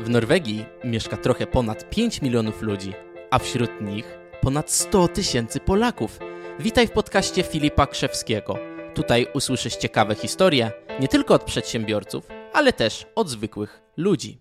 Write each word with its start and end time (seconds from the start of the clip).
W 0.00 0.08
Norwegii 0.08 0.64
mieszka 0.84 1.16
trochę 1.16 1.46
ponad 1.46 1.90
5 1.90 2.22
milionów 2.22 2.62
ludzi, 2.62 2.92
a 3.30 3.38
wśród 3.38 3.70
nich 3.80 4.18
ponad 4.40 4.70
100 4.70 5.08
tysięcy 5.08 5.60
Polaków. 5.60 6.18
Witaj 6.58 6.86
w 6.86 6.90
podcaście 6.90 7.42
Filipa 7.42 7.86
Krzewskiego. 7.86 8.58
Tutaj 8.94 9.26
usłyszysz 9.34 9.76
ciekawe 9.76 10.14
historie 10.14 10.72
nie 11.00 11.08
tylko 11.08 11.34
od 11.34 11.44
przedsiębiorców, 11.44 12.28
ale 12.52 12.72
też 12.72 13.06
od 13.14 13.28
zwykłych 13.28 13.82
ludzi. 13.96 14.38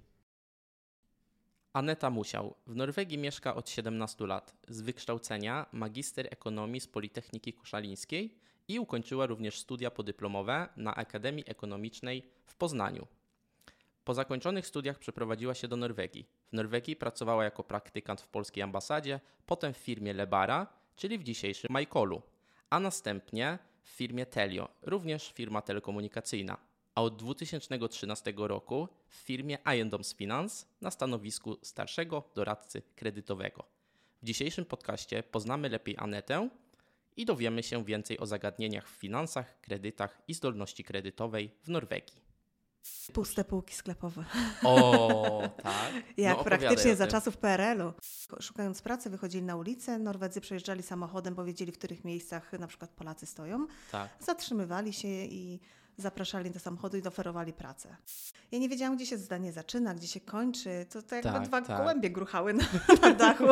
Aneta 1.74 2.10
Musiał 2.10 2.56
w 2.68 2.76
Norwegii 2.76 3.18
mieszka 3.18 3.56
od 3.56 3.70
17 3.70 4.28
lat. 4.28 4.56
Z 4.68 4.82
wykształcenia 4.82 5.66
magister 5.72 6.28
ekonomii 6.32 6.82
z 6.82 6.88
Politechniki 6.88 7.54
Koszalińskiej 7.54 8.36
i 8.68 8.80
ukończyła 8.80 9.26
również 9.26 9.60
studia 9.60 9.92
podyplomowe 9.92 10.70
na 10.78 10.96
Akademii 10.96 11.44
Ekonomicznej 11.48 12.24
w 12.46 12.56
Poznaniu. 12.56 13.08
Po 14.10 14.14
zakończonych 14.14 14.68
studiach 14.68 15.00
przeprowadziła 15.00 15.56
się 15.56 15.68
do 15.68 15.76
Norwegii. 15.76 16.28
W 16.50 16.54
Norwegii 16.54 16.96
pracowała 16.96 17.44
jako 17.44 17.64
praktykant 17.64 18.22
w 18.22 18.28
polskiej 18.28 18.64
ambasadzie, 18.64 19.20
potem 19.46 19.74
w 19.74 19.78
firmie 19.78 20.14
Lebara, 20.14 20.68
czyli 20.96 21.18
w 21.18 21.24
dzisiejszym 21.24 21.68
Majkolu, 21.72 22.22
a 22.70 22.80
następnie 22.80 23.60
w 23.84 23.90
firmie 23.90 24.26
Telio, 24.26 24.70
również 24.82 25.32
firma 25.34 25.62
telekomunikacyjna. 25.62 26.58
A 26.96 27.02
od 27.02 27.16
2013 27.16 28.34
roku 28.38 28.88
w 29.08 29.16
firmie 29.16 29.58
Finance 30.18 30.66
na 30.82 30.92
stanowisku 30.92 31.58
starszego 31.62 32.24
doradcy 32.36 32.82
kredytowego. 32.96 33.64
W 34.22 34.26
dzisiejszym 34.26 34.66
podcaście 34.66 35.24
poznamy 35.24 35.70
lepiej 35.70 35.96
Anetę 35.98 36.50
i 37.18 37.26
dowiemy 37.26 37.64
się 37.64 37.86
więcej 37.86 38.20
o 38.20 38.26
zagadnieniach 38.26 38.90
w 38.90 39.00
finansach, 39.00 39.62
kredytach 39.62 40.22
i 40.28 40.34
zdolności 40.34 40.84
kredytowej 40.84 41.52
w 41.64 41.70
Norwegii. 41.70 42.29
Puste 43.14 43.44
półki 43.44 43.76
sklepowe. 43.76 44.26
O, 44.64 45.42
tak. 45.64 45.92
Jak 46.18 46.38
No, 46.38 46.44
praktycznie 46.44 46.96
za 46.96 47.08
czasów 47.08 47.38
PRL-u. 47.38 47.94
Szukając 48.42 48.82
pracy, 48.82 49.10
wychodzili 49.10 49.44
na 49.44 49.56
ulicę, 49.56 50.00
Norwedzy 50.00 50.42
przejeżdżali 50.42 50.84
samochodem, 50.84 51.36
bo 51.36 51.46
wiedzieli, 51.46 51.72
w 51.72 51.78
których 51.78 52.04
miejscach 52.06 52.54
na 52.54 52.68
przykład 52.68 52.92
Polacy 52.92 53.26
stoją. 53.26 53.68
Tak. 53.92 54.10
Zatrzymywali 54.20 54.94
się 54.94 55.08
i 55.08 55.60
zapraszali 55.98 56.52
do 56.52 56.60
samochodu 56.60 56.98
i 56.98 57.04
oferowali 57.08 57.54
pracę. 57.54 57.96
Ja 58.52 58.60
nie 58.60 58.70
wiedziałam, 58.70 58.96
gdzie 58.96 59.06
się 59.06 59.18
zdanie 59.18 59.52
zaczyna, 59.54 59.94
gdzie 59.94 60.08
się 60.08 60.20
kończy. 60.20 60.86
To, 60.90 61.02
to 61.02 61.16
jakby 61.16 61.32
Tak, 61.32 61.48
dwa 61.48 61.62
tak. 61.62 61.78
gołębie 61.78 62.10
gruchały 62.10 62.54
na, 62.54 62.64
na 63.02 63.14
dachu. 63.14 63.46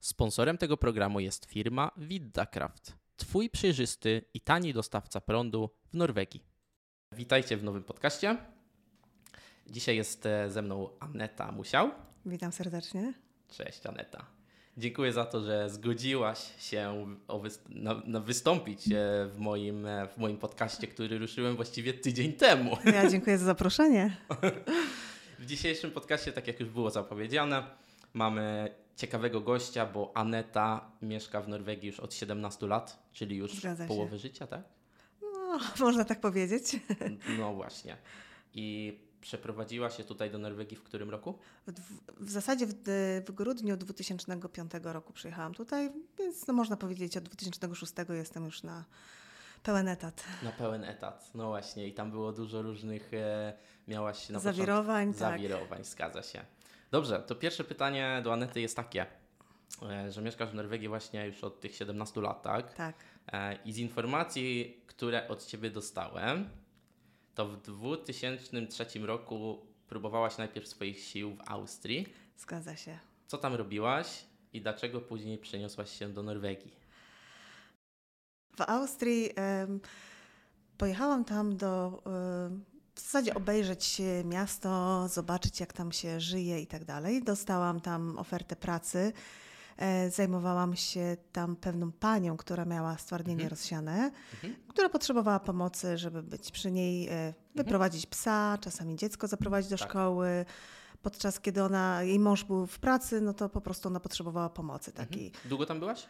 Sponsorem 0.00 0.58
tego 0.58 0.76
programu 0.76 1.20
jest 1.20 1.44
firma 1.44 1.90
Viddakraft, 1.96 2.92
twój 3.18 3.50
przejrzysty 3.50 4.24
i 4.34 4.40
tani 4.40 4.72
dostawca 4.72 5.20
prądu 5.20 5.70
w 5.92 5.94
Norwegii. 5.96 6.44
Witajcie 7.12 7.56
w 7.56 7.64
nowym 7.64 7.84
podcaście. 7.84 8.36
Dzisiaj 9.66 9.96
jest 9.96 10.26
e, 10.26 10.50
ze 10.50 10.62
mną 10.62 10.88
Aneta 11.00 11.52
Musiał. 11.52 11.90
Witam 12.26 12.52
serdecznie. 12.52 13.14
Cześć 13.48 13.86
Aneta. 13.86 14.26
Dziękuję 14.76 15.12
za 15.12 15.24
to, 15.24 15.40
że 15.44 15.70
zgodziłaś 15.70 16.38
się 16.58 17.06
o 17.28 17.38
wys- 17.38 17.58
na, 17.68 18.02
na 18.04 18.20
wystąpić 18.20 18.88
e, 18.88 19.26
w 19.26 19.38
moim, 19.38 19.86
e, 19.86 20.08
w 20.08 20.18
moim 20.18 20.38
podcaście, 20.38 20.86
który 20.86 21.18
ruszyłem 21.18 21.56
właściwie 21.56 21.94
tydzień 21.94 22.32
temu. 22.32 22.76
Ja 22.84 23.10
dziękuję 23.10 23.38
za 23.38 23.44
zaproszenie. 23.44 24.16
W 25.38 25.46
dzisiejszym 25.46 25.90
podcaście, 25.90 26.32
tak 26.32 26.46
jak 26.46 26.60
już 26.60 26.68
było 26.68 26.90
zapowiedziane, 26.90 27.62
mamy 28.14 28.74
ciekawego 28.98 29.40
gościa, 29.40 29.86
bo 29.86 30.12
Aneta 30.14 30.90
mieszka 31.02 31.40
w 31.40 31.48
Norwegii 31.48 31.86
już 31.86 32.00
od 32.00 32.14
17 32.14 32.66
lat, 32.66 33.08
czyli 33.12 33.36
już 33.36 33.52
połowę 33.88 34.18
życia, 34.18 34.46
tak? 34.46 34.62
No, 35.22 35.58
można 35.86 36.04
tak 36.04 36.20
powiedzieć. 36.20 36.76
No 37.38 37.54
właśnie. 37.54 37.96
I 38.54 38.98
przeprowadziła 39.20 39.90
się 39.90 40.04
tutaj 40.04 40.30
do 40.30 40.38
Norwegii 40.38 40.76
w 40.76 40.82
którym 40.82 41.10
roku? 41.10 41.38
W, 41.66 42.24
w 42.24 42.30
zasadzie 42.30 42.66
w, 42.66 42.74
w 43.26 43.32
grudniu 43.32 43.76
2005 43.76 44.72
roku 44.82 45.12
przyjechałam 45.12 45.54
tutaj, 45.54 45.90
więc 46.18 46.46
no 46.46 46.54
można 46.54 46.76
powiedzieć 46.76 47.16
od 47.16 47.24
2006 47.24 47.92
jestem 48.08 48.44
już 48.44 48.62
na 48.62 48.84
pełen 49.62 49.88
etat. 49.88 50.24
Na 50.42 50.52
pełen 50.52 50.84
etat. 50.84 51.30
No 51.34 51.46
właśnie. 51.46 51.88
I 51.88 51.94
tam 51.94 52.10
było 52.10 52.32
dużo 52.32 52.62
różnych, 52.62 53.14
e, 53.14 53.52
miałaś 53.88 54.28
na 54.28 54.38
Zawirowań, 54.38 55.06
początku... 55.06 55.20
tak. 55.20 55.40
Zawirowań, 55.40 55.84
zgadza 55.84 56.22
się. 56.22 56.44
Dobrze, 56.90 57.22
to 57.26 57.34
pierwsze 57.34 57.64
pytanie 57.64 58.20
do 58.24 58.32
Anety 58.32 58.60
jest 58.60 58.76
takie, 58.76 59.06
e, 59.82 60.12
że 60.12 60.22
mieszkasz 60.22 60.50
w 60.50 60.54
Norwegii 60.54 60.88
właśnie 60.88 61.26
już 61.26 61.44
od 61.44 61.60
tych 61.60 61.74
17 61.74 62.20
lat, 62.20 62.42
tak? 62.42 62.74
Tak. 62.74 62.96
E, 63.32 63.58
I 63.64 63.72
z 63.72 63.78
informacji, 63.78 64.80
które 64.86 65.28
od 65.28 65.46
Ciebie 65.46 65.70
dostałem, 65.70 66.48
to 67.34 67.46
w 67.46 67.56
2003 67.56 68.86
roku 68.98 69.66
próbowałaś 69.88 70.38
najpierw 70.38 70.68
swoich 70.68 70.98
sił 70.98 71.34
w 71.34 71.50
Austrii. 71.50 72.06
Zgadza 72.36 72.76
się. 72.76 72.98
Co 73.26 73.38
tam 73.38 73.54
robiłaś 73.54 74.24
i 74.52 74.60
dlaczego 74.60 75.00
później 75.00 75.38
przeniosłaś 75.38 75.98
się 75.98 76.08
do 76.08 76.22
Norwegii? 76.22 76.72
W 78.56 78.60
Austrii 78.60 79.30
pojechałam 80.78 81.24
tam 81.24 81.56
do 81.56 82.02
w 82.98 83.00
zasadzie 83.00 83.34
obejrzeć 83.34 84.02
miasto, 84.24 85.04
zobaczyć 85.08 85.60
jak 85.60 85.72
tam 85.72 85.92
się 85.92 86.20
żyje 86.20 86.60
i 86.60 86.66
tak 86.66 86.84
dalej. 86.84 87.22
Dostałam 87.22 87.80
tam 87.80 88.18
ofertę 88.18 88.56
pracy. 88.56 89.12
E, 89.76 90.10
Zajmowałam 90.10 90.76
się 90.76 91.16
tam 91.32 91.56
pewną 91.56 91.92
panią, 91.92 92.36
która 92.36 92.64
miała 92.64 92.98
stwardnienie 92.98 93.42
Mhm. 93.42 93.50
rozsiane, 93.50 94.10
Mhm. 94.34 94.54
która 94.68 94.88
potrzebowała 94.88 95.40
pomocy, 95.40 95.98
żeby 95.98 96.22
być 96.22 96.50
przy 96.50 96.70
niej, 96.70 97.08
e, 97.08 97.34
wyprowadzić 97.54 98.06
psa, 98.06 98.58
czasami 98.60 98.96
dziecko 98.96 99.26
zaprowadzić 99.26 99.70
do 99.70 99.78
Tak. 99.78 99.88
szkoły. 99.88 100.44
Podczas 101.02 101.40
kiedy 101.40 101.62
ona, 101.62 102.02
jej 102.02 102.18
mąż 102.18 102.44
był 102.44 102.66
w 102.66 102.78
pracy, 102.78 103.20
no 103.20 103.32
to 103.34 103.48
po 103.48 103.60
prostu 103.60 103.88
ona 103.88 104.00
potrzebowała 104.00 104.48
pomocy 104.50 104.92
takiej. 104.92 105.26
Mhm. 105.26 105.48
Długo 105.48 105.66
tam 105.66 105.78
byłaś? 105.78 106.06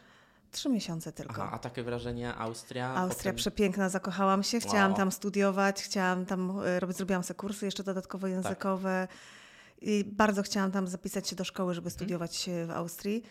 Trzy 0.51 0.69
miesiące 0.69 1.11
tylko. 1.11 1.33
Aha, 1.43 1.49
a 1.53 1.59
takie 1.59 1.83
wrażenie 1.83 2.35
Austria? 2.35 2.95
Austria 2.95 3.31
potem- 3.31 3.35
przepiękna, 3.35 3.89
zakochałam 3.89 4.43
się, 4.43 4.59
chciałam 4.59 4.91
Wow. 4.91 4.97
tam 4.97 5.11
studiować, 5.11 5.83
chciałam 5.83 6.25
tam 6.25 6.59
e, 6.65 6.79
robić, 6.79 6.97
zrobiłam 6.97 7.23
sobie 7.23 7.37
kursy 7.37 7.65
jeszcze 7.65 7.83
dodatkowo 7.83 8.27
Tak. 8.27 8.31
językowe 8.31 9.07
i 9.81 10.05
bardzo 10.07 10.43
chciałam 10.43 10.71
tam 10.71 10.87
zapisać 10.87 11.27
się 11.27 11.35
do 11.35 11.43
szkoły, 11.43 11.65
Mhm. 11.71 11.75
żeby 11.75 11.89
studiować 11.89 12.49
e, 12.49 12.65
w 12.65 12.71
Austrii. 12.71 13.23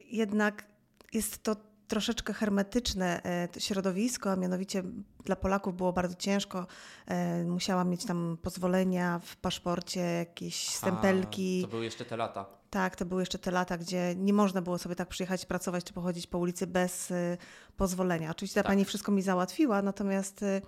Jednak 0.00 0.64
jest 1.12 1.42
to 1.42 1.56
troszeczkę 1.88 2.32
hermetyczne 2.32 3.22
e, 3.24 3.48
środowisko, 3.60 4.32
a 4.32 4.36
mianowicie 4.36 4.82
dla 5.24 5.36
Polaków 5.36 5.76
było 5.76 5.92
bardzo 5.92 6.14
ciężko. 6.14 6.66
E, 7.06 7.44
Musiałam 7.44 7.88
mieć 7.90 8.04
tam 8.04 8.38
pozwolenia 8.42 9.20
w 9.24 9.36
paszporcie, 9.36 10.00
jakieś 10.00 10.68
stempelki. 10.68 11.60
A, 11.64 11.66
to 11.66 11.70
były 11.70 11.84
jeszcze 11.84 12.04
te 12.04 12.16
lata. 12.16 12.61
Tak, 12.72 12.96
to 12.96 13.04
były 13.04 13.22
jeszcze 13.22 13.38
te 13.38 13.50
lata, 13.50 13.78
gdzie 13.78 14.14
nie 14.16 14.32
można 14.32 14.62
było 14.62 14.78
sobie 14.78 14.94
tak 14.96 15.08
przyjechać, 15.08 15.46
pracować 15.46 15.84
czy 15.84 15.92
pochodzić 15.92 16.26
po 16.26 16.38
ulicy 16.38 16.66
bez 16.66 17.10
y, 17.10 17.38
pozwolenia. 17.76 18.30
Oczywiście 18.30 18.54
ta 18.54 18.62
Tak. 18.62 18.70
pani 18.72 18.84
wszystko 18.84 19.12
mi 19.12 19.22
załatwiła, 19.22 19.82
natomiast 19.82 20.42
y, 20.42 20.62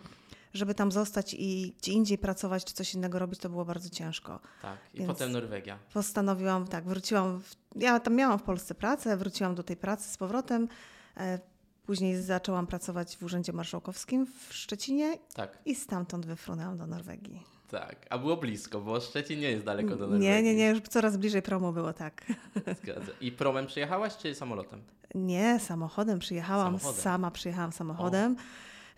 żeby 0.55 0.75
tam 0.75 0.93
zostać 0.93 1.35
i 1.39 1.75
gdzie 1.79 1.93
indziej 1.93 2.19
pracować 2.19 2.65
czy 2.65 2.75
coś 2.75 2.95
innego 2.95 3.19
robić, 3.19 3.41
to 3.41 3.49
było 3.49 3.65
bardzo 3.65 3.91
ciężko. 3.91 4.41
Tak. 4.63 4.79
I 4.95 4.99
Więc- 4.99 5.09
potem 5.09 5.33
Norwegia. 5.33 5.79
Postanowiłam, 5.95 6.67
tak, 6.69 6.85
wróciłam, 6.85 7.41
w, 7.41 7.55
ja 7.77 8.01
tam 8.01 8.15
miałam 8.15 8.39
w 8.39 8.43
Polsce 8.43 8.75
pracę, 8.75 9.17
wróciłam 9.17 9.55
do 9.55 9.63
tej 9.63 9.77
pracy 9.77 10.11
z 10.13 10.17
powrotem. 10.17 10.69
E, 11.17 11.39
później 11.87 12.23
zaczęłam 12.23 12.67
pracować 12.67 13.17
w 13.17 13.23
Urzędzie 13.23 13.53
Marszałkowskim 13.53 14.27
w 14.27 14.55
Szczecinie 14.55 15.19
Tak, 15.35 15.59
i 15.65 15.75
stamtąd 15.75 16.27
wyfrunęłam 16.27 16.79
do 16.79 16.87
Norwegii. 16.87 17.54
Tak. 17.71 18.07
A 18.11 18.19
było 18.19 18.37
blisko, 18.37 18.81
bo 18.81 19.01
Szczecin 19.01 19.41
nie 19.41 19.51
jest 19.51 19.65
daleko 19.65 19.89
do 19.91 19.97
Norwegii. 19.97 20.29
Nie, 20.29 20.43
nie, 20.43 20.55
nie, 20.55 20.69
już 20.69 20.81
coraz 20.81 21.17
bliżej 21.17 21.43
promu 21.43 21.73
było, 21.73 21.93
tak. 21.93 22.25
Zgadza. 22.83 23.13
I 23.21 23.33
promem 23.33 23.67
przyjechałaś, 23.67 24.17
czy 24.17 24.35
samolotem? 24.35 24.81
Nie, 25.15 25.61
samochodem 25.61 26.19
przyjechałam, 26.19 26.67
Samochodem. 26.79 27.03
sama 27.03 27.31
przyjechałam 27.31 27.73
samochodem. 27.73 28.37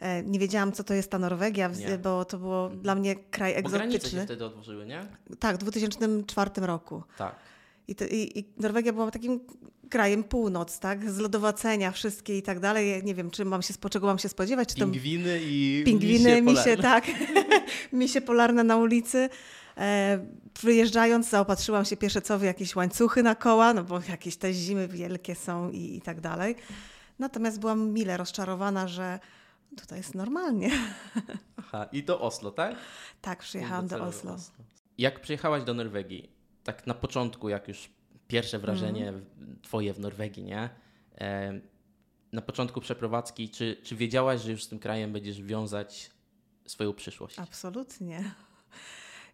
E, 0.00 0.22
Nie 0.22 0.38
wiedziałam, 0.38 0.72
co 0.72 0.84
to 0.84 0.94
jest 0.94 1.10
ta 1.10 1.19
Norwegia, 1.19 1.69
Nie. 1.69 1.99
bo 1.99 2.25
to 2.25 2.38
było 2.38 2.69
dla 2.69 2.94
mnie 2.94 3.16
kraj 3.16 3.62
Bo 3.62 3.69
granice 3.69 3.91
się 3.93 3.97
egzotyczny. 3.97 4.25
wtedy 4.25 4.44
otworzyły, 4.44 4.87
nie? 4.87 5.06
Tak, 5.38 5.56
w 5.56 5.58
2004 5.58 6.50
roku. 6.56 7.02
Tak. 7.19 7.37
I, 7.88 7.93
i, 8.11 8.38
I 8.38 8.44
Norwegia 8.58 8.93
była 8.93 9.11
takim 9.11 9.40
krajem 9.91 10.25
północ, 10.25 10.79
tak? 10.79 11.11
Z 11.11 11.19
lodowacenia 11.19 11.91
wszystkie 11.91 12.38
i 12.38 12.43
tak 12.43 12.61
dalej. 12.61 12.91
Ja 12.91 13.00
Nie 13.00 13.15
wiem, 13.15 13.31
czy 13.31 13.44
mam 13.44 13.62
się, 13.62 13.75
czego 13.91 14.06
mam 14.06 14.19
się 14.19 14.29
spodziewać, 14.29 14.69
czy 14.69 14.75
to 14.75 14.81
Pingwiny 14.81 15.41
i 15.43 15.83
pingwiny, 15.87 16.43
misie, 16.43 16.62
polarne. 16.62 16.83
tak, 16.83 17.05
misie 17.93 18.21
polarne 18.21 18.65
na 18.65 18.77
ulicy. 18.77 19.29
E, 19.77 20.19
wyjeżdżając 20.62 21.29
zaopatrzyłam 21.29 21.85
się 21.85 21.97
pierwsze 21.97 22.23
co 22.23 22.38
w 22.38 22.43
jakieś 22.43 22.77
łańcuchy 22.77 23.23
na 23.23 23.35
koła, 23.35 23.75
no 23.75 23.85
bo 23.85 24.00
jakieś 24.09 24.37
te 24.37 24.53
zimy 24.53 24.88
wielkie 24.88 25.35
są 25.35 25.71
i, 25.71 25.97
i 25.97 26.00
tak 26.00 26.21
dalej. 26.21 26.56
Natomiast 27.19 27.61
byłam 27.61 27.88
mile 27.88 28.17
rozczarowana, 28.17 28.88
że 28.88 29.19
tutaj 29.77 29.99
jest 29.99 30.15
normalnie. 30.15 30.71
Aha, 31.56 31.88
i 31.93 32.03
do 32.03 32.21
Oslo, 32.21 32.50
tak? 32.50 32.77
Tak, 33.21 33.38
przyjechałam 33.38 33.87
do 33.87 33.99
Docelowo 33.99 34.35
Oslo. 34.35 34.53
Jak 34.99 35.21
przyjechałaś 35.21 35.62
do 35.65 35.75
Norwegii, 35.75 36.31
tak 36.65 36.87
na 36.87 36.94
początku, 36.94 37.49
jak 37.49 37.69
już 37.69 37.91
pierwsze 38.28 38.58
wrażenie 38.58 39.08
Mhm. 39.08 39.58
twoje 39.62 39.94
w 39.94 40.00
Norwegii, 40.00 40.44
nie? 40.44 40.70
Na 42.32 42.43
początku 42.43 42.81
przeprowadzki, 42.81 43.50
czy, 43.50 43.76
czy 43.82 43.96
wiedziałaś, 43.96 44.40
że 44.40 44.50
już 44.50 44.64
z 44.64 44.69
tym 44.69 44.78
krajem 44.78 45.12
będziesz 45.12 45.43
wiązać 45.43 46.11
swoją 46.67 46.93
przyszłość? 46.93 47.38
Absolutnie. 47.38 48.32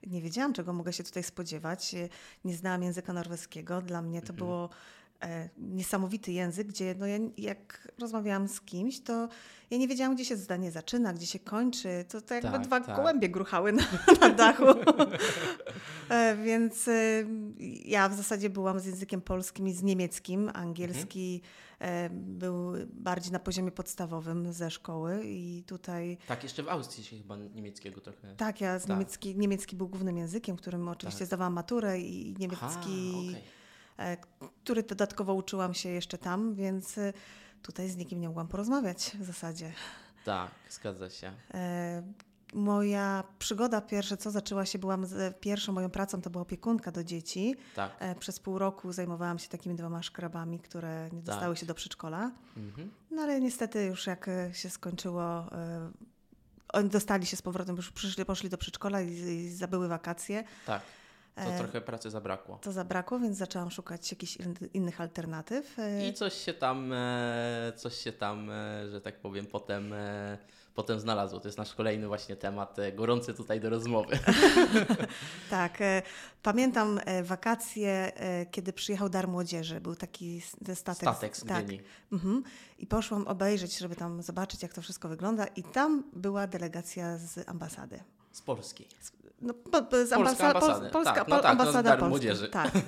nie 0.07 0.23
wiedziałam, 0.23 0.53
czego 0.53 0.73
mogę 0.73 0.93
się 0.93 1.05
tutaj 1.05 1.23
spodziewać. 1.23 1.95
Nie 2.45 2.57
znałam 2.57 2.83
języka 2.83 3.13
norweskiego. 3.13 3.83
Dla 3.83 4.03
mnie 4.03 4.21
to 4.21 4.33
Mhm. 4.33 4.37
było 4.37 4.71
niesamowity 5.59 6.33
język, 6.33 6.67
gdzie 6.69 6.95
no 6.99 7.07
ja, 7.07 7.19
jak 7.39 7.89
rozmawiałam 8.01 8.49
z 8.49 8.61
kimś, 8.61 9.01
to 9.01 9.29
ja 9.71 9.79
nie 9.79 9.89
wiedziałam, 9.89 10.15
gdzie 10.15 10.25
się 10.25 10.37
zdanie 10.37 10.71
zaczyna, 10.71 11.13
gdzie 11.13 11.27
się 11.27 11.39
kończy. 11.39 12.05
To, 12.09 12.21
to 12.21 12.35
jakby 12.35 12.51
Tak, 12.51 12.63
dwa 12.67 12.81
tak. 12.81 12.97
gołębie 12.97 13.29
gruchały 13.29 13.73
na, 13.73 13.83
na 14.21 14.29
dachu. 14.31 14.65
e, 16.09 16.37
więc 16.45 16.89
e, 16.89 16.93
ja 17.85 18.09
w 18.09 18.15
zasadzie 18.15 18.51
byłam 18.51 18.81
z 18.81 18.87
językiem 18.87 19.21
polskim 19.21 19.69
i 19.69 19.73
z 19.73 19.83
niemieckim. 19.83 20.51
Angielski 20.55 21.41
e, 21.79 22.11
był 22.11 22.73
bardziej 22.93 23.33
na 23.33 23.39
poziomie 23.39 23.71
podstawowym 23.71 24.53
ze 24.53 24.71
szkoły 24.71 25.21
i 25.25 25.65
tutaj 25.67 26.19
Tak, 26.27 26.43
jeszcze 26.43 26.63
w 26.63 26.69
Austrii 26.69 27.05
się 27.05 27.17
chyba 27.19 27.37
niemieckiego 27.37 28.01
trochę. 28.01 28.35
tak, 28.37 28.61
ja 28.61 28.79
z 28.79 28.83
Tak. 28.83 28.91
niemiecki, 28.91 29.37
niemiecki 29.37 29.77
był 29.77 29.89
głównym 29.89 30.17
językiem, 30.19 30.57
którym 30.57 30.89
oczywiście 30.89 31.19
Tak. 31.19 31.27
zdawałam 31.27 31.53
maturę 31.53 32.01
i 32.01 32.35
niemiecki, 32.39 32.67
Aha, 32.67 32.81
okej. 33.29 33.43
E, 33.99 34.17
który 34.65 34.83
dodatkowo 34.83 35.35
uczyłam 35.35 35.75
się 35.75 35.89
jeszcze 35.89 36.19
tam, 36.19 36.55
więc 36.55 36.99
e, 36.99 37.13
tutaj 37.63 37.89
z 37.89 37.97
nikim 37.97 38.21
nie 38.21 38.29
mogłam 38.29 38.49
porozmawiać 38.49 39.17
w 39.21 39.25
zasadzie. 39.25 39.73
Tak, 40.25 40.51
zgadza 40.71 41.11
się. 41.11 41.33
E, 41.55 42.03
Moja 42.55 43.25
przygoda 43.39 43.81
pierwsze, 43.81 44.17
co 44.17 44.31
zaczęła 44.31 44.67
się, 44.67 44.79
byłam 44.79 45.07
z, 45.07 45.39
pierwszą 45.41 45.73
moją 45.73 45.91
pracą, 45.91 46.21
to 46.23 46.31
była 46.31 46.43
opiekunka 46.43 46.93
do 46.93 47.05
dzieci. 47.05 47.57
Tak. 47.75 47.93
E, 47.99 48.15
Przez 48.15 48.41
pół 48.41 48.59
roku 48.59 48.93
zajmowałam 48.93 49.39
się 49.39 49.49
takimi 49.49 49.75
dwoma 49.75 50.03
szkrabami, 50.03 50.61
które 50.61 51.05
nie 51.05 51.11
Tak. 51.11 51.21
dostały 51.23 51.57
się 51.57 51.67
do 51.67 51.75
przedszkola. 51.75 52.31
Mhm. 52.57 52.91
No 53.11 53.23
ale 53.23 53.41
niestety 53.41 53.85
już 53.85 54.07
jak 54.07 54.31
się 54.53 54.71
skończyło, 54.71 55.47
oni 56.73 56.89
dostali 56.89 57.27
się 57.27 57.37
z 57.37 57.43
powrotem, 57.43 57.77
już 57.77 57.91
przyszli, 57.93 58.25
poszli 58.25 58.51
do 58.51 58.59
przedszkola 58.59 59.01
i, 59.01 59.09
i 59.13 59.51
zabyły 59.51 59.89
wakacje. 59.89 60.45
Tak. 60.67 60.83
To 61.35 61.41
E, 61.43 61.59
trochę 61.59 61.81
pracy 61.81 62.11
zabrakło. 62.11 62.59
To 62.63 62.73
zabrakło, 62.73 63.19
więc 63.19 63.39
zaczęłam 63.39 63.71
szukać 63.71 64.11
jakichś 64.11 64.37
in- 64.37 64.55
innych 64.75 65.01
alternatyw. 65.01 65.79
E, 65.79 66.09
I 66.09 66.15
coś 66.15 66.35
się 66.35 66.55
tam, 66.55 66.93
e, 66.93 67.73
coś 67.77 67.95
się 67.95 68.13
tam, 68.13 68.51
że 68.91 69.01
tak 69.01 69.21
powiem, 69.21 69.47
potem, 69.47 69.95
potem 70.75 71.01
znalazło. 71.01 71.41
To 71.41 71.49
jest 71.49 71.59
nasz 71.59 71.75
kolejny 71.75 72.07
właśnie 72.07 72.37
temat, 72.37 72.77
gorący 72.95 73.35
tutaj 73.35 73.61
do 73.61 73.71
rozmowy. 73.71 74.19
Tak, 75.51 75.79
pamiętam 76.43 77.01
wakacje, 77.23 78.13
kiedy 78.51 78.73
przyjechał 78.73 79.09
Dar 79.09 79.29
Młodzieży. 79.29 79.81
Był 79.81 79.97
taki 79.97 80.41
statek. 80.75 80.97
Statek 81.09 81.37
z 81.37 81.45
tak. 81.45 81.65
Mhm. 82.13 82.43
I 82.79 82.87
poszłam 82.87 83.27
obejrzeć, 83.27 83.79
żeby 83.79 83.97
tam 83.97 84.23
zobaczyć, 84.23 84.63
jak 84.63 84.73
to 84.73 84.83
wszystko 84.83 85.09
wygląda. 85.09 85.47
I 85.47 85.63
tam 85.63 86.05
była 86.13 86.47
delegacja 86.47 87.19
z 87.19 87.49
ambasady. 87.49 88.01
Z 88.33 88.43
Polski. 88.43 88.89
No, 89.43 89.55
z 89.55 90.11
Polska 90.11 90.17
ambasa- 90.17 90.47
ambasady. 90.47 90.81
Pol, 90.81 90.91
Polska 90.91 91.15
Tak, 91.15 91.29
no 91.29 91.37
tak, 91.37 91.45
no 91.45 91.51
ambasada. 91.51 91.97
Tak. 92.49 92.73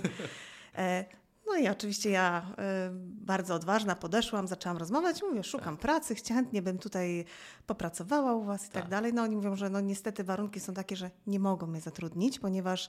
E, 0.78 1.04
no 1.46 1.56
i 1.56 1.68
oczywiście 1.68 2.10
ja 2.10 2.46
e, 2.58 2.90
bardzo 3.02 3.54
odważna 3.54 3.96
podeszłam, 3.96 4.48
zaczęłam 4.48 4.76
rozmawiać, 4.78 5.22
mówię, 5.22 5.44
szukam 5.44 5.76
pracy, 5.76 6.14
chcia- 6.14 6.34
chętnie 6.34 6.62
bym 6.62 6.78
tutaj 6.78 7.24
popracowała 7.66 8.34
u 8.34 8.44
was 8.44 8.66
i 8.66 8.70
tak, 8.70 8.82
Tak. 8.82 8.90
dalej. 8.90 9.12
No 9.12 9.22
oni 9.22 9.36
mówią, 9.36 9.56
że 9.56 9.70
no 9.70 9.80
niestety 9.80 10.24
warunki 10.24 10.60
są 10.60 10.74
takie, 10.74 10.96
że 10.96 11.10
nie 11.26 11.40
mogą 11.40 11.66
mnie 11.66 11.80
zatrudnić, 11.80 12.38
ponieważ 12.38 12.88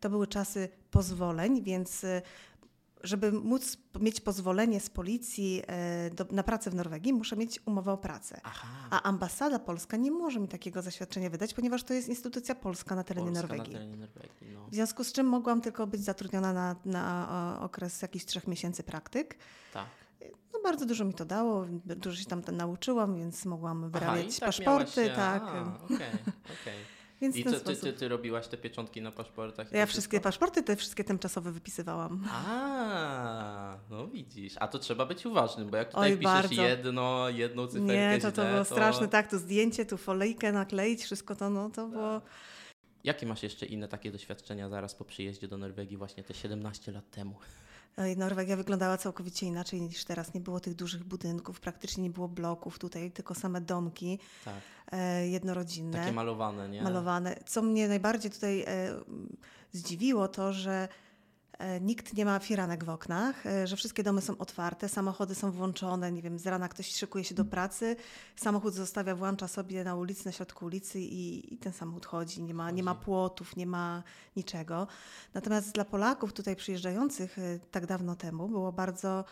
to 0.00 0.10
były 0.10 0.26
czasy 0.26 0.68
pozwoleń, 0.90 1.62
więc 1.62 2.04
e, 2.04 2.22
żeby 3.04 3.32
móc 3.32 3.76
mieć 4.00 4.20
pozwolenie 4.20 4.80
z 4.80 4.90
policji 4.90 5.62
e, 5.66 6.10
do, 6.10 6.26
na 6.30 6.42
pracę 6.42 6.70
w 6.70 6.74
Norwegii, 6.74 7.12
muszę 7.12 7.36
mieć 7.36 7.60
umowę 7.66 7.92
o 7.92 7.98
pracę. 7.98 8.40
Aha. 8.44 8.68
A 8.90 9.02
ambasada 9.02 9.58
polska 9.58 9.96
nie 9.96 10.10
może 10.10 10.40
mi 10.40 10.48
takiego 10.48 10.82
zaświadczenia 10.82 11.30
wydać, 11.30 11.54
ponieważ 11.54 11.82
to 11.82 11.94
jest 11.94 12.08
instytucja 12.08 12.54
polska 12.54 12.94
na 12.94 13.04
terenie 13.04 13.26
Polska 13.26 13.46
Norwegii. 13.46 13.72
na 13.72 13.78
terenie 13.78 13.96
Norwegii, 13.96 14.48
no. 14.54 14.66
W 14.70 14.74
związku 14.74 15.04
z 15.04 15.12
czym 15.12 15.26
mogłam 15.26 15.60
tylko 15.60 15.86
być 15.86 16.04
zatrudniona 16.04 16.52
na, 16.52 16.76
na 16.84 17.58
okres 17.60 18.02
jakichś 18.02 18.24
trzech 18.24 18.46
miesięcy 18.46 18.82
praktyk. 18.82 19.38
Tak. 19.72 19.86
No, 20.52 20.60
bardzo 20.64 20.86
dużo 20.86 21.04
mi 21.04 21.14
to 21.14 21.24
dało, 21.24 21.66
dużo 21.84 22.16
się 22.16 22.26
tam 22.26 22.42
nauczyłam, 22.52 23.16
więc 23.16 23.44
mogłam 23.44 23.78
Aha, 23.78 23.88
wyrabiać 23.88 24.36
i 24.36 24.40
tak 24.40 24.48
paszporty, 24.48 25.00
miałaś 25.00 25.16
tak. 25.16 25.42
A, 25.42 25.84
okej, 25.84 25.96
okej. 26.44 26.93
Więc 27.24 27.36
I 27.36 27.44
ten 27.44 27.60
ty, 27.60 27.76
ty, 27.76 27.92
ty, 27.92 28.08
robiłaś 28.08 28.48
te 28.48 28.56
pieczątki 28.56 29.02
na 29.02 29.12
paszportach? 29.12 29.72
Ja 29.72 29.80
to 29.80 29.86
wszystkie 29.86 30.16
wszystko? 30.16 30.28
paszporty, 30.28 30.62
te 30.62 30.76
wszystkie 30.76 31.04
tymczasowe 31.04 31.52
wypisywałam. 31.52 32.28
A, 32.32 33.76
no 33.90 34.06
widzisz. 34.08 34.54
A 34.60 34.68
to 34.68 34.78
trzeba 34.78 35.06
być 35.06 35.26
uważnym, 35.26 35.70
bo 35.70 35.76
jak 35.76 35.88
tutaj 35.88 36.12
Oj, 36.12 36.18
piszesz 36.18 36.32
bardzo. 36.32 36.62
jedno, 36.62 37.28
jedną 37.28 37.66
cyferkę 37.66 37.94
Nie, 37.94 38.18
to, 38.20 38.32
to 38.32 38.42
źle, 38.42 38.52
było 38.52 38.64
straszne, 38.64 39.08
tak, 39.08 39.30
tu 39.30 39.38
zdjęcie, 39.38 39.86
tu 39.86 39.96
folejkę 39.96 40.52
nakleić, 40.52 41.02
wszystko 41.02 41.36
to, 41.36 41.50
no 41.50 41.70
to 41.70 41.88
było... 41.88 42.20
Jakie 43.04 43.26
masz 43.26 43.42
jeszcze 43.42 43.66
inne 43.66 43.88
takie 43.88 44.10
doświadczenia 44.10 44.68
zaraz 44.68 44.94
po 44.94 45.04
przyjeździe 45.04 45.48
do 45.48 45.58
Norwegii 45.58 45.96
właśnie 45.96 46.24
te 46.24 46.34
17 46.34 46.92
lat 46.92 47.10
temu? 47.10 47.34
Ej, 47.96 48.16
Norwegia 48.16 48.56
wyglądała 48.56 48.96
całkowicie 48.98 49.46
inaczej 49.46 49.82
niż 49.82 50.04
teraz. 50.04 50.34
Nie 50.34 50.40
było 50.40 50.60
tych 50.60 50.74
dużych 50.74 51.04
budynków, 51.04 51.60
praktycznie 51.60 52.02
nie 52.02 52.10
było 52.10 52.28
bloków 52.28 52.78
tutaj, 52.78 53.10
tylko 53.10 53.34
same 53.34 53.60
domki 53.60 54.18
Tak, 54.44 54.54
e, 54.92 55.28
jednorodzinne. 55.28 55.98
takie 55.98 56.12
malowane, 56.12 56.68
nie? 56.68 56.82
malowane. 56.82 57.36
Co 57.46 57.62
mnie 57.62 57.88
najbardziej 57.88 58.30
tutaj 58.30 58.60
e, 58.60 58.66
zdziwiło, 59.72 60.28
to 60.28 60.52
że 60.52 60.72
e, 60.72 60.88
nikt 61.80 62.14
nie 62.14 62.24
ma 62.24 62.38
firanek 62.38 62.84
w 62.84 62.88
oknach, 62.88 63.46
e, 63.46 63.66
że 63.66 63.76
wszystkie 63.76 64.02
domy 64.02 64.20
są 64.20 64.38
otwarte, 64.38 64.88
samochody 64.88 65.34
są 65.34 65.50
włączone, 65.50 66.12
nie 66.12 66.22
wiem, 66.22 66.38
z 66.38 66.46
rana 66.46 66.68
ktoś 66.68 66.94
szykuje 66.94 67.24
się 67.24 67.34
do 67.34 67.44
pracy, 67.44 67.96
samochód 68.36 68.74
zostawia, 68.74 69.14
włącza 69.14 69.48
sobie 69.48 69.84
na 69.84 69.94
ulicy, 69.94 70.26
na 70.26 70.32
środku 70.32 70.64
ulicy 70.64 71.00
i, 71.00 71.54
i 71.54 71.58
ten 71.58 71.72
samochód 71.72 72.06
chodzi. 72.06 72.42
Nie 72.42 72.54
ma, 72.54 72.70
nie 72.70 72.82
ma 72.82 72.94
płotów, 72.94 73.56
nie 73.56 73.66
ma 73.66 74.02
niczego. 74.36 74.86
Natomiast 75.34 75.72
dla 75.72 75.84
Polaków 75.84 76.32
tutaj 76.32 76.56
przyjeżdżających 76.56 77.38
e, 77.38 77.58
tak 77.70 77.86
dawno 77.86 78.16
temu 78.16 78.48
było 78.48 78.72
bardzo 78.72 79.24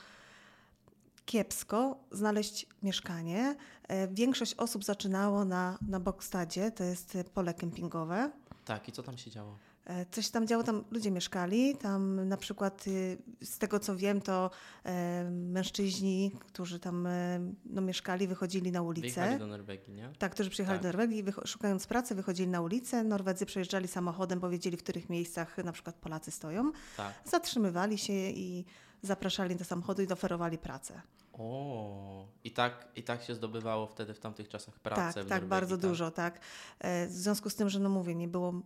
kiepsko 1.26 1.98
znaleźć 2.12 2.66
mieszkanie. 2.82 3.56
E, 3.88 4.08
Większość 4.08 4.54
osób 4.54 4.84
zaczynało 4.84 5.44
na, 5.44 5.78
na 5.88 6.00
Bokstadzie, 6.00 6.70
to 6.70 6.84
jest 6.84 7.16
e, 7.16 7.24
pole 7.24 7.54
kempingowe. 7.54 8.30
Tak, 8.64 8.88
i 8.88 8.92
co 8.92 9.02
tam 9.02 9.18
się 9.18 9.30
działo? 9.30 9.58
E, 9.84 10.06
Coś 10.10 10.30
tam 10.30 10.46
działo, 10.46 10.62
tam 10.62 10.84
ludzie 10.90 11.10
mieszkali. 11.10 11.76
Tam 11.76 12.28
na 12.28 12.36
przykład, 12.36 12.86
y, 12.86 13.18
z 13.42 13.58
tego 13.58 13.80
co 13.80 13.96
wiem, 13.96 14.20
to 14.20 14.50
e, 14.84 15.24
mężczyźni, 15.30 16.32
którzy 16.40 16.78
tam 16.78 17.06
e, 17.06 17.40
no, 17.66 17.82
mieszkali, 17.82 18.28
wychodzili 18.28 18.72
na 18.72 18.82
ulicę. 18.82 19.02
Wyjechali 19.02 19.38
do 19.38 19.46
Norwegii, 19.46 19.94
nie? 19.94 20.10
Tak, 20.18 20.32
którzy 20.32 20.50
przyjechali 20.50 20.78
Tak. 20.78 20.82
do 20.82 20.88
Norwegii, 20.88 21.24
szukając 21.44 21.86
pracy, 21.86 22.14
wychodzili 22.14 22.48
na 22.48 22.60
ulicę. 22.60 23.04
Norwedzy 23.04 23.46
przejeżdżali 23.46 23.88
samochodem, 23.88 24.40
bo 24.40 24.50
wiedzieli, 24.50 24.76
w 24.76 24.82
których 24.82 25.10
miejscach 25.10 25.58
na 25.58 25.72
przykład 25.72 25.96
Polacy 25.96 26.30
stoją. 26.30 26.72
Tak. 26.96 27.14
Zatrzymywali 27.24 27.98
się 27.98 28.12
i 28.12 28.64
zapraszali 29.02 29.56
do 29.56 29.64
samochodu 29.64 30.02
i 30.02 30.08
oferowali 30.08 30.58
pracę. 30.58 31.00
O, 31.32 32.26
i 32.44 32.50
tak, 32.50 32.88
i 32.96 33.02
tak 33.02 33.22
się 33.22 33.34
zdobywało 33.34 33.86
wtedy 33.86 34.14
w 34.14 34.20
tamtych 34.20 34.48
czasach 34.48 34.78
pracę 34.78 35.02
Tak, 35.02 35.14
tak, 35.14 35.24
Norwegii, 35.24 35.48
bardzo 35.48 35.76
dużo, 35.76 36.10
tak. 36.10 36.40
W 36.80 37.12
związku 37.12 37.50
z 37.50 37.54
tym, 37.54 37.68
że 37.68 37.78
no 37.80 37.88
mówię, 37.88 38.14
nie 38.14 38.28
było 38.28 38.62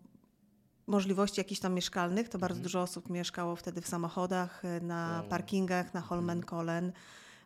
możliwości 0.86 1.40
jakichś 1.40 1.60
tam 1.60 1.74
mieszkalnych, 1.74 2.28
to 2.28 2.38
bardzo 2.38 2.52
Mhm. 2.56 2.62
dużo 2.62 2.82
osób 2.82 3.10
mieszkało 3.10 3.56
wtedy 3.56 3.80
w 3.80 3.88
samochodach, 3.88 4.64
e, 4.64 4.80
na 4.80 5.22
parkingach, 5.28 5.94
na 5.94 6.00
Holmenkollen, 6.00 6.92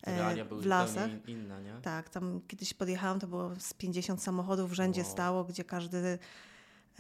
Te 0.01 0.11
e, 0.13 0.19
realia 0.19 0.45
były 0.45 0.63
w 0.63 0.67
lasach. 0.67 1.11
inne, 1.29 1.63
nie? 1.63 1.75
Tak, 1.83 2.09
tam 2.09 2.41
kiedyś 2.49 2.75
podjechałam, 2.75 3.21
to 3.21 3.27
było 3.27 3.51
z 3.59 3.75
50 3.75 4.23
samochodów 4.23 4.71
w 4.71 4.73
rzędzie 4.73 5.03
Wow. 5.03 5.11
stało, 5.11 5.45
gdzie 5.45 5.65
każdy 5.65 6.19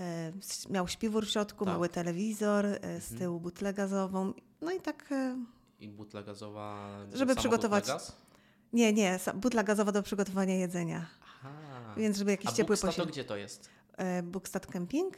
e, 0.00 0.32
miał 0.70 0.88
śpiwór 0.88 1.26
w 1.26 1.30
środku, 1.30 1.64
Tak. 1.64 1.74
mały 1.74 1.88
telewizor, 1.88 2.66
e, 2.66 2.78
z 2.80 2.84
Mhm. 3.04 3.18
tyłu 3.18 3.40
butlę 3.40 3.74
gazową. 3.74 4.32
No 4.60 4.72
i 4.72 4.80
tak, 4.80 5.12
e, 5.12 5.36
I 5.80 5.88
butla 5.88 6.22
gazowa. 6.22 6.90
Żeby 7.12 7.34
przygotować- 7.36 7.86
gaz? 7.86 8.16
nie, 8.72 8.92
nie, 8.92 9.18
butla 9.34 9.62
gazowa 9.62 9.92
do 9.92 10.02
przygotowania 10.02 10.54
jedzenia. 10.54 11.06
Aha. 11.22 11.50
Więc 11.96 12.16
żeby 12.18 12.30
jakiś 12.30 12.50
A 12.50 12.52
ciepły 12.52 12.72
Bukstad 12.76 12.90
to 12.90 12.92
posiłek. 12.92 13.08
gdzie 13.12 13.24
to 13.24 13.36
jest? 13.36 13.68
E, 13.96 14.22
Bukstad 14.22 14.66
Camping? 14.66 15.14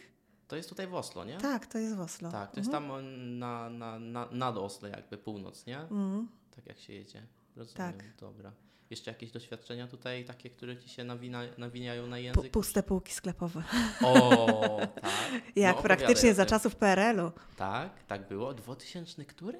To 0.52 0.56
jest 0.56 0.68
tutaj 0.68 0.86
w 0.86 0.94
Oslo, 0.94 1.24
nie? 1.24 1.38
Tak, 1.38 1.66
to 1.66 1.78
jest 1.78 1.96
w 1.96 2.00
Oslo. 2.00 2.30
Tak, 2.30 2.50
to 2.50 2.60
jest 2.60 2.70
Mhm. 2.74 2.88
tam 2.88 3.38
na, 3.38 3.70
na, 3.70 3.98
na, 3.98 4.28
nad 4.32 4.56
Oslo 4.56 4.88
jakby 4.88 5.18
północ, 5.18 5.66
nie? 5.66 5.78
Mhm. 5.80 6.28
Tak 6.56 6.66
jak 6.66 6.78
się 6.78 6.92
jedzie. 6.92 7.22
Rozumiem, 7.56 7.92
Tak. 7.92 8.16
dobra. 8.20 8.52
Jeszcze 8.90 9.10
jakieś 9.10 9.30
doświadczenia 9.30 9.88
tutaj, 9.88 10.24
takie, 10.24 10.50
które 10.50 10.76
ci 10.76 10.88
się 10.88 11.04
nawina, 11.04 11.42
nawiniają 11.58 12.06
na 12.06 12.18
język? 12.18 12.50
puste 12.52 12.82
półki 12.82 13.12
sklepowe. 13.12 13.62
O, 14.02 14.78
tak. 15.02 15.12
Jak 15.56 15.76
No, 15.76 15.82
praktycznie 15.82 16.34
za 16.34 16.46
czasów 16.46 16.76
PRL-u. 16.76 17.30
Tak, 17.56 18.04
tak 18.06 18.28
było. 18.28 18.54
2000 18.54 19.24
który? 19.24 19.58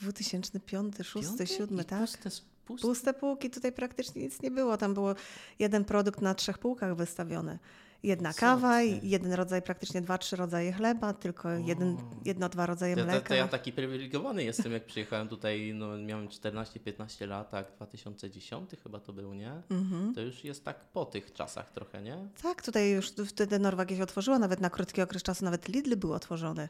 2005, 0.00 0.96
6, 1.02 1.28
Piąty? 1.28 1.46
7, 1.46 1.80
I 1.80 1.84
tak? 1.84 2.00
Puste, 2.00 2.30
puste. 2.64 2.88
Puste 2.88 3.14
półki, 3.14 3.50
tutaj 3.50 3.72
praktycznie 3.72 4.22
nic 4.22 4.42
nie 4.42 4.50
było. 4.50 4.76
Tam 4.76 4.94
było 4.94 5.14
jeden 5.58 5.84
produkt 5.84 6.20
na 6.20 6.34
trzech 6.34 6.58
półkach 6.58 6.96
wystawiony. 6.96 7.58
Jedna 8.02 8.32
kawa, 8.32 8.80
jeden 8.82 9.32
rodzaj, 9.32 9.62
praktycznie 9.62 10.00
dwa, 10.00 10.18
trzy 10.18 10.36
rodzaje 10.36 10.72
chleba, 10.72 11.12
tylko 11.12 11.50
jeden, 11.50 11.96
jedno, 12.24 12.48
dwa 12.48 12.66
rodzaje 12.66 12.94
To, 12.96 13.00
to, 13.00 13.06
mleka. 13.06 13.28
to 13.28 13.34
ja 13.34 13.48
taki 13.48 13.72
prywilegowany 13.72 14.44
jestem, 14.44 14.72
jak 14.72 14.86
przyjechałem 14.86 15.28
tutaj, 15.28 15.72
no 15.74 15.98
miałem 15.98 16.28
14-15 16.28 17.28
lat, 17.28 17.50
tak, 17.50 17.72
2010 17.76 18.70
chyba 18.82 19.00
to 19.00 19.12
był, 19.12 19.34
nie? 19.34 19.52
Mhm. 19.70 20.14
To 20.14 20.20
już 20.20 20.44
jest 20.44 20.64
tak 20.64 20.80
po 20.84 21.04
tych 21.04 21.32
czasach 21.32 21.70
trochę, 21.72 22.02
nie? 22.02 22.16
Tak, 22.42 22.62
tutaj 22.62 22.90
już 22.90 23.12
wtedy 23.26 23.58
Norwegia 23.58 23.96
się 23.96 24.02
otworzyła, 24.02 24.38
nawet 24.38 24.60
na 24.60 24.70
krótki 24.70 25.02
okres 25.02 25.22
czasu, 25.22 25.44
nawet 25.44 25.68
Lidl 25.68 25.96
był 25.96 26.12
otworzony. 26.12 26.68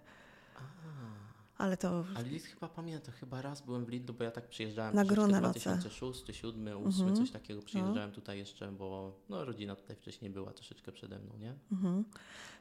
Ale 1.61 1.77
to 1.77 2.05
Ale 2.17 2.29
Lidl 2.29 2.45
chyba 2.47 2.69
pamiętam, 2.69 3.15
chyba 3.15 3.43
raz 3.43 3.61
byłem 3.63 3.85
w 3.85 3.89
Lidlu, 3.89 4.15
bo 4.15 4.25
ja 4.25 4.31
tak 4.31 4.49
przyjeżdżałem 4.49 4.95
Na 4.95 5.05
Gruneloce. 5.05 5.61
2006, 5.61 6.23
2007, 6.23 6.65
2008, 6.65 7.01
Mhm. 7.09 7.17
coś 7.17 7.31
takiego 7.31 7.63
przyjeżdżałem 7.63 8.13
tutaj 8.13 8.39
jeszcze, 8.39 8.73
bo 8.73 9.13
no, 9.29 9.45
rodzina 9.45 9.77
tutaj 9.77 9.97
wcześniej 9.97 10.31
była 10.31 10.53
troszeczkę 10.53 10.93
przede 10.93 11.19
mną, 11.19 11.37
nie? 11.39 11.55
Mhm. 11.73 12.05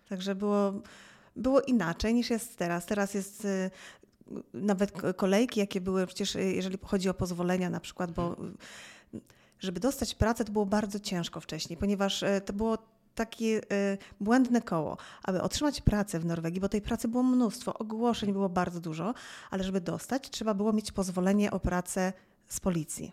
Także 0.10 0.36
było, 0.36 0.74
było 1.36 1.62
inaczej 1.62 2.14
niż 2.14 2.30
jest 2.30 2.58
teraz. 2.58 2.86
Teraz 2.86 3.14
jest 3.14 3.46
y, 3.46 3.72
nawet 4.54 4.92
kolejki, 5.16 5.60
jakie 5.60 5.82
były, 5.82 6.08
przecież 6.08 6.36
y, 6.36 6.44
jeżeli 6.44 6.78
chodzi 6.84 7.10
o 7.10 7.14
pozwolenia 7.14 7.70
na 7.70 7.80
przykład, 7.80 8.12
bo 8.12 8.36
y, 9.14 9.22
żeby 9.60 9.80
dostać 9.80 10.16
pracę, 10.16 10.46
to 10.46 10.52
było 10.52 10.66
bardzo 10.66 11.00
ciężko 11.00 11.40
wcześniej, 11.42 11.78
ponieważ 11.78 12.24
y, 12.24 12.42
to 12.46 12.54
było 12.54 12.78
takie 13.26 13.62
y, 13.74 13.98
błędne 14.20 14.62
koło. 14.62 14.98
Aby 15.24 15.42
otrzymać 15.42 15.82
pracę 15.82 16.20
w 16.20 16.26
Norwegii, 16.26 16.62
bo 16.62 16.70
tej 16.70 16.82
pracy 16.82 17.08
było 17.08 17.24
mnóstwo, 17.24 17.74
ogłoszeń 17.78 18.34
było 18.34 18.50
bardzo 18.50 18.80
dużo, 18.80 19.14
ale 19.52 19.64
żeby 19.64 19.82
dostać, 19.82 20.30
trzeba 20.30 20.54
było 20.54 20.74
mieć 20.74 20.92
pozwolenie 20.92 21.52
o 21.52 21.60
pracę 21.60 22.14
z 22.48 22.60
policji. 22.60 23.12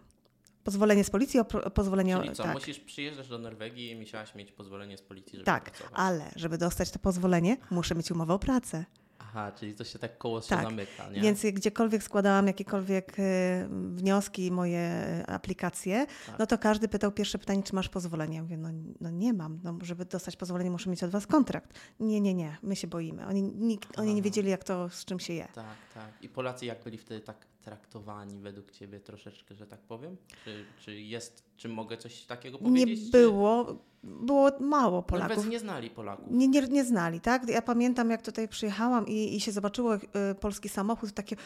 Pozwolenie 0.65 1.05
z 1.05 1.11
policji, 1.11 1.41
o, 1.41 1.45
pozwolenie... 1.71 2.19
o- 2.19 2.23
Czyli 2.23 2.35
co, 2.35 2.43
tak. 2.43 2.55
musisz 2.55 2.81
przyjeżdżać 2.81 3.29
do 3.29 3.39
Norwegii 3.39 3.91
i 3.91 3.97
musiałaś 3.97 4.35
mieć 4.35 4.53
pozwolenie 4.53 4.97
z 4.99 5.03
policji, 5.03 5.33
żeby 5.33 5.45
Tak, 5.47 5.71
pracować. 5.71 5.93
ale 5.95 6.31
żeby 6.37 6.59
dostać 6.59 6.91
to 6.91 6.99
pozwolenie, 6.99 7.57
muszę 7.71 7.95
mieć 7.95 8.11
umowę 8.11 8.35
o 8.35 8.39
pracę. 8.39 8.85
Aha, 9.19 9.53
czyli 9.53 9.75
to 9.75 9.85
się 9.85 9.99
tak 9.99 10.19
koło 10.19 10.43
się 10.43 10.49
Tak, 10.49 10.63
zamyka, 10.63 11.11
nie? 11.11 11.21
Więc 11.21 11.43
gdziekolwiek 11.53 12.03
składałam 12.03 12.47
jakiekolwiek 12.47 13.17
e, 13.19 13.69
wnioski, 13.71 14.51
moje 14.51 14.93
aplikacje, 15.29 16.07
Tak. 16.27 16.39
no 16.39 16.47
to 16.47 16.59
każdy 16.59 16.89
pytał 16.89 17.13
pierwsze 17.13 17.39
pytanie, 17.39 17.63
czy 17.63 17.75
masz 17.75 17.89
pozwolenie. 17.89 18.37
Ja 18.37 18.43
mówię, 18.43 18.57
no, 18.57 18.69
no 19.01 19.11
nie 19.11 19.33
mam. 19.33 19.61
No, 19.65 19.79
żeby 19.83 20.05
dostać 20.05 20.37
pozwolenie, 20.37 20.71
muszę 20.71 20.91
mieć 20.91 21.03
od 21.05 21.11
was 21.11 21.27
kontrakt. 21.27 21.79
Nie, 22.01 22.21
nie, 22.21 22.35
nie, 22.35 22.57
my 22.63 22.77
się 22.77 22.87
boimy. 22.87 23.27
Oni, 23.27 23.43
nikt, 23.43 23.99
oni 23.99 24.15
nie 24.15 24.23
wiedzieli, 24.23 24.51
jak 24.51 24.65
to, 24.65 24.89
z 24.89 25.05
czym 25.05 25.21
się 25.21 25.33
je. 25.33 25.49
Tak, 25.55 25.65
tak. 25.95 26.09
I 26.23 26.29
Polacy 26.29 26.67
jak 26.67 26.85
byli 26.85 26.99
wtedy 26.99 27.21
tak 27.21 27.37
traktowani 27.67 28.39
według 28.39 28.71
Ciebie 28.71 29.01
troszeczkę, 29.01 29.55
że 29.55 29.67
tak 29.67 29.81
powiem? 29.81 30.17
Czy, 30.45 30.65
czy 30.85 31.01
jest, 31.01 31.45
czy 31.57 31.69
mogę 31.69 31.97
coś 31.97 32.25
takiego 32.25 32.59
Nie 32.59 32.65
powiedzieć? 32.65 33.11
było, 33.11 33.77
było 34.03 34.51
mało 34.61 35.03
czy... 35.03 35.09
Polaków. 35.09 35.29
Norwedzy 35.29 35.49
nie 35.51 35.59
znali 35.61 35.91
Polaków. 35.91 36.27
Nie, 36.31 36.49
nie, 36.49 36.61
nie 36.61 36.85
znali, 36.85 37.21
tak? 37.21 37.49
Ja 37.49 37.63
pamiętam, 37.63 38.11
jak 38.11 38.23
tutaj 38.23 38.49
przyjechałam 38.49 39.07
i, 39.07 39.37
i 39.37 39.41
się 39.41 39.53
zobaczyło 39.53 39.95
y, 39.95 40.01
polski 40.41 40.69
samochód, 40.69 41.13
takie 41.13 41.37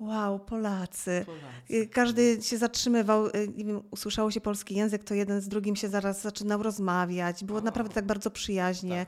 wow, 0.00 0.38
Polacy. 0.38 1.24
Polacy. 1.26 1.74
Y, 1.74 1.88
Każdy 1.88 2.42
się 2.42 2.58
zatrzymywał, 2.58 3.26
y, 3.26 3.32
nie 3.56 3.64
wiem, 3.64 3.82
usłyszało 3.90 4.30
się 4.30 4.40
polski 4.40 4.74
język, 4.74 5.04
to 5.04 5.14
jeden 5.14 5.40
z 5.40 5.48
drugim 5.48 5.76
się 5.76 5.88
zaraz 5.88 6.22
zaczynał 6.22 6.62
rozmawiać. 6.62 7.44
Było 7.44 7.58
O. 7.58 7.62
naprawdę 7.62 7.94
tak 7.94 8.06
bardzo 8.06 8.30
przyjaźnie. 8.30 9.06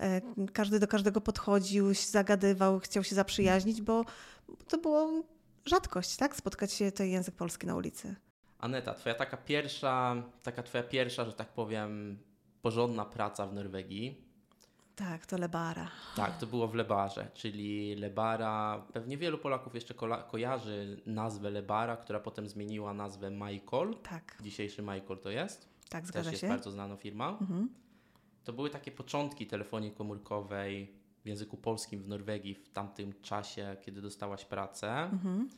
E, 0.00 0.20
Każdy 0.52 0.78
do 0.78 0.88
każdego 0.88 1.20
podchodził, 1.20 1.94
zagadywał, 1.94 2.80
chciał 2.80 3.04
się 3.04 3.14
zaprzyjaźnić, 3.14 3.82
bo 3.82 4.04
to 4.68 4.78
było 4.78 5.22
rzadkość, 5.74 6.16
tak? 6.16 6.36
Spotkać 6.36 6.72
się 6.72 6.92
ten 6.92 7.06
język 7.08 7.34
polski 7.34 7.66
na 7.66 7.74
ulicy. 7.76 8.16
Aneta, 8.58 8.94
twoja 8.94 9.14
taka 9.14 9.36
pierwsza, 9.36 10.16
taka 10.42 10.62
twoja 10.62 10.84
pierwsza, 10.84 11.24
że 11.24 11.32
tak 11.32 11.48
powiem, 11.48 12.18
porządna 12.62 13.04
praca 13.04 13.46
w 13.46 13.52
Norwegii. 13.54 14.24
Tak, 14.96 15.26
to 15.26 15.38
Lebara. 15.38 15.90
Tak, 16.16 16.38
to 16.38 16.46
było 16.46 16.68
w 16.68 16.74
Lebarze, 16.74 17.28
czyli 17.34 17.94
Lebara, 17.94 18.84
pewnie 18.92 19.16
wielu 19.16 19.38
Polaków 19.38 19.74
jeszcze 19.74 19.94
kola- 19.94 20.22
kojarzy 20.22 21.00
nazwę 21.06 21.50
Lebara, 21.50 21.96
która 21.96 22.20
potem 22.20 22.48
zmieniła 22.48 22.94
nazwę 22.94 23.30
Michael. 23.30 23.94
Tak, 24.02 24.38
Dzisiejszy 24.42 24.82
Michael 24.82 25.18
to 25.22 25.30
jest. 25.30 25.68
tak, 25.88 26.00
Też 26.02 26.08
zgadza 26.08 26.30
jest 26.30 26.40
się. 26.40 26.48
bardzo 26.48 26.70
znana 26.70 26.96
firma. 26.96 27.28
Mhm. 27.40 27.68
To 28.44 28.52
były 28.52 28.70
takie 28.70 28.90
początki 28.90 29.46
telefonii 29.46 29.90
komórkowej 29.92 30.92
w 31.24 31.28
języku 31.28 31.56
polskim 31.56 32.02
w 32.02 32.08
Norwegii 32.08 32.54
w 32.54 32.68
tamtym 32.68 33.12
czasie, 33.22 33.76
kiedy 33.82 34.02
dostałaś 34.02 34.44
pracę. 34.44 34.92
Mhm. 34.92 35.48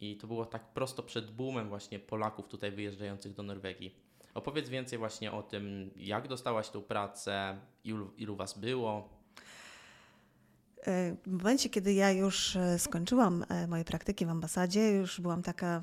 I 0.00 0.16
to 0.16 0.26
było 0.26 0.46
tak 0.46 0.68
prosto 0.68 1.02
przed 1.02 1.30
boomem 1.30 1.68
właśnie 1.68 1.98
Polaków 1.98 2.48
tutaj 2.48 2.72
wyjeżdżających 2.72 3.34
do 3.34 3.42
Norwegii. 3.42 3.94
Opowiedz 4.34 4.68
więcej 4.68 4.98
właśnie 4.98 5.32
o 5.32 5.42
tym, 5.42 5.90
jak 5.96 6.28
dostałaś 6.28 6.70
tą 6.70 6.82
pracę, 6.82 7.58
ilu, 7.84 8.10
ilu 8.16 8.36
was 8.36 8.58
było. 8.58 9.08
E, 10.86 11.16
W 11.26 11.32
momencie, 11.32 11.68
kiedy 11.70 11.92
ja 11.92 12.12
już 12.12 12.56
e, 12.56 12.78
skończyłam 12.78 13.44
e, 13.48 13.66
moje 13.66 13.84
praktyki 13.84 14.26
w 14.26 14.30
ambasadzie, 14.30 14.90
już 14.90 15.20
byłam 15.20 15.42
taka 15.42 15.82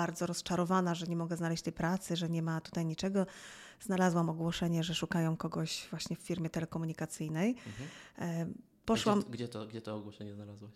bardzo 0.00 0.26
rozczarowana, 0.26 0.94
że 0.94 1.06
nie 1.06 1.16
mogę 1.16 1.36
znaleźć 1.36 1.62
tej 1.62 1.72
pracy, 1.72 2.16
że 2.16 2.28
nie 2.28 2.42
ma 2.42 2.60
tutaj 2.60 2.86
niczego. 2.86 3.26
Znalazłam 3.80 4.28
ogłoszenie, 4.30 4.84
że 4.84 4.94
szukają 4.94 5.36
kogoś 5.36 5.86
właśnie 5.90 6.16
w 6.16 6.20
firmie 6.20 6.50
telekomunikacyjnej. 6.50 7.50
Mhm. 7.66 7.88
E, 8.18 8.52
Poszłam, 8.84 9.20
Gdzie, 9.20 9.30
gdzie, 9.30 9.48
to, 9.48 9.66
gdzie 9.66 9.80
to 9.80 9.96
ogłoszenie 9.96 10.34
znalazłaś? 10.34 10.70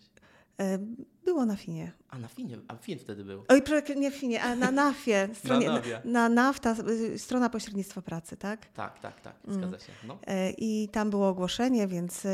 e, 0.61 0.79
było 1.25 1.45
na 1.45 1.55
Finie. 1.55 1.91
A 2.09 2.17
na 2.19 2.27
Finie, 2.27 2.57
a 2.67 2.75
Fin 2.75 2.99
wtedy 2.99 3.23
był. 3.23 3.43
Oj, 3.47 3.61
nie 3.95 4.11
w 4.11 4.15
Finie, 4.15 4.43
a 4.43 4.55
na 4.55 4.71
NAFie, 4.71 5.29
stronie, 5.39 5.69
na, 5.69 5.81
na 6.05 6.29
NAFTA, 6.29 6.75
y, 6.89 7.19
strona 7.19 7.49
pośrednictwa 7.49 8.01
pracy, 8.01 8.37
tak? 8.37 8.65
Tak, 8.65 8.99
tak, 8.99 9.21
tak, 9.21 9.35
Mm. 9.47 9.57
zgadza 9.59 9.79
się. 9.85 9.91
No. 10.07 10.17
E, 10.27 10.51
I 10.51 10.89
tam 10.89 11.09
było 11.09 11.29
ogłoszenie, 11.29 11.87
więc 11.87 12.25
e, 12.25 12.29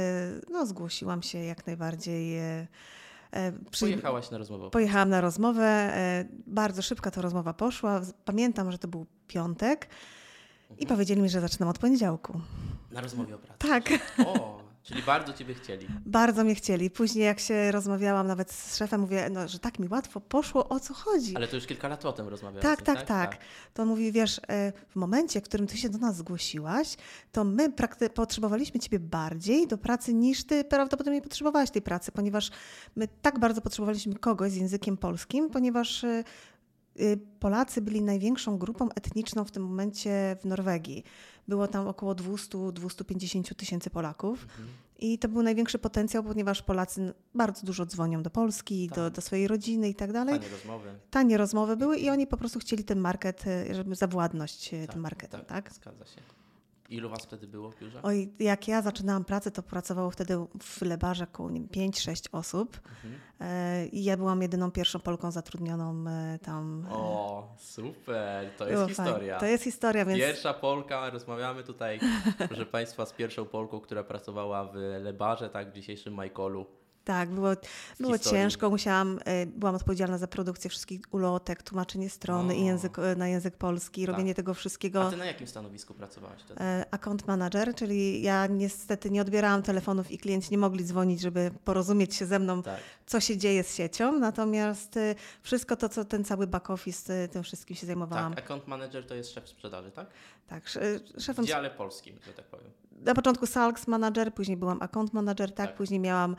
no, 0.52 0.66
zgłosiłam 0.66 1.24
się 1.24 1.38
jak 1.38 1.68
najbardziej. 1.68 2.40
E, 3.32 3.52
przy- 3.72 3.86
Pojechałaś 3.86 4.32
na 4.32 4.38
rozmowę. 4.38 4.70
Pojechałam 4.70 5.10
na 5.10 5.22
rozmowę. 5.22 5.64
e, 5.66 6.26
Bardzo 6.48 6.82
szybko 6.82 7.12
ta 7.12 7.22
rozmowa 7.22 7.54
poszła. 7.54 8.02
Pamiętam, 8.26 8.72
że 8.72 8.78
to 8.78 8.88
był 8.88 9.06
piątek 9.28 9.88
i 10.70 10.72
Mhm. 10.72 10.88
powiedzieli 10.88 11.22
mi, 11.22 11.30
że 11.30 11.42
zaczynam 11.42 11.70
od 11.70 11.78
poniedziałku. 11.80 12.42
Na 12.92 13.02
rozmowie 13.02 13.36
o 13.36 13.38
pracy. 13.38 13.60
Tak, 13.60 13.90
O, 14.26 14.61
czyli 14.84 15.04
bardzo 15.04 15.34
Ciebie 15.34 15.54
chcieli. 15.54 15.88
bardzo 16.06 16.44
mnie 16.44 16.56
chcieli. 16.56 16.90
Później, 16.90 17.26
jak 17.26 17.40
się 17.40 17.72
rozmawiałam 17.72 18.28
nawet 18.28 18.52
z 18.52 18.78
szefem, 18.78 19.02
mówię, 19.02 19.30
no, 19.32 19.48
że 19.48 19.60
tak 19.60 19.80
mi 19.80 19.88
łatwo 19.88 20.22
poszło, 20.22 20.70
o 20.70 20.80
co 20.80 20.94
chodzi. 20.94 21.36
Ale 21.36 21.48
to 21.48 21.56
już 21.56 21.66
kilka 21.66 21.88
lat 21.88 22.02
potem 22.02 22.28
rozmawiałeś. 22.28 22.64
Tak, 22.64 22.82
tak, 22.82 23.06
tak. 23.06 23.38
To 23.74 23.82
on 23.84 23.90
mówi, 23.90 24.12
wiesz, 24.12 24.42
e, 24.48 24.74
w 24.90 24.96
momencie, 24.96 25.42
w 25.42 25.44
którym 25.44 25.68
ty 25.68 25.78
się 25.78 25.90
do 25.90 25.98
nas 25.98 26.16
zgłosiłaś, 26.18 26.98
to 27.32 27.44
my 27.44 27.70
prakty- 27.70 28.10
potrzebowaliśmy 28.10 28.80
ciebie 28.80 29.00
bardziej 29.00 29.68
do 29.68 29.78
pracy 29.78 30.14
niż 30.14 30.44
ty 30.44 30.64
prawdopodobnie 30.64 31.22
potrzebowałaś 31.22 31.72
tej 31.72 31.82
pracy, 31.82 32.12
ponieważ 32.12 32.52
my 32.96 33.08
tak 33.22 33.40
bardzo 33.40 33.62
potrzebowaliśmy 33.62 34.16
kogoś 34.16 34.52
z 34.52 34.56
językiem 34.56 34.98
polskim, 34.98 35.50
ponieważ 35.50 36.04
e, 36.04 36.24
Polacy 37.40 37.82
byli 37.82 38.02
największą 38.02 38.58
grupą 38.58 38.90
etniczną 38.96 39.46
w 39.46 39.52
tym 39.52 39.64
momencie 39.64 40.38
w 40.42 40.46
Norwegii. 40.46 41.04
Było 41.48 41.68
tam 41.68 41.88
około 41.88 42.14
200-250 42.16 43.56
tysięcy 43.56 43.90
Polaków. 43.90 44.44
Mhm. 44.44 44.68
I 45.00 45.20
to 45.20 45.28
był 45.30 45.44
największy 45.44 45.80
potencjał, 45.80 46.24
ponieważ 46.24 46.62
Polacy 46.62 47.14
bardzo 47.36 47.66
dużo 47.66 47.86
dzwonią 47.86 48.24
do 48.24 48.30
Polski, 48.30 48.88
do, 48.88 48.96
Tak. 48.96 49.14
do 49.14 49.22
swojej 49.22 49.48
rodziny 49.48 49.90
i 49.90 49.96
tak 49.96 50.14
dalej 50.14 50.40
Fajne 50.40 50.56
rozmowy. 50.56 50.90
tanie 51.12 51.38
rozmowy 51.38 51.78
były 51.78 51.98
i 51.98 52.10
oni 52.10 52.28
po 52.28 52.38
prostu 52.38 52.60
chcieli 52.60 52.84
ten 52.84 53.00
market, 53.00 53.48
e, 53.48 53.76
żeby 53.76 53.96
zawładnąć 53.96 54.74
e, 54.74 54.82
Tak, 54.82 54.94
tym 54.94 55.02
marketem, 55.02 55.42
tak? 55.46 55.74
Zgadza 55.74 56.06
się. 56.06 56.22
Ilu 56.92 57.10
was 57.10 57.24
wtedy 57.24 57.48
było 57.48 57.72
w 57.72 57.80
biurze? 57.80 58.00
Oj, 58.04 58.34
jak 58.40 58.68
ja 58.68 58.82
zaczynałam 58.82 59.26
pracę, 59.26 59.52
to 59.52 59.64
pracowało 59.64 60.12
wtedy 60.12 60.38
w 60.62 60.82
Lebarze 60.82 61.24
około 61.24 61.52
nie 61.52 61.60
wiem, 61.60 61.92
5-6 61.92 62.30
osób 62.32 62.80
Mhm. 63.04 63.22
e, 63.42 63.86
i 63.88 64.04
ja 64.04 64.18
byłam 64.18 64.42
jedyną 64.42 64.72
pierwszą 64.72 65.00
Polką 65.00 65.32
zatrudnioną 65.32 66.10
e, 66.10 66.40
tam. 66.40 66.86
O, 66.92 67.56
super, 67.60 68.52
to 68.58 68.66
było 68.66 68.82
jest 68.82 68.96
fajnie. 68.98 69.12
historia. 69.12 69.40
To 69.40 69.46
jest 69.46 69.64
historia, 69.64 70.06
więc 70.06 70.20
Pierwsza 70.20 70.54
Polka, 70.54 71.10
rozmawiamy 71.10 71.64
tutaj, 71.64 72.00
proszę 72.48 72.66
Państwa, 72.66 73.06
z 73.06 73.14
pierwszą 73.14 73.46
Polką, 73.46 73.80
która 73.80 74.04
pracowała 74.04 74.64
w 74.66 74.76
Lebarze, 75.02 75.50
tak, 75.50 75.70
w 75.70 75.74
dzisiejszym 75.74 76.14
Michaelu. 76.14 76.66
Tak, 77.04 77.30
było, 77.30 77.48
było 78.00 78.14
historii. 78.14 78.40
ciężko. 78.42 78.70
Musiałam, 78.70 79.20
e, 79.26 79.46
byłam 79.46 79.76
odpowiedzialna 79.76 80.18
za 80.18 80.28
produkcję 80.28 80.70
wszystkich 80.70 81.02
ulotek, 81.12 81.64
tłumaczenie 81.64 82.10
strony 82.10 82.56
i 82.56 82.66
język, 82.66 83.00
e, 83.00 83.16
na 83.16 83.28
język 83.28 83.58
polski, 83.58 84.06
robienie 84.06 84.36
tego 84.36 84.54
wszystkiego. 84.54 85.04
A 85.08 85.10
Ty 85.12 85.18
na 85.18 85.26
jakim 85.26 85.48
stanowisku 85.48 85.94
pracowałaś 85.94 86.42
wtedy? 86.42 86.62
E, 86.62 86.86
Account 86.92 87.28
manager, 87.28 87.76
czyli 87.76 88.22
ja 88.22 88.48
niestety 88.48 89.12
nie 89.12 89.22
odbierałam 89.22 89.62
telefonów 89.64 90.12
i 90.12 90.18
klienci 90.18 90.48
nie 90.52 90.58
mogli 90.58 90.84
dzwonić, 90.86 91.22
żeby 91.22 91.52
porozumieć 91.66 92.16
się 92.16 92.26
ze 92.26 92.40
mną, 92.40 92.64
Tak, 92.64 92.80
co 93.06 93.20
się 93.20 93.38
dzieje 93.38 93.64
z 93.64 93.76
siecią. 93.76 94.20
Natomiast 94.20 94.98
e, 94.98 95.16
wszystko 95.42 95.76
to, 95.76 95.90
co 95.90 96.06
ten 96.06 96.24
cały 96.26 96.48
back 96.48 96.70
office, 96.70 97.28
tym 97.28 97.44
wszystkim 97.44 97.76
się 97.76 97.88
zajmowałam. 97.88 98.34
tak, 98.36 98.44
account 98.46 98.68
manager 98.68 99.08
to 99.08 99.16
jest 99.16 99.34
szef 99.34 99.50
sprzedaży, 99.50 99.92
tak? 99.92 100.08
Tak, 100.48 100.66
sz- 100.68 101.04
W 101.18 101.22
szefem. 101.22 101.46
dziale 101.46 101.70
polskim, 101.70 102.20
że 102.26 102.34
tak 102.34 102.46
powiem. 102.46 102.72
Na 103.06 103.14
początku 103.14 103.46
sales 103.46 103.88
manager, 103.88 104.34
później 104.34 104.58
byłam 104.58 104.82
account 104.82 105.14
manager, 105.14 105.52
tak, 105.54 105.68
Tak. 105.68 105.76
później 105.78 106.00
miałam, 106.00 106.36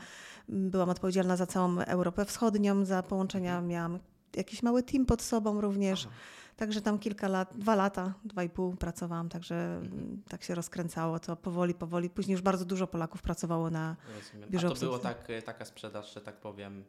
m, 0.49 0.69
byłam 0.69 0.89
odpowiedzialna 0.89 1.35
za 1.37 1.45
całą 1.45 1.79
Europę 1.79 2.25
Wschodnią, 2.25 2.85
za 2.85 3.03
połączenia, 3.03 3.51
Mhm. 3.51 3.67
miałam 3.67 3.99
jakiś 4.35 4.63
mały 4.63 4.83
team 4.83 5.05
pod 5.05 5.21
sobą 5.21 5.61
również. 5.61 6.05
Aha. 6.05 6.15
Także 6.55 6.81
tam 6.81 6.99
kilka 6.99 7.27
lat, 7.27 7.57
dwa 7.57 7.75
lata, 7.75 8.13
dwa 8.25 8.43
i 8.43 8.49
pół 8.49 8.75
pracowałam, 8.75 9.29
także 9.29 9.75
mhm. 9.77 10.21
tak 10.29 10.43
się 10.43 10.55
rozkręcało 10.55 11.19
to 11.19 11.35
powoli, 11.35 11.73
powoli. 11.73 12.09
Później 12.09 12.33
już 12.33 12.41
bardzo 12.41 12.65
dużo 12.65 12.87
Polaków 12.87 13.21
pracowało 13.21 13.69
na 13.69 13.95
Rozumiem. 14.15 14.49
biurze 14.49 14.67
A 14.67 14.71
to 14.71 14.79
było 14.79 14.99
tak, 14.99 15.27
taka 15.45 15.65
sprzedaż, 15.65 16.13
że 16.13 16.21
tak 16.21 16.35
powiem, 16.39 16.83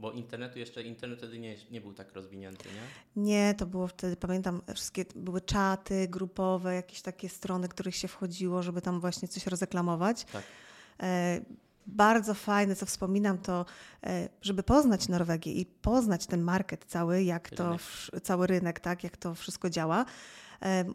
bo 0.00 0.12
internetu 0.12 0.58
jeszcze, 0.58 0.82
internet 0.82 1.18
wtedy 1.18 1.38
nie, 1.38 1.56
nie 1.70 1.80
był 1.80 1.94
tak 1.94 2.12
rozwinięty, 2.12 2.68
nie? 2.68 3.22
Nie, 3.22 3.54
to 3.54 3.66
było 3.66 3.86
wtedy, 3.86 4.16
pamiętam, 4.16 4.62
wszystkie 4.74 5.04
były 5.14 5.40
czaty 5.40 6.08
grupowe, 6.08 6.74
jakieś 6.74 7.02
takie 7.02 7.28
strony, 7.28 7.68
których 7.68 7.96
się 7.96 8.08
wchodziło, 8.08 8.62
żeby 8.62 8.82
tam 8.82 9.00
właśnie 9.00 9.28
coś 9.28 9.46
rozreklamować. 9.46 10.24
Tak. 10.24 10.42
E, 11.02 11.40
bardzo 11.86 12.34
fajne, 12.34 12.76
co 12.76 12.86
wspominam, 12.86 13.38
to 13.38 13.66
e, 14.04 14.28
żeby 14.42 14.62
poznać 14.62 15.08
Norwegię 15.08 15.52
i 15.52 15.66
poznać 15.66 16.26
ten 16.26 16.42
market 16.42 16.84
cały, 16.84 17.22
jak 17.22 17.50
to, 17.50 17.76
cały 18.22 18.46
rynek, 18.46 18.80
tak, 18.80 19.04
jak 19.04 19.16
to 19.16 19.34
wszystko 19.34 19.70
działa, 19.70 20.04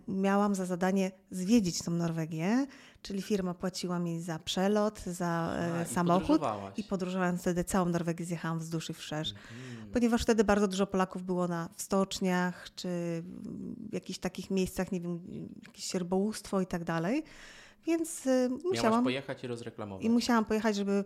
miałam 0.08 0.56
za 0.56 0.66
zadanie 0.66 1.12
zwiedzić 1.32 1.82
tą 1.82 1.92
Norwegię, 1.92 2.68
czyli 3.02 3.22
firma 3.22 3.54
płaciła 3.54 4.00
mi 4.00 4.22
za 4.22 4.40
przelot, 4.40 5.00
za 5.00 5.28
A, 5.28 5.56
e, 5.56 5.86
samochód 5.86 6.42
i, 6.76 6.82
i 6.82 6.84
podróżowałam 6.84 7.38
wtedy 7.38 7.64
całą 7.64 7.86
Norwegię, 7.86 8.26
zjechałam 8.26 8.60
wzdłuż 8.60 8.90
i 8.90 8.94
wszerz. 8.94 9.32
Mm. 9.32 9.92
Ponieważ 9.92 10.22
wtedy 10.22 10.44
bardzo 10.44 10.68
dużo 10.68 10.88
Polaków 10.88 11.24
było 11.24 11.48
na 11.48 11.70
stoczniach, 11.78 12.68
czy 12.76 12.88
w 13.90 13.94
jakichś 13.94 14.20
takich 14.20 14.52
miejscach, 14.52 14.92
nie 14.92 15.02
wiem, 15.02 15.20
jakieś 15.68 15.94
rybołówstwo 15.94 16.62
i 16.62 16.66
tak 16.66 16.84
dalej. 16.84 17.24
Więc 17.86 18.26
y, 18.26 18.50
musiałam... 18.64 18.92
Miałaś 18.92 19.04
pojechać 19.04 19.44
i 19.44 19.48
rozreklamować. 19.48 20.06
I 20.06 20.10
musiałam 20.10 20.46
pojechać, 20.46 20.76
żeby 20.76 21.04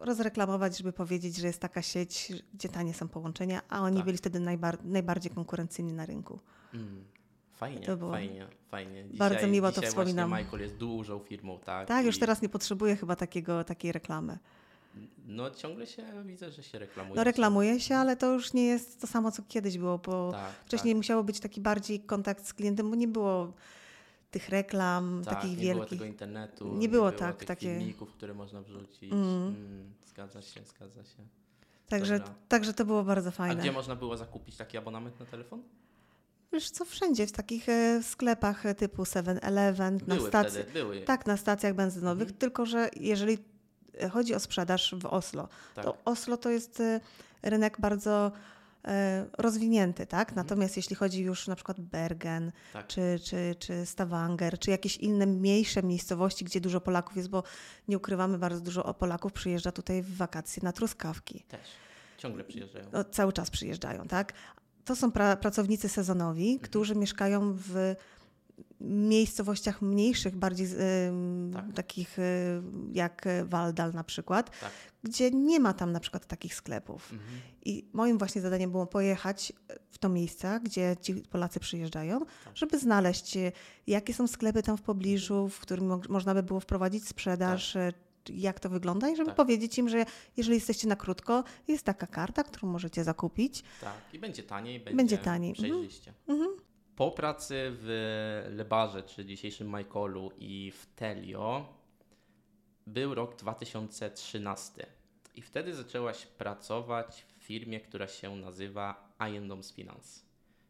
rozreklamować, 0.00 0.78
żeby 0.78 0.92
powiedzieć, 0.92 1.36
że 1.36 1.46
jest 1.46 1.60
taka 1.60 1.82
sieć, 1.82 2.32
gdzie 2.54 2.68
tanie 2.68 2.94
są 2.94 3.08
połączenia, 3.08 3.62
a 3.68 3.80
oni 3.80 3.96
tak. 3.96 4.04
byli 4.04 4.18
wtedy 4.18 4.40
najbar 4.40 4.84
najbardziej 4.84 5.32
konkurencyjni 5.32 5.92
na 5.92 6.06
rynku. 6.06 6.40
Mm. 6.74 7.04
Fajnie, 7.58 7.86
to 7.86 7.96
było 7.96 8.10
fajnie, 8.10 8.46
fajnie. 8.68 9.04
Dzisiaj, 9.04 9.18
bardzo 9.18 9.46
miło 9.46 9.72
to 9.72 9.82
wspominam. 9.82 10.30
Michael 10.30 10.62
jest 10.62 10.76
dużą 10.76 11.18
firmą, 11.18 11.58
tak? 11.58 11.88
Tak, 11.88 12.04
I... 12.04 12.06
już 12.06 12.18
teraz 12.18 12.42
nie 12.42 12.48
potrzebuję 12.48 12.96
chyba 12.96 13.16
takiego, 13.16 13.64
takiej 13.64 13.92
reklamy. 13.92 14.38
No 15.26 15.50
ciągle 15.50 15.86
się 15.86 16.02
widzę, 16.24 16.50
że 16.50 16.62
się 16.62 16.78
reklamuje. 16.78 17.16
No 17.16 17.24
reklamuje 17.24 17.80
się, 17.80 17.96
ale 17.96 18.16
to 18.16 18.32
już 18.32 18.52
nie 18.52 18.66
jest 18.66 19.00
to 19.00 19.06
samo, 19.06 19.32
co 19.32 19.42
kiedyś 19.48 19.78
było, 19.78 19.98
bo 19.98 20.32
tak, 20.32 20.52
wcześniej 20.66 20.94
tak. 20.94 20.96
musiało 20.96 21.24
być 21.24 21.40
taki 21.40 21.60
bardziej 21.60 22.00
kontakt 22.00 22.46
z 22.46 22.54
klientem, 22.54 22.90
bo 22.90 22.96
nie 22.96 23.08
było 23.08 23.52
tych 24.30 24.48
reklam 24.48 25.22
tak, 25.24 25.34
takich 25.34 25.50
nie 25.50 25.64
wielkich. 25.64 25.90
Nie 25.90 25.96
było 25.96 25.98
tego 25.98 26.04
internetu. 26.04 26.68
Nie, 26.68 26.78
nie 26.78 26.88
było, 26.88 27.06
było 27.06 27.18
tak, 27.18 27.36
tych 27.36 27.48
takie 27.48 27.78
filmików, 27.78 28.12
które 28.12 28.34
można 28.34 28.62
wrzucić. 28.62 29.12
Mm. 29.12 29.24
Mm, 29.24 29.92
zgadza 30.06 30.42
się, 30.42 30.60
zgadza 30.64 31.04
się. 31.04 31.22
Także, 31.88 32.20
także 32.48 32.74
to 32.74 32.84
było 32.84 33.04
bardzo 33.04 33.30
fajne. 33.30 33.54
A 33.54 33.62
gdzie 33.62 33.72
można 33.72 33.96
było 33.96 34.16
zakupić 34.16 34.56
taki 34.56 34.78
abonament 34.78 35.20
na 35.20 35.26
telefon? 35.26 35.62
Wiesz 36.52 36.70
co, 36.70 36.84
wszędzie, 36.84 37.26
w 37.26 37.32
takich 37.32 37.68
e, 37.68 38.02
sklepach 38.02 38.66
e, 38.66 38.74
typu 38.74 39.02
7-Eleven, 39.02 39.98
na 40.06 40.20
stacji. 40.20 40.60
Tak, 41.06 41.26
na 41.26 41.36
stacjach 41.36 41.74
benzynowych, 41.74 42.28
mhm. 42.28 42.38
tylko 42.38 42.66
że 42.66 42.90
jeżeli 42.96 43.38
chodzi 44.10 44.34
o 44.34 44.40
sprzedaż 44.40 44.94
w 44.98 45.06
Oslo, 45.06 45.48
tak. 45.74 45.84
to 45.84 45.96
Oslo 46.04 46.36
to 46.36 46.50
jest 46.50 46.80
e, 46.80 47.00
rynek 47.42 47.80
bardzo 47.80 48.32
E, 48.88 49.26
rozwinięty, 49.38 50.06
tak? 50.06 50.28
Mhm. 50.28 50.46
Natomiast 50.46 50.76
jeśli 50.76 50.96
chodzi 50.96 51.22
już 51.22 51.48
na 51.48 51.54
przykład 51.54 51.80
Bergen, 51.80 52.52
tak. 52.72 52.86
czy, 52.86 53.18
czy, 53.24 53.54
czy 53.58 53.86
Stavanger, 53.86 54.58
czy 54.58 54.70
jakieś 54.70 54.96
inne 54.96 55.26
mniejsze 55.26 55.82
miejscowości, 55.82 56.44
gdzie 56.44 56.60
dużo 56.60 56.80
Polaków 56.80 57.16
jest, 57.16 57.28
bo 57.28 57.42
nie 57.88 57.96
ukrywamy, 57.96 58.38
bardzo 58.38 58.60
dużo 58.60 58.94
Polaków 58.94 59.32
przyjeżdża 59.32 59.72
tutaj 59.72 60.02
w 60.02 60.16
wakacje 60.16 60.62
na 60.62 60.72
truskawki. 60.72 61.44
Też. 61.48 61.60
Ciągle 62.18 62.44
przyjeżdżają. 62.44 62.86
No, 62.92 63.04
cały 63.04 63.32
czas 63.32 63.50
przyjeżdżają, 63.50 64.08
tak? 64.08 64.32
To 64.88 64.96
są 64.96 65.12
pra 65.12 65.36
pracownicy 65.36 65.88
sezonowi, 65.88 66.52
mhm. 66.52 66.58
którzy 66.58 66.94
mieszkają 66.94 67.54
w 67.56 67.94
miejscowościach 68.80 69.82
mniejszych, 69.82 70.36
bardziej 70.36 70.68
tak. 71.52 71.64
takich 71.74 72.18
y, 72.18 72.22
jak 72.92 73.28
Waldal 73.44 73.92
na 73.92 74.04
przykład, 74.04 74.60
tak. 74.60 74.70
gdzie 75.02 75.30
nie 75.30 75.60
ma 75.60 75.72
tam 75.72 75.92
na 75.92 76.00
przykład 76.00 76.26
takich 76.26 76.54
sklepów. 76.54 77.12
Mhm. 77.12 77.40
I 77.64 77.88
moim 77.92 78.18
właśnie 78.18 78.40
zadaniem 78.40 78.70
było 78.70 78.86
pojechać 78.86 79.52
w 79.90 79.98
to 79.98 80.08
miejsce, 80.08 80.60
gdzie 80.64 80.96
ci 81.00 81.14
Polacy 81.14 81.60
przyjeżdżają, 81.60 82.20
tak. 82.20 82.56
żeby 82.56 82.78
znaleźć, 82.78 83.36
y, 83.36 83.52
jakie 83.86 84.14
są 84.14 84.26
sklepy 84.26 84.62
tam 84.62 84.76
w 84.76 84.82
pobliżu, 84.82 85.48
w 85.48 85.60
którym 85.60 85.86
mo 85.86 86.00
można 86.08 86.34
by 86.34 86.42
było 86.42 86.60
wprowadzić 86.60 87.08
sprzedaż, 87.08 87.72
tak. 87.72 87.94
y, 87.94 88.07
jak 88.34 88.60
to 88.60 88.68
wygląda 88.68 89.08
i 89.08 89.16
żeby 89.16 89.26
tak. 89.26 89.36
powiedzieć 89.36 89.78
im, 89.78 89.88
że 89.88 90.04
jeżeli 90.36 90.54
jesteście 90.54 90.88
na 90.88 90.96
krótko, 90.96 91.44
jest 91.68 91.84
taka 91.84 92.06
karta, 92.06 92.44
którą 92.44 92.68
możecie 92.68 93.04
zakupić. 93.04 93.62
Tak, 93.80 93.94
i 94.12 94.18
będzie 94.18 94.42
taniej, 94.42 94.80
będzie, 94.80 94.96
będzie 94.96 95.18
taniej. 95.18 95.50
Mhm. 95.50 95.68
przejrzyście. 95.68 96.12
Mhm. 96.28 96.50
Po 96.96 97.10
pracy 97.10 97.54
w 97.70 98.48
Lebarze, 98.50 99.02
czy 99.02 99.24
dzisiejszym 99.24 99.68
Michaelu 99.68 100.32
i 100.38 100.70
w 100.70 100.86
Telio 100.86 101.66
był 102.86 103.14
rok 103.14 103.36
2013 103.36 104.86
i 105.34 105.42
wtedy 105.42 105.74
zaczęłaś 105.74 106.26
pracować 106.26 107.26
w 107.38 107.42
firmie, 107.42 107.80
która 107.80 108.08
się 108.08 108.36
nazywa 108.36 109.14
Iendoms 109.18 109.72
Finance. 109.72 110.20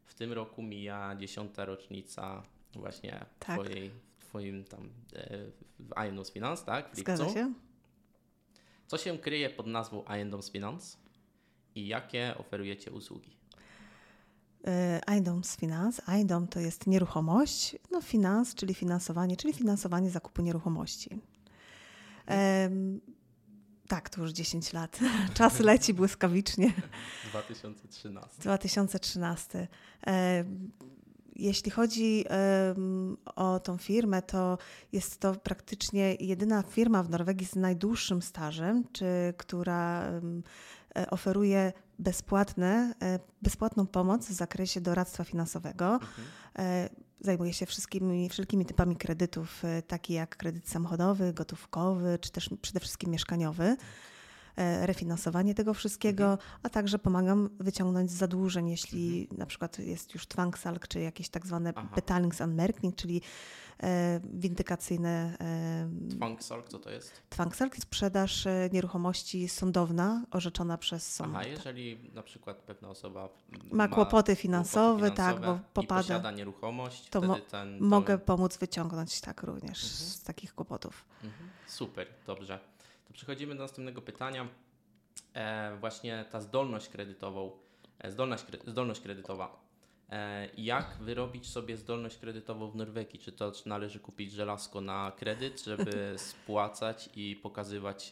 W 0.05 0.13
tym 0.13 0.33
roku 0.33 0.61
mija 0.63 1.15
dziesiąta 1.15 1.65
rocznica 1.65 2.43
właśnie 2.73 3.25
tak. 3.39 3.59
twojej, 3.59 3.91
twoim 4.29 4.63
tam 4.63 4.89
e, 5.13 5.37
w 5.79 6.05
Iendoms 6.05 6.31
Finance, 6.31 6.65
tak? 6.65 6.85
W 6.93 6.97
lipcu. 6.97 7.15
Zgadza 7.15 7.33
się. 7.33 7.53
Co 8.87 8.97
się 8.97 9.17
kryje 9.17 9.49
pod 9.49 9.67
nazwą 9.67 10.03
Iendoms 10.05 10.51
Finance 10.51 10.97
i 11.75 11.87
jakie 11.87 12.35
oferujecie 12.37 12.91
usługi? 12.91 13.39
IDOM 15.17 15.43
z 15.43 15.57
finans. 15.57 16.01
IDOM 16.21 16.47
to 16.47 16.59
jest 16.59 16.87
nieruchomość, 16.87 17.75
no 17.91 18.01
finans, 18.01 18.55
czyli 18.55 18.73
finansowanie, 18.73 19.37
czyli 19.37 19.53
finansowanie 19.53 20.09
zakupu 20.09 20.41
nieruchomości. 20.41 21.09
Um, 22.27 23.01
tak, 23.87 24.09
to 24.09 24.21
już 24.21 24.31
10 24.31 24.73
lat. 24.73 24.99
Czas 25.37 25.59
leci 25.59 25.93
błyskawicznie. 25.93 26.73
2013. 27.31 28.29
2013. 28.39 29.67
Jeśli 31.39 31.71
chodzi 31.71 32.25
o 33.35 33.59
tą 33.59 33.77
firmę, 33.77 34.21
to 34.21 34.57
jest 34.91 35.19
to 35.19 35.35
praktycznie 35.35 36.15
jedyna 36.15 36.63
firma 36.63 37.03
w 37.03 37.09
Norwegii 37.09 37.47
z 37.47 37.55
najdłuższym 37.55 38.21
stażem, 38.21 38.83
czy 38.91 39.05
która 39.37 40.11
um, 40.11 40.43
oferuje 41.09 41.73
bezpłatne, 41.99 42.93
e, 43.01 43.19
bezpłatną 43.41 43.87
pomoc 43.87 44.27
w 44.27 44.33
zakresie 44.33 44.81
doradztwa 44.81 45.23
finansowego. 45.23 45.93
Mhm. 45.93 46.27
E, 46.59 46.89
zajmuje 47.21 47.53
się 47.53 47.65
wszystkimi, 47.65 48.29
wszelkimi 48.29 48.65
typami 48.65 48.95
kredytów, 48.95 49.65
e, 49.65 49.81
takie 49.81 50.13
jak 50.13 50.37
kredyt 50.37 50.69
samochodowy, 50.69 51.33
gotówkowy, 51.33 52.19
czy 52.21 52.31
też 52.31 52.49
przede 52.61 52.79
wszystkim 52.79 53.11
mieszkaniowy 53.11 53.77
refinansowanie 54.81 55.55
tego 55.55 55.73
wszystkiego, 55.73 56.23
mhm. 56.31 56.49
a 56.63 56.69
także 56.69 56.99
pomagam 56.99 57.49
wyciągnąć 57.59 58.11
z 58.11 58.13
zadłużeń, 58.13 58.69
jeśli 58.69 59.21
mhm. 59.21 59.39
na 59.39 59.45
przykład 59.45 59.79
jest 59.79 60.13
już 60.13 60.27
twangsal, 60.27 60.79
czy 60.89 60.99
jakieś 60.99 61.29
tak 61.29 61.47
zwane 61.47 61.73
betalingsanmerkning, 61.95 62.95
czyli 62.95 63.21
E, 63.83 64.19
windykacyjne. 64.33 65.37
E, 65.41 66.09
Twangsalk, 66.09 66.69
co 66.69 66.79
to 66.79 66.89
jest? 66.89 67.21
Twangsalk, 67.29 67.77
sprzedaż 67.77 68.47
e, 68.47 68.69
nieruchomości 68.73 69.49
sądowna 69.49 70.25
orzeczona 70.31 70.77
przez 70.77 71.15
sąd. 71.15 71.35
A 71.35 71.43
jeżeli 71.43 72.11
na 72.13 72.23
przykład 72.23 72.57
pewna 72.57 72.89
osoba 72.89 73.29
ma, 73.51 73.75
ma 73.75 73.87
kłopoty, 73.87 74.35
finansowe, 74.35 75.09
kłopoty 75.09 75.15
finansowe, 75.15 75.39
tak, 75.41 75.41
bo 75.41 75.59
popada. 75.73 76.01
I 76.01 76.03
posiada 76.03 76.31
nieruchomość, 76.31 77.09
to 77.09 77.21
mo 77.21 77.35
ten, 77.39 77.79
mogę 77.79 78.17
pomóc 78.17 78.57
wyciągnąć 78.57 79.21
tak 79.21 79.43
również 79.43 79.83
mhm. 79.83 80.09
z 80.09 80.23
takich 80.23 80.55
kłopotów. 80.55 81.05
Mhm. 81.23 81.49
Super, 81.67 82.07
dobrze. 82.27 82.59
To 83.09 83.13
przechodzimy 83.13 83.55
do 83.55 83.63
następnego 83.63 84.01
pytania. 84.01 84.47
E, 85.33 85.77
właśnie 85.79 86.25
ta 86.31 86.41
zdolność 86.41 86.89
kredytową, 86.89 87.51
zdolność, 88.03 88.43
zdolność 88.67 89.01
kredytowa 89.01 89.69
E, 90.11 90.49
jak 90.57 90.97
wyrobić 91.01 91.49
sobie 91.49 91.77
zdolność 91.77 92.17
kredytową 92.17 92.71
w 92.71 92.75
Norwegii? 92.75 93.19
Czy 93.19 93.31
to 93.31 93.51
należy 93.65 93.99
kupić 93.99 94.31
żelazko 94.31 94.81
na 94.81 95.11
kredyt, 95.17 95.63
żeby 95.63 96.15
spłacać 96.29 97.09
i 97.15 97.35
pokazywać 97.35 98.09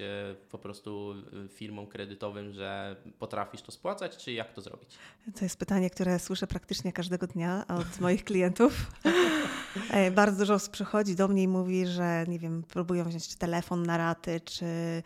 po 0.51 0.57
prostu 0.57 1.15
y, 1.45 1.49
firmom 1.49 1.87
kredytowym, 1.87 2.53
że 2.53 2.95
potrafisz 3.19 3.61
to 3.61 3.71
spłacać, 3.71 4.17
czy 4.17 4.31
jak 4.31 4.53
to 4.53 4.61
zrobić? 4.61 4.89
To 5.35 5.45
jest 5.45 5.59
pytanie, 5.59 5.89
które 5.89 6.19
słyszę 6.19 6.47
praktycznie 6.47 6.93
każdego 6.93 7.27
dnia 7.27 7.65
od 7.67 7.99
moich 7.99 8.23
klientów. 8.23 8.73
E, 9.89 10.11
bardzo 10.11 10.45
dużo 10.45 10.69
przychodzi 10.71 11.15
do 11.15 11.27
mnie 11.27 11.43
i 11.43 11.47
mówi, 11.47 11.87
że 11.87 12.25
nie 12.27 12.39
wiem, 12.39 12.63
próbują 12.63 13.03
wziąć 13.03 13.27
czy 13.27 13.37
telefon 13.37 13.83
na 13.83 13.97
raty, 13.97 14.41
czy 14.41 15.03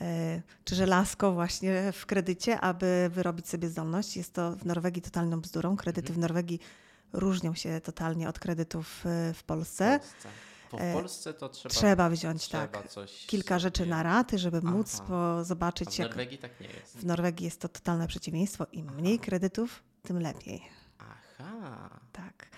E, 0.00 0.42
czy 0.64 0.74
żelazko 0.74 1.32
właśnie 1.32 1.92
w 1.92 2.06
kredycie, 2.06 2.60
aby 2.60 3.10
wyrobić 3.12 3.48
sobie 3.48 3.68
zdolność. 3.68 4.16
Jest 4.16 4.34
to 4.34 4.56
w 4.56 4.66
Norwegii 4.66 5.02
totalną 5.02 5.40
bzdurą. 5.40 5.76
Kredyty 5.76 6.06
w 6.06 6.16
mhm. 6.16 6.20
Norwegii 6.20 6.60
różnią 7.12 7.54
się 7.54 7.80
totalnie 7.80 8.28
od 8.28 8.38
kredytów 8.38 9.06
e, 9.06 9.34
w 9.34 9.42
Polsce. 9.42 9.98
W 9.98 10.02
Polsce. 10.02 10.28
Bo 10.72 10.78
w 10.78 10.92
Polsce 10.92 11.34
to 11.34 11.48
trzeba, 11.48 11.74
trzeba 11.74 12.10
wziąć 12.10 12.42
trzeba 12.42 12.66
tak 12.66 12.86
kilka 13.26 13.48
sobie... 13.54 13.60
rzeczy 13.60 13.86
na 13.86 14.02
raty, 14.02 14.38
żeby 14.38 14.60
Aha. 14.64 14.70
móc 14.70 15.02
zobaczyć. 15.42 16.00
A 16.00 16.04
w 16.04 16.06
Norwegii 16.06 16.38
jak... 16.42 16.50
tak 16.50 16.60
nie 16.60 16.66
jest. 16.66 16.96
W 16.96 17.06
Norwegii 17.06 17.44
jest 17.44 17.60
to 17.60 17.68
totalne 17.68 18.06
przeciwieństwo. 18.06 18.66
Im 18.72 18.90
mniej 18.96 19.18
kredytów, 19.18 19.82
tym 20.02 20.20
lepiej. 20.20 20.62
Aha. 20.98 21.90
Tak. 22.12 22.48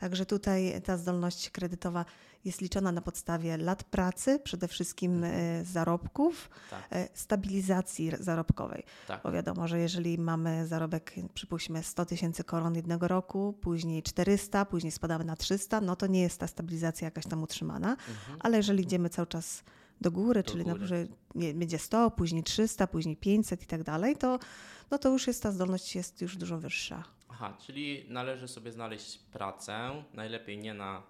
Także 0.00 0.26
tutaj 0.26 0.82
ta 0.84 0.96
zdolność 0.96 1.50
kredytowa 1.50 2.04
jest 2.44 2.60
liczona 2.60 2.92
na 2.92 3.00
podstawie 3.00 3.56
lat 3.56 3.84
pracy, 3.84 4.38
przede 4.44 4.68
wszystkim 4.68 5.24
e, 5.24 5.64
zarobków, 5.64 6.50
Tak, 6.70 6.88
e, 6.92 7.08
stabilizacji 7.14 8.12
zarobkowej. 8.20 8.82
tak. 9.08 9.22
Bo 9.22 9.32
wiadomo, 9.32 9.68
że 9.68 9.78
jeżeli 9.78 10.18
mamy 10.18 10.66
zarobek, 10.66 11.14
przypuśćmy 11.34 11.82
100 11.82 12.04
tysięcy 12.06 12.44
koron 12.44 12.74
jednego 12.74 13.08
roku, 13.08 13.52
później 13.60 14.02
400, 14.02 14.64
później 14.64 14.90
spadamy 14.92 15.24
na 15.24 15.36
300, 15.36 15.80
no 15.80 15.96
to 15.96 16.06
nie 16.06 16.20
jest 16.22 16.38
ta 16.40 16.46
stabilizacja 16.46 17.04
jakaś 17.06 17.26
tam 17.26 17.42
utrzymana. 17.42 17.90
Mhm. 17.90 18.38
Ale 18.40 18.56
jeżeli 18.56 18.82
idziemy 18.84 19.08
cały 19.08 19.26
czas 19.26 19.62
do 20.00 20.10
góry, 20.10 20.42
Do 20.42 20.50
czyli 20.50 20.64
góry. 20.64 20.78
na 20.80 21.40
nie- 21.40 21.54
będzie 21.54 21.78
100, 21.78 22.10
później 22.10 22.42
300, 22.42 22.86
później 22.86 23.16
500 23.16 23.62
i 23.62 23.66
tak 23.66 23.82
dalej, 23.82 24.16
to, 24.16 24.38
no 24.90 24.98
to 24.98 25.08
już 25.08 25.26
jest 25.26 25.42
ta 25.42 25.52
zdolność 25.52 25.94
jest 25.96 26.20
już 26.20 26.36
dużo 26.36 26.58
wyższa. 26.58 27.04
Aha, 27.30 27.56
czyli 27.66 28.06
należy 28.08 28.48
sobie 28.48 28.72
znaleźć 28.72 29.18
pracę, 29.18 30.04
najlepiej 30.14 30.58
nie 30.58 30.74
na 30.74 31.02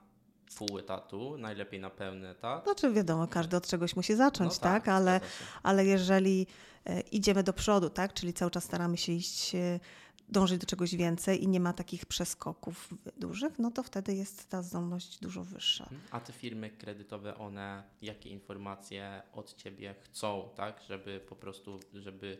pół 0.58 0.78
etatu, 0.78 1.38
najlepiej 1.38 1.80
na 1.80 1.90
pełny 1.90 2.28
etat. 2.28 2.64
Znaczy 2.64 2.92
wiadomo, 2.92 3.26
każdy 3.28 3.56
od 3.56 3.66
czegoś 3.66 3.96
musi 3.96 4.14
zacząć, 4.14 4.54
No 4.54 4.60
tak? 4.60 4.88
Ale, 4.88 5.16
zgadza 5.18 5.34
się. 5.34 5.44
ale 5.62 5.84
jeżeli 5.86 6.46
e, 6.86 7.00
idziemy 7.00 7.42
do 7.42 7.52
przodu, 7.52 7.90
tak? 7.90 8.14
Czyli 8.14 8.32
cały 8.32 8.50
czas 8.50 8.64
staramy 8.64 8.96
się 8.96 9.12
iść, 9.12 9.54
e, 9.54 9.80
dążyć 10.28 10.60
do 10.60 10.66
czegoś 10.66 10.94
więcej 10.96 11.44
i 11.44 11.48
nie 11.48 11.60
ma 11.60 11.72
takich 11.72 12.06
przeskoków 12.06 12.88
dużych, 13.16 13.58
no 13.58 13.70
to 13.70 13.82
wtedy 13.82 14.14
jest 14.14 14.48
ta 14.48 14.62
zdolność 14.62 15.18
dużo 15.18 15.44
wyższa. 15.44 15.84
Mhm. 15.84 16.00
A 16.10 16.20
te 16.20 16.32
firmy 16.32 16.70
kredytowe, 16.70 17.38
one 17.38 17.82
jakie 18.02 18.30
informacje 18.30 19.22
od 19.32 19.54
ciebie 19.54 19.94
chcą, 20.00 20.48
tak, 20.56 20.80
żeby 20.88 21.20
po 21.28 21.36
prostu, 21.36 21.80
żeby, 21.94 22.38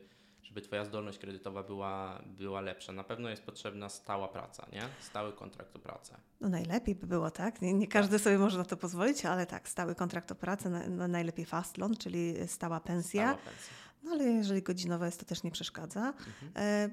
żeby 0.51 0.61
twoja 0.61 0.85
zdolność 0.85 1.19
kredytowa 1.19 1.63
była, 1.63 2.23
była 2.27 2.61
lepsza? 2.61 2.93
Na 2.93 3.05
pewno 3.05 3.29
jest 3.29 3.43
potrzebna 3.43 3.89
stała 3.89 4.29
praca, 4.29 4.67
nie? 4.73 4.83
Stały 5.01 5.33
kontrakt 5.33 5.77
o 5.77 5.79
pracę. 5.79 6.17
No 6.41 6.49
najlepiej 6.49 6.95
by 6.95 7.07
było, 7.07 7.31
tak? 7.31 7.63
Nie, 7.63 7.75
nie 7.75 7.87
każdy 7.87 8.19
sobie 8.19 8.39
może 8.39 8.59
na 8.59 8.65
to 8.65 8.77
pozwolić, 8.77 9.25
ale 9.25 9.47
tak, 9.47 9.69
stały 9.69 9.95
kontrakt 9.95 10.33
o 10.33 10.35
pracę, 10.35 10.71
no 10.89 11.09
najlepiej 11.09 11.45
fast 11.45 11.79
loan, 11.79 11.97
czyli 11.97 12.35
stała 12.49 12.81
pensja. 12.81 13.23
Stała 13.23 13.37
pensja. 13.45 13.75
No 14.03 14.11
ale 14.11 14.25
jeżeli 14.25 14.63
godzinowa 14.63 15.07
jest, 15.07 15.21
to 15.21 15.27
też 15.27 15.43
nie 15.43 15.51
przeszkadza. 15.51 16.07
Mhm. 16.09 16.53
E, 16.57 16.91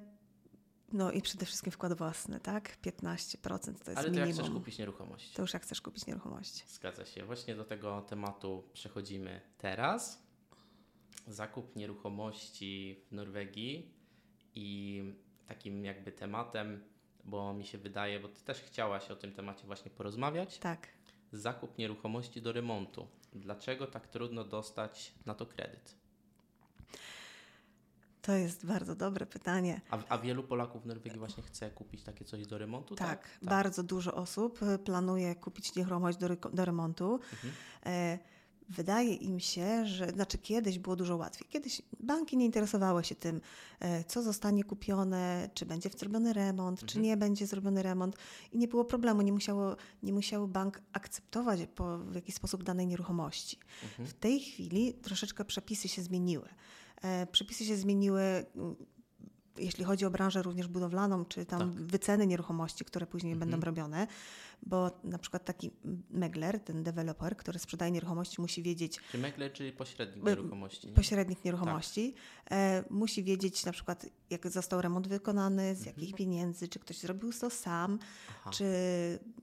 no 0.94 1.12
i 1.12 1.22
przede 1.22 1.46
wszystkim 1.46 1.72
wkład 1.72 1.94
własny, 1.94 2.40
tak? 2.40 2.78
15% 2.82 3.38
to 3.60 3.70
jest 3.70 3.88
Ale 3.88 4.12
to 4.12 4.20
jak 4.20 4.30
chcesz 4.30 4.38
minimum. 4.38 4.60
kupić 4.60 4.78
nieruchomość? 4.78 5.34
To 5.34 5.42
już 5.42 5.54
jak 5.54 5.64
chcesz 5.64 5.82
kupić 5.82 6.06
nieruchomość. 6.06 6.68
Zgadza 6.68 7.06
się. 7.06 7.26
Właśnie 7.26 7.56
do 7.56 7.66
tego 7.66 8.02
tematu 8.02 8.64
przechodzimy 8.74 9.42
teraz. 9.58 10.27
Zakup 11.28 11.76
nieruchomości 11.76 13.02
w 13.08 13.12
Norwegii 13.12 13.92
i 14.56 15.04
takim 15.48 15.86
jakby 15.86 16.12
tematem, 16.12 16.84
bo 17.24 17.54
mi 17.54 17.66
się 17.66 17.78
wydaje, 17.78 18.20
bo 18.20 18.28
ty 18.28 18.42
też 18.44 18.62
chciałaś 18.62 19.12
o 19.12 19.16
tym 19.16 19.34
temacie 19.34 19.68
właśnie 19.68 19.92
porozmawiać. 19.92 20.58
Tak. 20.60 20.88
Zakup 21.32 21.78
nieruchomości 21.78 22.42
do 22.42 22.52
remontu. 22.52 23.08
Dlaczego 23.34 23.88
tak 23.88 24.08
trudno 24.08 24.44
dostać 24.44 25.14
na 25.26 25.34
to 25.34 25.46
kredyt? 25.46 25.96
To 28.22 28.32
jest 28.32 28.66
bardzo 28.66 28.96
dobre 28.96 29.26
pytanie. 29.26 29.82
A, 29.90 29.98
a 30.10 30.18
wielu 30.18 30.44
Polaków 30.44 30.84
w 30.84 30.86
Norwegii 30.86 31.20
właśnie 31.20 31.44
chce 31.44 31.72
kupić 31.72 32.04
takie 32.04 32.26
coś 32.26 32.48
do 32.48 32.58
remontu? 32.58 32.96
Tak, 32.96 33.40
bardzo 33.42 33.84
dużo 33.84 34.14
osób 34.14 34.62
y, 34.64 34.80
planuje 34.80 35.36
kupić 35.36 35.76
nieruchomość 35.76 36.18
do, 36.18 36.36
do 36.36 36.66
remontu. 36.66 37.20
Mhm. 37.34 37.54
Wydaje 38.70 39.14
im 39.14 39.40
się, 39.40 39.86
że 39.86 40.10
znaczy 40.10 40.38
kiedyś 40.38 40.80
było 40.80 40.96
dużo 40.96 41.18
łatwiej. 41.18 41.48
Kiedyś 41.50 41.82
banki 42.00 42.38
nie 42.38 42.46
interesowały 42.46 43.04
się 43.04 43.16
tym, 43.16 43.42
e, 43.80 44.04
co 44.04 44.22
zostanie 44.24 44.64
kupione, 44.64 45.50
czy 45.54 45.66
będzie 45.66 45.90
zrobiony 45.90 46.34
remont, 46.34 46.80
czy 46.80 46.86
Mhm. 46.86 47.04
nie 47.04 47.18
będzie 47.18 47.48
zrobiony 47.48 47.84
remont 47.84 48.16
i 48.52 48.58
nie 48.58 48.68
było 48.68 48.86
problemu. 48.86 49.22
Nie, 49.22 49.32
musiało, 49.34 49.76
nie 50.04 50.14
musiał 50.14 50.48
bank 50.48 50.82
akceptować 50.94 51.60
po, 51.76 51.98
w 51.98 52.16
jakiś 52.16 52.36
sposób 52.36 52.64
danej 52.64 52.88
nieruchomości. 52.88 53.58
Mhm. 53.84 54.08
W 54.08 54.14
tej 54.14 54.40
chwili 54.40 54.94
troszeczkę 54.94 55.46
przepisy 55.46 55.88
się 55.88 56.02
zmieniły. 56.02 56.50
E, 57.02 57.28
Przepisy 57.28 57.66
się 57.66 57.76
zmieniły, 57.78 58.22
mm, 58.56 58.76
jeśli 59.60 59.84
chodzi 59.84 60.06
o 60.06 60.10
branżę 60.12 60.42
również 60.42 60.68
budowlaną, 60.68 61.26
czy 61.26 61.46
tam 61.46 61.60
Tak. 61.60 61.70
wyceny 61.70 62.28
nieruchomości, 62.28 62.86
które 62.86 63.06
później 63.08 63.34
Mhm. 63.34 63.50
będą 63.52 63.66
robione, 63.66 64.08
bo 64.64 64.92
na 65.04 65.18
przykład 65.18 65.46
taki 65.46 65.72
megler, 66.10 66.60
ten 66.60 66.84
deweloper, 66.84 67.38
który 67.38 67.60
sprzedaje 67.60 67.92
nieruchomości, 67.92 68.42
musi 68.42 68.64
wiedzieć, 68.64 69.00
Czy 69.12 69.18
megler, 69.18 69.54
czy 69.54 69.72
pośrednik 69.72 70.26
nieruchomości? 70.26 70.88
nie? 70.88 70.94
pośrednik 70.94 71.46
nieruchomości, 71.46 72.16
e, 72.52 72.84
musi 72.90 73.24
wiedzieć 73.24 73.66
na 73.66 73.72
przykład, 73.72 74.06
jak 74.30 74.48
został 74.50 74.82
remont 74.82 75.08
wykonany, 75.08 75.76
z 75.76 75.86
jakich 75.86 76.16
pieniędzy, 76.16 76.68
czy 76.68 76.80
ktoś 76.80 76.98
zrobił 77.00 77.32
to 77.42 77.50
sam, 77.50 78.00
Aha. 78.30 78.50
czy 78.52 78.66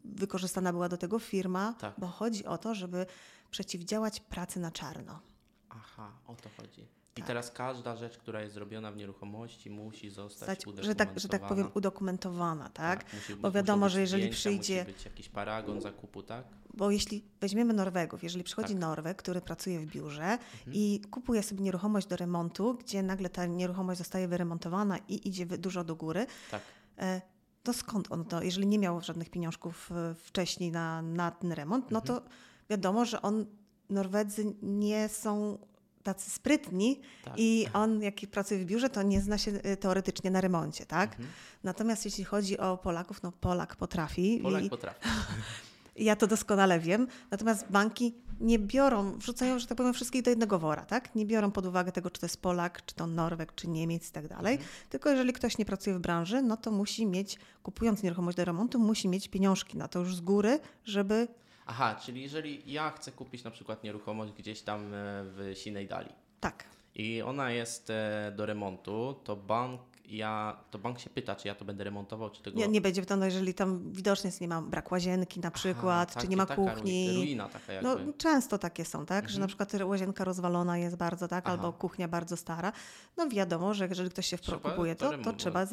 wykorzystana 0.05 0.73
była 0.73 0.89
do 0.89 0.97
tego 0.97 1.19
firma, 1.19 1.73
Tak. 1.81 1.95
bo 1.99 2.07
chodzi 2.07 2.45
o 2.45 2.59
to, 2.59 2.75
żeby 2.75 3.07
przeciwdziałać 3.51 4.21
pracy 4.21 4.61
na 4.61 4.71
czarno. 4.71 5.21
Aha, 5.69 6.13
o 6.27 6.35
to 6.35 6.49
chodzi. 6.57 6.87
I 7.17 7.21
Tak. 7.21 7.27
teraz 7.27 7.51
każda 7.51 7.97
rzecz, 7.97 8.19
która 8.19 8.41
jest 8.43 8.55
zrobiona 8.55 8.93
w 8.93 8.97
nieruchomości, 8.97 9.71
musi 9.71 10.11
zostać 10.11 10.61
Stać, 10.63 10.85
że, 10.85 10.95
tak, 10.95 11.21
że 11.21 11.29
tak 11.29 11.47
powiem, 11.47 11.71
udokumentowana, 11.75 12.69
tak? 12.69 13.05
musi 13.15 13.35
Bo 13.37 13.51
wiadomo, 13.51 13.89
że 13.89 14.01
jeżeli 14.01 14.23
zdjęcia, 14.23 14.37
przyjdzie- 14.39 14.81
Musi 14.85 14.93
być 14.93 15.05
jakiś 15.05 15.29
paragon 15.29 15.81
zakupu, 15.81 16.23
tak? 16.23 16.45
Bo 16.75 16.91
jeśli 16.91 17.25
weźmiemy 17.41 17.75
Norwegów, 17.75 18.23
jeżeli 18.23 18.45
przychodzi 18.45 18.73
Tak. 18.73 18.81
Norweg, 18.81 19.17
który 19.19 19.41
pracuje 19.41 19.81
w 19.81 19.87
biurze 19.87 20.39
i 20.73 21.01
kupuje 21.11 21.43
sobie 21.43 21.61
nieruchomość 21.65 22.07
do 22.07 22.17
remontu, 22.17 22.75
gdzie 22.75 23.03
nagle 23.03 23.29
ta 23.31 23.47
nieruchomość 23.47 23.99
zostaje 23.99 24.29
wyremontowana 24.29 24.99
i 25.09 25.29
idzie 25.29 25.47
dużo 25.47 25.85
do 25.85 25.97
góry, 25.97 26.27
Tak. 26.51 26.63
e, 26.99 27.23
to 27.63 27.73
skąd 27.73 28.13
on 28.13 28.25
to, 28.25 28.43
jeżeli 28.43 28.67
nie 28.67 28.79
miał 28.79 29.01
żadnych 29.01 29.31
pieniążków 29.31 29.91
e, 29.93 30.15
wcześniej 30.15 30.71
na, 30.73 31.03
na 31.03 31.31
ten 31.31 31.53
remont, 31.53 31.91
no 31.91 32.01
to 32.01 32.23
wiadomo, 32.71 33.05
że 33.05 33.23
on, 33.23 33.47
Norwedzy 33.91 34.55
nie 34.63 35.09
są 35.09 35.59
tacy 36.05 36.31
sprytni 36.31 37.01
Tak. 37.25 37.35
i 37.37 37.67
on, 37.73 38.03
jak 38.03 38.15
pracuje 38.31 38.61
w 38.61 38.65
biurze, 38.65 38.91
to 38.91 39.03
nie 39.03 39.21
zna 39.21 39.39
się 39.39 39.51
e, 39.51 39.77
teoretycznie 39.77 40.31
na 40.31 40.41
remoncie, 40.41 40.87
tak? 40.87 41.11
Mhm. 41.11 41.29
Natomiast 41.65 42.05
jeśli 42.05 42.25
chodzi 42.25 42.59
o 42.59 42.77
Polaków, 42.77 43.23
no 43.23 43.33
Polak 43.33 43.77
potrafi. 43.77 44.41
Polak 44.43 44.65
i, 44.65 44.71
potrafi. 44.71 44.99
ja 45.97 46.17
to 46.17 46.27
doskonale 46.27 46.81
wiem, 46.81 47.07
natomiast 47.31 47.67
banki 47.71 48.15
nie 48.41 48.59
biorą, 48.59 49.13
wrzucają, 49.13 49.59
że 49.59 49.67
tak 49.67 49.77
powiem, 49.77 49.95
wszystkich 49.95 50.23
do 50.23 50.31
jednego 50.31 50.59
wora, 50.59 50.85
tak? 50.85 51.15
Nie 51.15 51.27
biorą 51.27 51.51
pod 51.51 51.67
uwagę 51.67 51.93
tego, 51.93 52.11
czy 52.11 52.21
to 52.21 52.27
jest 52.27 52.43
Polak, 52.43 52.85
czy 52.87 52.95
to 52.95 53.07
Norweg, 53.07 53.55
czy 53.55 53.69
Niemiec 53.69 54.09
i 54.09 54.13
tak 54.13 54.29
dalej. 54.29 54.59
Tylko 54.91 55.11
jeżeli 55.11 55.33
ktoś 55.33 55.59
nie 55.59 55.65
pracuje 55.65 55.97
w 55.97 56.01
branży, 56.01 56.43
no 56.43 56.57
to 56.57 56.71
musi 56.71 57.07
mieć, 57.07 57.39
kupując 57.63 58.03
nieruchomość 58.03 58.37
do 58.37 58.45
remontu, 58.45 58.79
musi 58.79 59.09
mieć 59.09 59.29
pieniążki 59.29 59.79
na 59.79 59.89
to 59.89 59.99
już 59.99 60.17
z 60.17 60.21
góry, 60.21 60.59
żeby 60.85 61.29
Aha, 61.67 62.01
czyli 62.03 62.23
jeżeli 62.23 62.73
ja 62.73 62.91
chcę 62.91 63.13
kupić 63.13 63.45
na 63.45 63.51
przykład 63.51 63.85
nieruchomość 63.85 64.33
gdzieś 64.33 64.63
tam 64.63 64.81
e, 64.81 64.89
w 65.25 65.53
Sinej 65.55 65.87
Dali 65.87 66.11
tak. 66.41 66.65
i 66.95 67.23
ona 67.23 67.51
jest 67.51 67.91
e, 67.91 68.33
do 68.37 68.47
remontu, 68.47 69.21
to 69.25 69.37
bank, 69.37 69.81
ja, 70.09 70.57
to 70.71 70.79
bank 70.79 70.99
się 70.99 71.11
pyta, 71.11 71.37
czy 71.37 71.49
ja 71.49 71.55
to 71.55 71.65
będę 71.65 71.85
remontował, 71.85 72.31
czy 72.31 72.43
tego... 72.43 72.59
Nie, 72.59 72.69
nie 72.69 72.81
będzie 72.81 73.03
no, 73.17 73.25
jeżeli 73.25 73.55
tam 73.55 73.93
widocznie 73.93 74.29
jest, 74.29 74.41
nie 74.41 74.49
ma 74.49 74.63
brak 74.63 74.93
łazienki 74.93 75.41
na 75.41 75.51
przykład, 75.51 76.09
Aha, 76.11 76.21
czy 76.21 76.27
tak, 76.27 76.29
nie 76.31 76.37
ma 76.37 76.47
kuchni. 76.47 77.17
Ruina 77.17 77.49
taka 77.49 77.73
jakby. 77.73 77.89
No, 78.07 78.13
często 78.13 78.59
takie 78.59 78.85
są, 78.85 79.07
tak? 79.07 79.25
Że 79.29 79.35
Mhm. 79.37 79.41
na 79.41 79.47
przykład 79.47 79.75
łazienka 79.85 80.25
rozwalona 80.25 80.79
jest 80.79 80.97
bardzo, 80.97 81.29
tak? 81.29 81.45
Aha. 81.47 81.53
Albo 81.53 81.73
kuchnia 81.73 82.09
bardzo 82.09 82.37
stara. 82.37 82.73
No 83.17 83.29
wiadomo, 83.29 83.75
że 83.75 83.87
jeżeli 83.89 84.11
ktoś 84.11 84.27
się 84.27 84.39
kupuje 84.63 84.97
to 84.97 85.19
to, 85.19 85.33
trzeba 85.33 85.67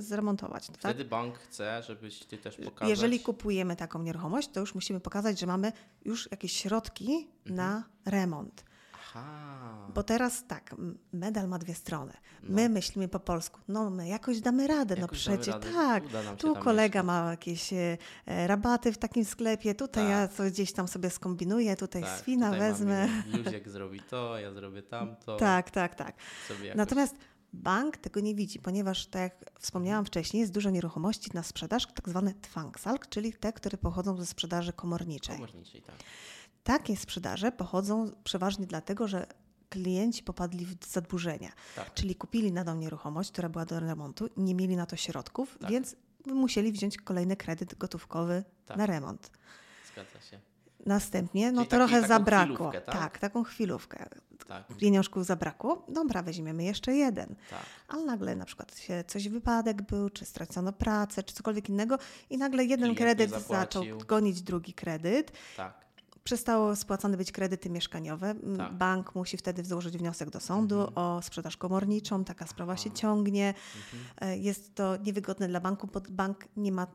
zremontować. 0.00 0.66
Tak? 0.66 0.76
Wtedy 0.78 1.04
bank 1.04 1.38
chce, 1.38 1.82
żebyś 1.82 2.18
ty 2.24 2.38
też 2.38 2.56
pokazać... 2.56 2.88
Jeżeli 2.88 3.20
kupujemy 3.20 3.76
taką 3.76 4.02
nieruchomość, 4.02 4.48
to 4.48 4.60
już 4.60 4.74
musimy 4.74 5.00
pokazać, 5.00 5.40
że 5.40 5.46
mamy 5.46 5.72
już 6.04 6.28
jakieś 6.30 6.52
środki 6.52 7.28
Mhm. 7.46 7.56
na 7.56 7.84
remont. 8.06 8.67
Aha. 9.18 9.58
Bo 9.94 10.02
teraz 10.02 10.44
tak, 10.46 10.74
medal 11.12 11.48
ma 11.48 11.58
dwie 11.58 11.74
strony. 11.74 12.12
My 12.42 12.68
myślimy 12.68 13.08
po 13.08 13.20
polsku, 13.20 13.60
no 13.68 13.90
my 13.90 14.08
jakoś 14.08 14.40
damy 14.40 14.66
radę, 14.66 14.94
no 14.94 15.00
No. 15.00 15.02
Jakoś 15.02 15.24
damy 15.24 15.38
przecież 15.38 15.54
radę, 15.54 15.72
tak. 15.72 16.04
Tu 16.38 16.54
kolega 16.56 17.02
ma 17.02 17.30
jakieś 17.30 17.72
e, 17.72 17.98
e, 18.26 18.46
rabaty 18.46 18.92
w 18.92 18.98
takim 18.98 19.24
sklepie, 19.24 19.74
tutaj 19.74 20.04
Tak. 20.04 20.10
ja 20.10 20.28
coś 20.28 20.52
gdzieś 20.52 20.72
tam 20.72 20.88
sobie 20.88 21.10
skombinuję, 21.10 21.76
tutaj 21.76 22.02
tak, 22.02 22.18
swina 22.20 22.50
tutaj 22.50 22.72
wezmę. 22.72 23.08
Józiek 23.36 23.68
zrobi 23.68 24.00
to, 24.00 24.38
ja 24.38 24.52
zrobię 24.52 24.82
tamto. 24.82 25.36
Tak, 25.48 25.70
tak, 25.70 25.94
tak. 25.94 26.16
Jakoś... 26.50 26.76
Natomiast 26.76 27.16
bank 27.52 27.96
tego 27.96 28.20
nie 28.20 28.34
widzi, 28.34 28.58
ponieważ 28.58 29.06
tak 29.06 29.22
jak 29.22 29.60
wspomniałam 29.60 30.04
wcześniej, 30.04 30.40
jest 30.40 30.52
dużo 30.52 30.70
nieruchomości 30.70 31.30
na 31.34 31.42
sprzedaż, 31.42 31.86
tak 31.86 32.08
zwane 32.08 32.34
twangsal, 32.42 32.98
czyli 33.10 33.32
te, 33.32 33.52
które 33.52 33.78
pochodzą 33.78 34.16
ze 34.16 34.26
sprzedaży 34.26 34.72
komorniczej. 34.72 35.34
Komorniczej, 35.36 35.82
tak. 35.82 35.96
Takie 36.64 36.96
sprzedaże 36.96 37.52
pochodzą 37.52 38.10
przeważnie 38.24 38.66
dlatego, 38.66 39.08
że 39.08 39.26
klienci 39.68 40.22
popadli 40.22 40.66
w 40.66 40.84
zadłużenia, 40.86 41.52
Tak. 41.76 41.94
czyli 41.94 42.14
kupili 42.14 42.52
na 42.52 42.64
dom 42.64 42.80
nieruchomość, 42.80 43.30
która 43.32 43.48
była 43.48 43.64
do 43.64 43.80
remontu, 43.80 44.28
nie 44.36 44.54
mieli 44.54 44.76
na 44.76 44.86
to 44.86 44.96
środków, 44.96 45.58
Tak. 45.60 45.70
więc 45.70 45.96
musieli 46.26 46.72
wziąć 46.72 46.96
kolejny 46.96 47.36
kredyt 47.36 47.74
gotówkowy 47.74 48.44
Tak. 48.66 48.76
na 48.76 48.86
remont. 48.86 49.30
Zgadza 49.92 50.20
się. 50.20 50.38
Następnie 50.86 51.52
no 51.52 51.60
Czyli 51.62 51.70
taki- 51.70 51.78
trochę 51.80 51.96
taką 51.96 52.08
zabrakło. 52.08 52.54
chwilówkę, 52.70 52.80
tak? 52.92 53.18
taką 53.18 53.44
chwilówkę. 53.44 54.08
Tak, 54.46 54.66
pieniążków 54.76 55.24
zabrakło, 55.26 55.86
dobra, 55.88 56.22
weźmiemy 56.22 56.64
jeszcze 56.64 56.92
jeden. 56.94 57.34
tak. 57.50 57.60
Ale 57.88 58.04
nagle 58.04 58.36
na 58.36 58.44
przykład 58.44 58.78
się 58.78 59.04
coś 59.06 59.28
wypadek 59.28 59.82
był, 59.82 60.10
czy 60.10 60.24
stracono 60.24 60.72
pracę, 60.72 61.22
czy 61.22 61.34
cokolwiek 61.34 61.68
innego 61.68 61.98
i 62.30 62.38
nagle 62.38 62.64
jeden 62.64 62.94
Klient 62.94 62.98
kredyt 62.98 63.30
zaczął 63.46 63.84
gonić 64.06 64.42
drugi 64.42 64.72
kredyt. 64.74 65.32
tak. 65.56 65.87
Przestało 66.32 66.76
spłacane 66.76 67.16
być 67.16 67.32
kredyty 67.32 67.70
mieszkaniowe. 67.70 68.34
Tak. 68.56 68.74
Bank 68.74 69.14
musi 69.14 69.36
wtedy 69.36 69.64
złożyć 69.64 69.98
wniosek 69.98 70.30
do 70.30 70.40
sądu 70.40 70.74
Mhm. 70.80 70.92
o 70.98 71.22
sprzedaż 71.22 71.56
komorniczą. 71.56 72.24
Taka 72.24 72.46
sprawa 72.46 72.76
się 72.76 72.90
ciągnie. 72.90 73.54
Mhm. 73.76 74.32
E, 74.32 74.38
Jest 74.38 74.74
to 74.74 74.96
niewygodne 74.96 75.48
dla 75.48 75.60
banku, 75.60 75.86
bo 75.92 76.00
bank 76.10 76.44
nie 76.56 76.72
ma 76.72 76.86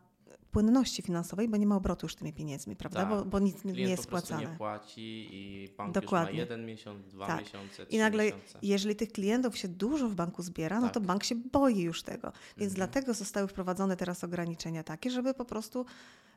płynności 0.51 1.01
finansowej, 1.01 1.49
bo 1.49 1.57
nie 1.57 1.67
ma 1.67 1.75
obrotu 1.75 2.05
już 2.05 2.15
tymi 2.15 2.33
pieniędzmi, 2.33 2.75
prawda? 2.75 2.99
Tak. 2.99 3.09
Bo, 3.09 3.25
bo 3.25 3.39
nic 3.39 3.63
nie 3.63 3.73
Klient 3.73 3.89
jest 3.91 4.03
po 4.03 4.09
prostu 4.09 4.27
spłacane. 4.27 4.51
nie 4.51 4.57
płaci 4.57 5.27
i 5.31 5.69
bank 5.77 5.93
Dokładnie. 5.93 6.29
już 6.31 6.37
ma 6.37 6.41
jeden 6.41 6.65
miesiąc, 6.65 7.07
dwa 7.07 7.27
Tak. 7.27 7.39
miesiące, 7.39 7.83
I 7.89 7.97
nagle, 7.97 8.23
miesiące. 8.25 8.59
jeżeli 8.61 8.95
tych 8.95 9.11
klientów 9.11 9.57
się 9.57 9.67
dużo 9.67 10.09
w 10.09 10.15
banku 10.15 10.41
zbiera, 10.43 10.79
no 10.79 10.87
to 10.87 10.93
Tak. 10.93 11.03
bank 11.03 11.23
się 11.23 11.35
boi 11.35 11.79
już 11.79 12.03
tego. 12.03 12.31
Więc 12.57 12.71
Mhm. 12.73 12.75
dlatego 12.75 13.13
zostały 13.13 13.47
wprowadzone 13.47 13.97
teraz 13.97 14.23
ograniczenia 14.23 14.83
takie, 14.83 15.11
żeby 15.11 15.33
po 15.33 15.45
prostu 15.45 15.85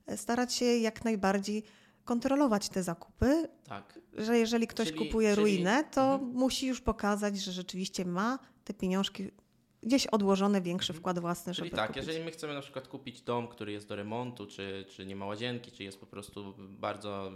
e, 0.06 0.16
starać 0.16 0.54
się 0.54 0.64
jak 0.64 1.04
najbardziej 1.04 1.62
kontrolować 2.06 2.68
te 2.68 2.82
zakupy, 2.82 3.48
Tak. 3.68 3.98
że 4.18 4.38
jeżeli 4.38 4.66
ktoś 4.66 4.88
Czyli- 4.88 4.98
kupuje 4.98 5.34
czyli- 5.34 5.42
ruinę, 5.42 5.84
to 5.84 6.02
Mhm. 6.14 6.30
musi 6.32 6.66
już 6.66 6.80
pokazać, 6.80 7.38
że 7.38 7.52
rzeczywiście 7.52 8.04
ma 8.04 8.38
te 8.64 8.74
pieniążki 8.74 9.30
gdzieś 9.82 10.06
odłożone, 10.06 10.60
większy 10.60 10.92
Mhm. 10.92 11.00
wkład 11.00 11.18
własny, 11.18 11.54
Czyli 11.54 11.68
żeby 11.68 11.76
tak, 11.76 11.86
kupić. 11.90 12.06
jeżeli 12.06 12.24
my 12.24 12.30
chcemy 12.30 12.54
na 12.54 12.60
przykład 12.60 12.88
kupić 12.88 13.22
dom, 13.22 13.48
który 13.48 13.72
jest 13.72 13.88
do 13.88 13.96
remontu, 13.96 14.46
czy, 14.46 14.84
czy 14.88 15.06
nie 15.06 15.16
ma 15.16 15.26
łazienki, 15.26 15.72
czy 15.72 15.84
jest 15.84 16.00
po 16.00 16.06
prostu 16.06 16.54
bardzo, 16.58 17.32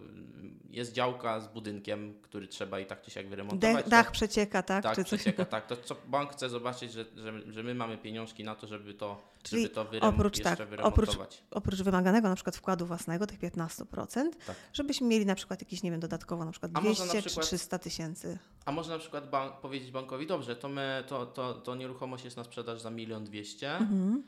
jest 0.71 0.93
działka 0.93 1.41
z 1.41 1.49
budynkiem, 1.49 2.15
który 2.23 2.49
trzeba 2.49 2.81
i 2.81 2.87
tak 2.87 3.03
czy 3.03 3.11
siak 3.11 3.29
wyremontować. 3.29 3.75
Dech, 3.77 3.85
to- 3.85 3.91
dach 3.91 4.11
przecieka, 4.11 4.63
tak? 4.63 4.83
tak, 4.83 4.95
Czy 4.97 5.05
coś? 5.05 5.21
przecieka, 5.21 5.45
tak. 5.45 5.67
To 5.67 5.77
co 5.77 5.97
bank 6.09 6.33
chce 6.33 6.49
zobaczyć, 6.49 6.93
że, 6.93 7.05
że, 7.17 7.53
że 7.53 7.63
my 7.63 7.75
mamy 7.75 7.99
pieniążki 7.99 8.45
na 8.45 8.55
to, 8.55 8.67
żeby 8.67 8.95
to, 8.95 9.23
Czyli 9.43 9.63
żeby 9.63 10.01
to 10.01 10.07
oprócz, 10.07 10.41
tak, 10.41 10.69
wyremontować. 10.69 11.45
Oprócz 11.51 11.83
wymaganego 11.83 12.29
na 12.29 12.35
przykład 12.35 12.57
wkładu 12.57 12.87
własnego, 12.87 13.27
tych 13.27 13.39
15%, 13.41 14.31
Tak. 14.47 14.57
żebyśmy 14.73 15.07
mieli 15.07 15.27
na 15.27 15.35
przykład 15.35 15.61
jakieś, 15.61 15.83
nie 15.83 15.91
wiem, 15.91 16.01
dodatkowo 16.01 16.45
na 16.45 16.51
przykład 16.51 16.73
A 16.75 16.81
można 16.81 17.05
200 17.05 17.17
na 17.17 17.23
przykład- 17.23 17.45
czy 17.47 17.49
300 17.49 17.79
tysięcy. 17.79 18.39
A 18.65 18.73
można 18.73 18.95
na 18.95 19.01
przykład 19.01 19.31
bank, 19.31 19.61
powiedzieć 19.61 19.91
bankowi, 19.91 20.27
dobrze, 20.27 20.57
to, 20.57 20.69
my, 20.69 21.05
to, 21.07 21.27
to, 21.27 21.55
to 21.55 21.75
nieruchomość 21.75 22.25
jest 22.25 22.37
na 22.37 22.45
sprzedaż 22.45 22.81
za 22.81 22.91
milion 22.91 23.25
dwieście. 23.25 23.77
Mhm. 23.77 24.23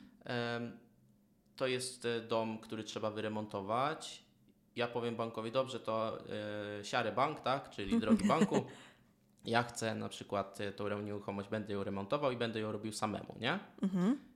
To 1.55 1.67
jest 1.67 2.05
e, 2.05 2.21
dom, 2.21 2.57
który 2.57 2.83
trzeba 2.83 3.11
wyremontować. 3.11 4.23
Ja 4.75 4.87
powiem 4.87 5.15
bankowi, 5.15 5.51
dobrze, 5.51 5.79
to 5.79 6.19
e, 6.79 6.85
siary 6.85 7.11
bank, 7.11 7.39
tak? 7.39 7.69
Czyli 7.69 7.99
drogi 8.01 8.27
banku. 8.27 8.65
Ja 9.45 9.63
chcę 9.63 9.95
na 9.95 10.09
przykład 10.09 10.61
e, 10.61 10.71
tą 10.71 11.01
nieruchomość, 11.01 11.49
będę 11.49 11.73
ją 11.73 11.83
remontował 11.83 12.31
i 12.31 12.37
będę 12.37 12.59
ją 12.59 12.71
robił 12.71 12.93
samemu, 12.93 13.35
nie? 13.39 13.59
Mhm. 13.81 14.32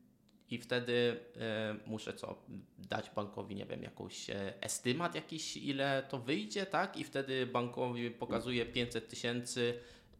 I 0.49 0.57
wtedy 0.57 1.19
e, 1.37 1.75
muszę 1.85 2.13
co? 2.13 2.35
Dać 2.79 3.09
bankowi, 3.15 3.55
nie 3.55 3.65
wiem, 3.65 3.83
jakąś 3.83 4.29
e, 4.29 4.53
estymat 4.61 5.15
jakiś, 5.15 5.57
ile 5.57 6.03
to 6.09 6.19
wyjdzie, 6.19 6.65
tak? 6.65 6.97
I 6.97 7.03
wtedy 7.03 7.45
bankowi 7.45 8.11
pokazuje 8.11 8.65
500 8.65 9.09
tysięcy 9.09 9.79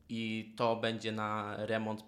i 0.10 0.54
to 0.58 0.76
będzie 0.76 1.12
na 1.12 1.56
remont 1.66 2.04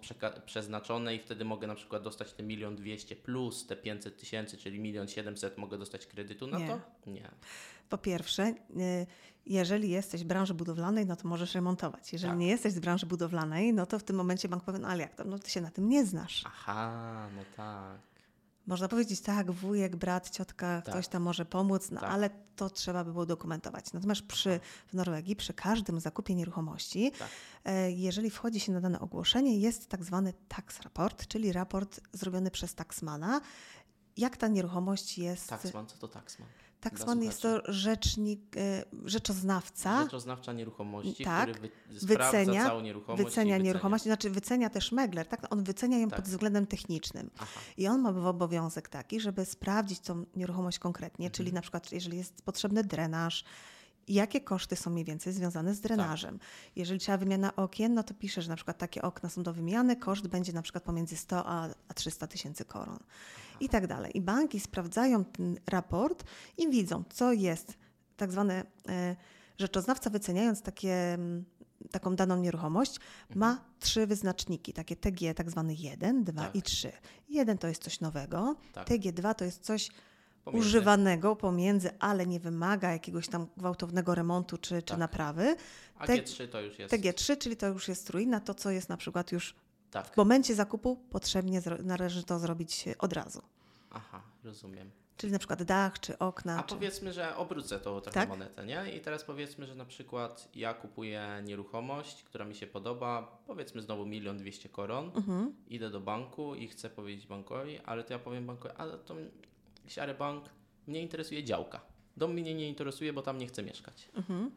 przeznaczone 0.46 1.14
i 1.14 1.18
wtedy 1.18 1.44
mogę 1.44 1.66
na 1.66 1.74
przykład 1.74 2.02
dostać 2.02 2.32
te 2.32 2.42
milion 2.42 2.76
dwieście 2.76 3.16
plus 3.16 3.66
te 3.66 3.76
500 3.76 4.16
tysięcy, 4.16 4.56
czyli 4.56 4.78
milion 4.78 5.08
siedemset 5.08 5.58
mogę 5.58 5.78
dostać 5.78 6.06
kredytu 6.06 6.46
na 6.46 6.58
Nie. 6.58 6.66
to? 6.68 6.80
Nie. 7.06 7.30
Po 7.88 7.98
pierwsze, 7.98 8.54
y, 8.70 9.06
jeżeli 9.46 9.90
jesteś 9.90 10.24
w 10.24 10.26
branży 10.26 10.54
budowlanej, 10.54 11.06
no 11.06 11.16
to 11.16 11.28
możesz 11.28 11.54
remontować. 11.54 12.12
Jeżeli 12.12 12.30
Tak. 12.30 12.38
nie 12.40 12.46
jesteś 12.48 12.74
w 12.74 12.80
branży 12.80 13.06
budowlanej, 13.06 13.72
no 13.72 13.86
to 13.86 13.98
w 13.98 14.02
tym 14.02 14.16
momencie 14.16 14.48
bank 14.48 14.64
powie, 14.64 14.78
no 14.78 14.88
ale 14.88 15.02
jak 15.02 15.14
to? 15.14 15.24
No 15.24 15.38
ty 15.38 15.50
się 15.50 15.60
na 15.60 15.70
tym 15.70 15.88
nie 15.88 16.06
znasz. 16.06 16.42
Aha, 16.46 17.28
no 17.36 17.42
tak. 17.56 18.09
Można 18.70 18.88
powiedzieć 18.88 19.20
tak, 19.20 19.50
wujek, 19.50 19.96
brat, 19.96 20.30
ciotka, 20.30 20.82
Tak. 20.82 20.94
ktoś 20.94 21.08
tam 21.08 21.22
może 21.22 21.44
pomóc, 21.44 21.90
no 21.90 22.00
Tak. 22.00 22.10
ale 22.10 22.30
to 22.56 22.70
trzeba 22.70 23.04
by 23.04 23.12
było 23.12 23.26
dokumentować. 23.26 23.92
Natomiast 23.92 24.22
przy, 24.22 24.60
w 24.86 24.94
Norwegii 24.94 25.36
przy 25.36 25.54
każdym 25.54 26.00
zakupie 26.00 26.34
nieruchomości, 26.34 27.12
Tak. 27.18 27.28
e, 27.64 27.90
jeżeli 27.90 28.30
wchodzi 28.30 28.60
się 28.60 28.72
na 28.72 28.80
dane 28.80 29.00
ogłoszenie, 29.00 29.58
jest 29.58 29.88
tak 29.88 30.04
zwany 30.04 30.32
tax 30.48 30.80
report, 30.80 31.26
czyli 31.26 31.52
raport 31.52 32.00
zrobiony 32.12 32.50
przez 32.50 32.74
taxmana, 32.74 33.40
jak 34.16 34.36
ta 34.36 34.48
nieruchomość 34.48 35.18
jest. 35.18 35.48
Taxman, 35.48 35.86
co 35.86 35.96
to 35.96 36.08
taxman? 36.08 36.48
Taxman 36.80 37.18
dla 37.18 37.26
jest 37.26 37.42
to 37.42 37.72
rzecznik, 37.72 38.56
e, 38.56 38.84
rzeczoznawca. 39.04 40.02
Rzeczoznawcza 40.04 40.52
nieruchomości, 40.52 41.24
Tak. 41.24 41.50
który 41.50 41.68
wy, 42.02 42.16
Wycenia- 42.16 42.64
całą 42.66 42.80
nieruchomość. 42.80 43.24
Wycenia 43.24 43.58
nieruchomość, 43.58 44.04
znaczy 44.04 44.30
wycenia 44.30 44.70
też 44.70 44.92
megler, 44.92 45.26
tak? 45.26 45.46
On 45.52 45.64
wycenia 45.64 45.98
ją 45.98 46.08
Tak. 46.08 46.18
pod 46.18 46.28
względem 46.28 46.66
technicznym. 46.66 47.30
Aha, 47.38 47.60
I 47.76 47.88
on 47.88 48.00
ma 48.00 48.28
obowiązek 48.28 48.88
taki, 48.88 49.20
żeby 49.20 49.44
sprawdzić 49.44 50.00
tą 50.00 50.24
nieruchomość 50.36 50.78
konkretnie, 50.78 51.26
Mhm. 51.26 51.36
czyli 51.36 51.52
na 51.52 51.60
przykład 51.60 51.92
jeżeli 51.92 52.18
jest 52.18 52.42
potrzebny 52.42 52.84
drenaż, 52.84 53.44
jakie 54.08 54.40
koszty 54.40 54.76
są 54.76 54.90
mniej 54.90 55.04
więcej 55.04 55.32
związane 55.32 55.74
z 55.74 55.80
drenażem. 55.80 56.38
Jeżeli 56.76 57.00
trzeba 57.00 57.18
wymiana 57.18 57.56
okien, 57.56 57.94
no 57.94 58.02
to 58.02 58.14
pisze, 58.14 58.42
że 58.42 58.48
na 58.48 58.56
przykład 58.56 58.78
takie 58.78 59.02
okna 59.02 59.28
są 59.28 59.42
do 59.42 59.52
wymiany, 59.52 59.96
koszt 59.96 60.26
będzie 60.26 60.52
na 60.52 60.62
przykład 60.62 60.84
pomiędzy 60.84 61.16
100 61.16 61.46
a, 61.46 61.68
a 61.88 61.94
300 61.94 62.26
tysięcy 62.26 62.64
koron 62.64 62.98
i 63.60 63.68
tak 63.68 63.86
dalej. 63.86 64.12
I 64.14 64.20
banki 64.20 64.60
sprawdzają 64.60 65.24
ten 65.24 65.58
raport 65.66 66.24
i 66.58 66.70
widzą, 66.70 67.04
co 67.10 67.32
jest 67.32 67.74
tak 68.16 68.32
zwane 68.32 68.64
e, 68.88 69.16
rzeczoznawca 69.58 70.10
wyceniając 70.10 70.62
takie, 70.62 70.94
mm, 71.14 71.44
taką 71.90 72.16
daną 72.16 72.36
nieruchomość, 72.36 72.96
ma 73.34 73.64
trzy 73.80 74.06
wyznaczniki, 74.06 74.72
takie 74.72 74.96
TG, 74.96 75.34
tak 75.34 75.50
zwany 75.50 75.74
1, 75.74 76.24
2 76.24 76.42
Tak. 76.44 76.56
i 76.56 76.62
3. 76.62 76.92
Jeden 77.28 77.58
to 77.58 77.68
jest 77.68 77.82
coś 77.82 78.00
nowego, 78.00 78.56
tak. 78.72 78.88
TG2 78.88 79.34
to 79.34 79.44
jest 79.44 79.64
coś 79.64 79.88
Pomiędzy. 80.44 80.68
używanego 80.68 81.36
pomiędzy, 81.36 81.90
ale 81.98 82.26
nie 82.26 82.40
wymaga 82.40 82.92
jakiegoś 82.92 83.28
tam 83.28 83.46
gwałtownego 83.56 84.14
remontu 84.14 84.58
czy, 84.58 84.82
czy 84.82 84.88
Tak. 84.90 84.98
naprawy. 84.98 85.56
A 85.98 86.06
te- 86.06 86.12
G3 86.16 86.48
to 86.48 86.60
już 86.60 86.78
jest. 86.78 86.94
TG3, 86.94 87.38
czyli 87.38 87.56
to 87.56 87.66
już 87.68 87.88
jest 87.88 88.10
ruina, 88.10 88.40
to 88.40 88.54
co 88.54 88.70
jest 88.70 88.88
na 88.88 88.96
przykład 88.96 89.32
już 89.32 89.54
Tak. 89.90 90.06
w 90.14 90.16
momencie 90.16 90.54
zakupu 90.54 90.96
potrzebnie 91.10 91.62
należy 91.82 92.24
to 92.24 92.38
zrobić 92.38 92.84
od 92.98 93.12
razu. 93.12 93.42
Aha, 93.90 94.22
rozumiem. 94.44 94.90
Czyli 95.16 95.32
na 95.32 95.38
przykład 95.38 95.62
dach 95.62 96.00
czy 96.00 96.18
okna. 96.18 96.58
A 96.58 96.62
czy... 96.62 96.74
powiedzmy, 96.74 97.12
że 97.12 97.36
obrócę 97.36 97.80
tą 97.80 98.00
trochę 98.00 98.20
Tak? 98.20 98.28
monetę, 98.28 98.66
nie? 98.66 98.92
I 98.96 99.00
teraz 99.00 99.24
powiedzmy, 99.24 99.66
że 99.66 99.74
na 99.74 99.84
przykład 99.84 100.48
ja 100.54 100.74
kupuję 100.74 101.40
nieruchomość, 101.44 102.22
która 102.22 102.44
mi 102.44 102.54
się 102.54 102.66
podoba, 102.66 103.38
powiedzmy 103.46 103.82
znowu 103.82 104.06
milion 104.06 104.38
dwieście 104.38 104.68
koron, 104.68 105.10
Mhm. 105.14 105.54
idę 105.68 105.90
do 105.90 106.00
banku 106.00 106.54
i 106.54 106.68
chcę 106.68 106.90
powiedzieć 106.90 107.26
bankowi, 107.26 107.78
ale 107.78 108.04
to 108.04 108.12
ja 108.12 108.18
powiem 108.18 108.46
bankowi, 108.46 108.74
ale 108.76 108.98
to 108.98 109.16
siary 109.86 110.14
bank, 110.14 110.44
mnie 110.86 111.00
interesuje 111.02 111.44
działka. 111.44 111.80
Dom 112.16 112.32
mnie 112.32 112.54
nie 112.54 112.68
interesuje, 112.68 113.12
bo 113.12 113.22
tam 113.22 113.38
nie 113.38 113.46
chcę 113.46 113.62
mieszkać. 113.62 114.08
Mhm. 114.14 114.50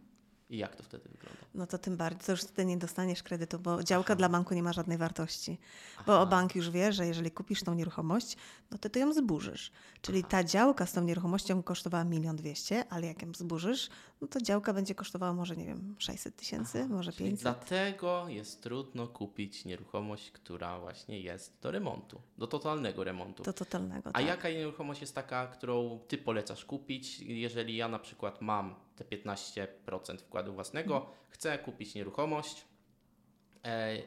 I 0.50 0.58
jak 0.58 0.76
to 0.76 0.84
wtedy 0.84 1.10
wygląda? 1.10 1.40
No 1.56 1.68
to 1.68 1.78
tym 1.78 1.98
bardziej, 1.98 2.26
to 2.26 2.32
już 2.32 2.42
wtedy 2.42 2.66
nie 2.66 2.78
dostaniesz 2.78 3.24
kredytu, 3.24 3.60
bo 3.60 3.84
działka 3.84 4.14
Aha. 4.14 4.16
dla 4.16 4.30
banku 4.30 4.54
nie 4.54 4.64
ma 4.64 4.74
żadnej 4.74 4.98
wartości. 4.98 5.58
Bo 6.06 6.16
Aha. 6.16 6.26
bank 6.26 6.56
już 6.56 6.70
wie, 6.70 6.94
że 6.94 7.08
jeżeli 7.08 7.32
kupisz 7.32 7.64
tą 7.64 7.74
nieruchomość, 7.74 8.38
no 8.72 8.78
to 8.78 8.90
ty 8.90 9.00
ją 9.00 9.14
zburzysz. 9.14 9.72
Czyli 10.02 10.20
Aha. 10.20 10.28
ta 10.30 10.44
działka 10.44 10.86
z 10.86 10.94
tą 10.94 11.04
nieruchomością 11.04 11.64
kosztowała 11.64 12.04
milion 12.04 12.36
dwieście, 12.36 12.86
ale 12.90 13.08
jak 13.08 13.22
ją 13.22 13.34
zburzysz, 13.34 13.90
no 14.24 14.28
to 14.28 14.42
działka 14.42 14.74
będzie 14.74 14.96
kosztowała 14.96 15.34
może, 15.34 15.56
nie 15.56 15.66
wiem, 15.66 15.96
600 16.00 16.36
tysięcy, 16.36 16.80
Aha, 16.80 16.94
może 16.96 17.14
czyli 17.14 17.30
500. 17.30 17.44
Dlatego 17.44 18.26
jest 18.30 18.64
trudno 18.64 19.08
kupić 19.08 19.66
nieruchomość, 19.66 20.32
która 20.32 20.80
właśnie 20.80 21.20
jest 21.20 21.60
do 21.62 21.72
remontu, 21.72 22.22
do 22.38 22.48
totalnego 22.48 23.04
remontu. 23.04 23.44
Do 23.44 23.54
totalnego, 23.54 24.10
A 24.10 24.14
tak. 24.14 24.26
jaka 24.26 24.50
nieruchomość 24.50 25.02
jest 25.02 25.16
taka, 25.16 25.48
którą 25.48 26.00
ty 26.08 26.18
polecasz 26.18 26.66
kupić, 26.66 27.20
jeżeli 27.20 27.76
ja 27.76 27.88
na 27.88 28.00
przykład 28.00 28.42
mam 28.42 28.76
te 28.96 29.04
15% 29.06 30.18
wkładu 30.22 30.54
własnego, 30.54 30.96
Mhm. 30.96 31.14
chcę 31.30 31.58
kupić 31.60 31.96
nieruchomość. 31.96 32.66
E, 33.66 33.98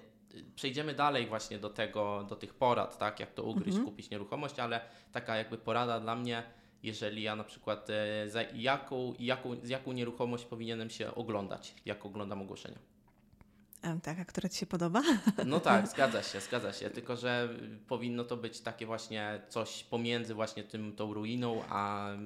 przejdziemy 0.54 0.94
dalej 0.94 1.26
właśnie 1.26 1.58
do 1.58 1.70
tego, 1.70 2.24
do 2.28 2.36
tych 2.36 2.54
porad, 2.54 2.98
tak, 2.98 3.20
jak 3.20 3.32
to 3.32 3.42
ugryźć, 3.44 3.68
Mhm. 3.76 3.84
kupić 3.84 4.10
nieruchomość, 4.10 4.58
ale 4.58 4.80
taka 5.12 5.36
jakby 5.36 5.58
porada 5.58 6.00
dla 6.00 6.14
mnie, 6.16 6.42
jeżeli 6.86 7.22
ja 7.22 7.36
na 7.36 7.44
przykład 7.44 7.90
e, 7.90 8.28
za 8.30 8.42
jaką, 8.42 9.14
jaką, 9.18 9.56
z 9.62 9.68
jaką 9.68 9.92
nieruchomość 9.92 10.44
powinienem 10.44 10.90
się 10.90 11.14
oglądać, 11.14 11.74
jak 11.84 12.06
oglądam 12.06 12.42
ogłoszenia. 12.42 12.78
Em, 13.82 14.00
Taka, 14.00 14.24
która 14.24 14.48
ci 14.48 14.58
się 14.58 14.66
podoba? 14.66 15.02
No 15.46 15.60
tak, 15.60 15.88
zgadza 15.88 16.22
się, 16.22 16.40
zgadza 16.40 16.72
się. 16.72 16.90
Tylko, 16.90 17.16
że 17.16 17.48
y, 17.62 17.78
powinno 17.88 18.24
to 18.24 18.36
być 18.36 18.60
takie 18.60 18.86
właśnie 18.86 19.40
coś 19.48 19.84
pomiędzy 19.84 20.34
właśnie 20.34 20.64
tym, 20.64 20.92
tą 20.96 21.14
ruiną, 21.14 21.62
a. 21.68 22.12
y, 22.14 22.18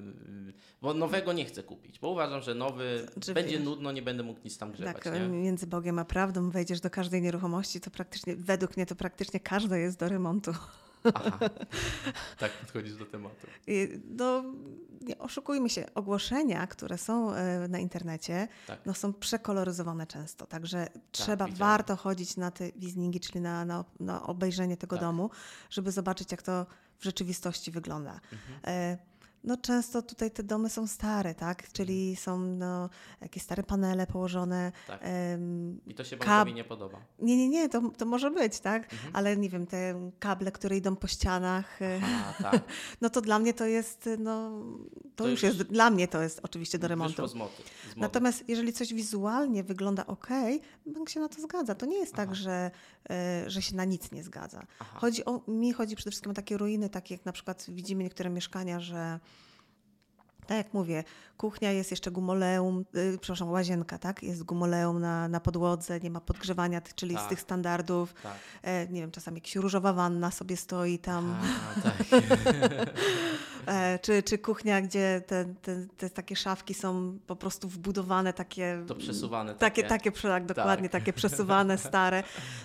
Bo 0.83 0.95
nowego 0.95 1.33
nie 1.33 1.45
chcę 1.45 1.63
kupić, 1.63 1.99
bo 1.99 2.09
uważam, 2.11 2.43
że 2.43 2.55
nowy 2.55 3.07
Czy 3.21 3.35
będzie 3.35 3.57
wiesz- 3.57 3.65
nudno, 3.65 3.93
nie 3.93 4.03
będę 4.03 4.23
mógł 4.23 4.41
nic 4.45 4.59
tam 4.59 4.73
grzebać. 4.73 5.03
tak, 5.05 5.15
nie? 5.15 5.21
między 5.29 5.67
Bogiem 5.67 5.99
a 5.99 6.05
prawdą 6.05 6.51
wejdziesz 6.51 6.81
do 6.81 6.91
każdej 6.91 7.23
nieruchomości, 7.23 7.81
to 7.81 7.91
praktycznie, 7.91 8.37
według 8.37 8.77
mnie 8.77 8.87
to 8.87 8.95
praktycznie 8.97 9.41
każda 9.41 9.77
jest 9.77 9.99
do 9.99 10.09
remontu. 10.09 10.53
Aha, 11.15 11.39
tak 12.39 12.53
podchodzisz 12.53 12.97
do 12.97 13.07
tematu. 13.07 13.47
No, 14.05 14.45
nie 15.01 15.19
oszukujmy 15.19 15.71
się, 15.71 15.87
ogłoszenia, 15.95 16.67
które 16.67 16.99
są 16.99 17.35
e, 17.35 17.69
na 17.69 17.79
internecie, 17.79 18.49
tak. 18.67 18.87
no, 18.87 18.95
są 18.95 19.13
przekoloryzowane 19.13 20.07
często, 20.07 20.47
także 20.47 20.87
tak, 20.87 21.03
trzeba, 21.13 21.45
widziałem. 21.45 21.55
warto 21.71 21.97
chodzić 21.97 22.37
na 22.37 22.51
te 22.51 22.73
wizningi, 22.73 23.21
czyli 23.21 23.41
na, 23.41 23.65
na, 23.65 23.85
na 24.01 24.23
obejrzenie 24.23 24.77
tego 24.77 24.97
tak. 24.97 25.05
domu, 25.05 25.31
żeby 25.71 25.93
zobaczyć, 25.93 26.31
jak 26.31 26.43
to 26.43 26.67
w 26.99 27.05
rzeczywistości 27.05 27.71
wygląda. 27.71 28.21
Mhm. 28.33 28.99
No 29.45 29.57
często 29.57 30.03
tutaj 30.03 30.31
te 30.31 30.43
domy 30.43 30.71
są 30.71 30.87
stare, 30.87 31.35
tak? 31.35 31.73
Czyli 31.73 32.17
są 32.17 32.39
no, 32.39 32.91
jakieś 33.21 33.43
stare 33.43 33.63
panele 33.63 34.07
położone. 34.07 34.73
Tak. 34.87 35.03
Um, 35.33 35.81
I 35.87 35.95
to 35.95 36.05
się 36.05 36.17
bankowi 36.17 36.55
nie 36.55 36.65
podoba. 36.65 36.99
Nie, 37.19 37.37
nie, 37.37 37.49
nie, 37.49 37.69
to, 37.69 37.83
to 37.97 38.07
może 38.07 38.31
być, 38.31 38.61
tak? 38.61 38.93
Mhm. 38.93 39.17
Ale 39.17 39.37
nie 39.37 39.49
wiem, 39.49 39.67
te 39.67 40.11
kable, 40.19 40.53
które 40.53 40.77
idą 40.77 40.97
po 40.97 41.07
ścianach, 41.07 41.83
e, 41.83 42.01
Aha, 42.03 42.35
tak. 42.51 42.63
no 43.01 43.11
to 43.11 43.21
dla 43.21 43.39
mnie 43.39 43.55
to 43.55 43.67
jest, 43.67 44.09
no 44.19 44.51
to, 45.17 45.25
to 45.25 45.29
już 45.29 45.43
jest, 45.43 45.63
dla 45.63 45.91
mnie 45.91 46.09
to 46.09 46.23
jest 46.23 46.41
oczywiście 46.43 46.79
do 46.79 46.89
remontu. 46.89 47.29
Z 47.29 47.35
moty, 47.35 47.63
z 47.63 47.87
moty. 47.87 48.01
Natomiast 48.01 48.49
jeżeli 48.49 48.73
coś 48.73 48.95
wizualnie 48.95 49.65
wygląda 49.65 50.07
ok, 50.07 50.29
bank 50.87 51.11
się 51.11 51.21
na 51.21 51.29
to 51.29 51.43
zgadza. 51.43 51.75
To 51.75 51.87
nie 51.87 51.99
jest 51.99 52.15
tak, 52.15 52.29
Aha. 52.29 52.31
tak, 52.31 52.37
że, 52.37 52.71
y, 53.47 53.51
że 53.51 53.63
się 53.63 53.77
na 53.77 53.85
nic 53.85 54.13
nie 54.13 54.23
zgadza. 54.23 54.67
Chodzi 54.79 55.25
o, 55.25 55.41
mi 55.49 55.73
chodzi 55.73 55.97
przede 55.97 56.11
wszystkim 56.11 56.31
o 56.31 56.35
takie 56.35 56.57
ruiny, 56.57 56.89
takie 56.89 57.15
jak 57.15 57.25
na 57.25 57.33
przykład 57.33 57.67
widzimy 57.69 58.05
niektóre 58.05 58.31
mieszkania, 58.31 58.81
że 58.81 59.21
tak 60.51 60.59
jak 60.59 60.75
mówię, 60.75 61.05
kuchnia 61.37 61.73
jest 61.73 61.91
jeszcze 61.91 62.11
gumoleum, 62.11 62.85
yy, 62.95 63.19
przepraszam, 63.21 63.51
łazienka, 63.51 63.99
tak? 63.99 64.23
Jest 64.23 64.43
gumoleum 64.43 65.01
na, 65.01 65.29
na 65.29 65.41
podłodze, 65.41 66.01
nie 66.01 66.11
ma 66.11 66.21
podgrzewania, 66.21 66.81
czyli 66.95 67.15
tak. 67.15 67.25
z 67.25 67.29
tych 67.29 67.41
standardów. 67.41 68.15
Tak. 68.23 68.33
E, 68.63 68.89
nie 68.89 69.01
wiem, 69.01 69.11
czasami 69.11 69.37
jakaś 69.37 69.57
różowa 69.57 69.93
wanna 69.93 70.31
sobie 70.31 70.57
stoi 70.57 70.99
tam. 70.99 71.37
A, 71.77 71.81
tak. 71.89 72.23
e, 73.67 73.99
czy, 73.99 74.23
czy 74.23 74.39
kuchnia, 74.39 74.81
gdzie 74.81 75.23
te, 75.27 75.45
te, 75.63 75.87
te, 75.97 76.11
takie 76.11 76.37
szafki 76.37 76.75
są 76.75 77.19
po 77.27 77.37
prostu 77.37 77.69
wbudowane, 77.69 78.33
takie... 78.33 78.85
To 78.87 78.95
przesuwane. 78.95 79.55
Takie, 79.55 79.83
takie, 79.83 80.13
takie 80.13 80.29
tak, 80.29 80.47
dokładnie, 80.47 80.89
tak. 80.89 81.01
takie 81.01 81.13
przesuwane, 81.13 81.79
stare. 81.89 82.23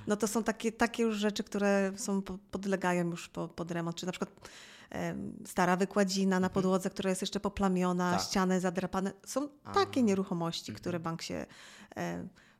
No 0.07 0.15
to 0.15 0.27
są 0.27 0.43
takie, 0.43 0.71
takie 0.71 1.03
już 1.03 1.15
rzeczy, 1.15 1.43
które 1.43 1.91
są, 1.95 2.21
podlegają 2.51 3.09
już 3.09 3.29
pod 3.55 3.71
remont. 3.71 3.97
Czy 3.97 4.05
na 4.05 4.11
przykład 4.11 4.31
stara 5.45 5.75
wykładzina 5.75 6.39
na 6.39 6.47
mhm. 6.47 6.53
podłodze, 6.53 6.89
która 6.89 7.09
jest 7.09 7.21
jeszcze 7.21 7.39
poplamiona, 7.39 8.11
tak. 8.11 8.21
ściany 8.21 8.61
zadrapane. 8.61 9.13
Są 9.25 9.49
takie 9.73 10.03
nieruchomości, 10.03 10.71
mhm. 10.71 10.81
które 10.81 10.99
bank 10.99 11.21
się 11.21 11.45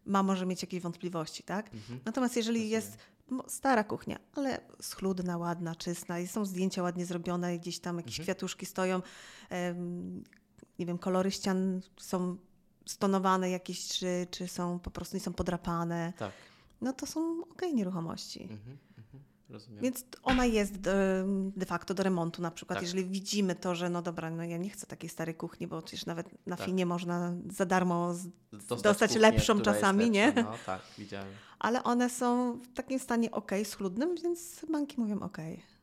ma, 0.05 0.23
może 0.23 0.45
mieć 0.45 0.61
jakieś 0.61 0.81
wątpliwości, 0.81 1.43
tak? 1.43 1.73
Mhm. 1.73 1.99
Natomiast 2.05 2.35
jeżeli 2.35 2.69
jest 2.69 2.97
stara 3.47 3.83
kuchnia, 3.83 4.19
ale 4.33 4.61
schludna, 4.81 5.37
ładna, 5.37 5.75
czysta 5.75 6.19
i 6.19 6.27
są 6.27 6.45
zdjęcia 6.45 6.83
ładnie 6.83 7.05
zrobione, 7.05 7.59
gdzieś 7.59 7.79
tam 7.79 7.97
jakieś 7.97 8.19
kwiatuszki 8.19 8.65
stoją, 8.65 9.01
nie 10.79 10.85
wiem, 10.85 10.97
kolory 10.97 11.31
ścian 11.31 11.81
są 11.97 12.37
stonowane 12.85 13.49
jakieś, 13.49 13.87
czy, 13.87 14.27
czy 14.31 14.47
są 14.47 14.79
po 14.79 14.91
prostu 14.91 15.15
nie 15.15 15.21
są 15.21 15.33
podrapane. 15.33 16.13
Tak. 16.17 16.31
No 16.81 16.93
to 16.93 17.05
są 17.05 17.31
okej 17.31 17.51
okay, 17.51 17.73
nieruchomości. 17.73 18.43
Mhm. 18.43 18.77
Rozumiem. 19.49 19.83
Więc 19.83 20.05
ona 20.23 20.45
jest 20.45 20.77
de, 20.77 21.65
facto 21.65 21.93
do 21.93 22.03
remontu 22.03 22.41
na 22.41 22.51
przykład. 22.51 22.77
Tak. 22.77 22.83
Jeżeli 22.83 23.05
widzimy 23.05 23.55
to, 23.55 23.75
że 23.75 23.89
no 23.89 24.01
dobra, 24.01 24.29
no 24.29 24.43
ja 24.43 24.57
nie 24.57 24.69
chcę 24.69 24.87
takiej 24.87 25.09
starej 25.09 25.35
kuchni, 25.35 25.67
bo 25.67 25.81
przecież 25.81 26.05
nawet 26.05 26.47
na 26.47 26.55
tak. 26.55 26.65
finie 26.65 26.85
można 26.85 27.33
za 27.49 27.65
darmo 27.65 28.13
dostać, 28.51 28.81
dostać 28.81 29.11
kuchnię, 29.11 29.31
lepszą 29.31 29.61
czasami, 29.61 30.09
nie? 30.09 30.33
No 30.35 30.53
tak, 30.65 30.81
widziałem. 30.97 31.33
Ale 31.59 31.83
one 31.83 32.09
są 32.09 32.59
w 32.59 32.73
takim 32.73 32.99
stanie 32.99 33.31
ok, 33.31 33.51
schludnym, 33.63 34.15
więc 34.23 34.65
banki 34.71 35.01
mówią 35.01 35.19
ok. 35.19 35.37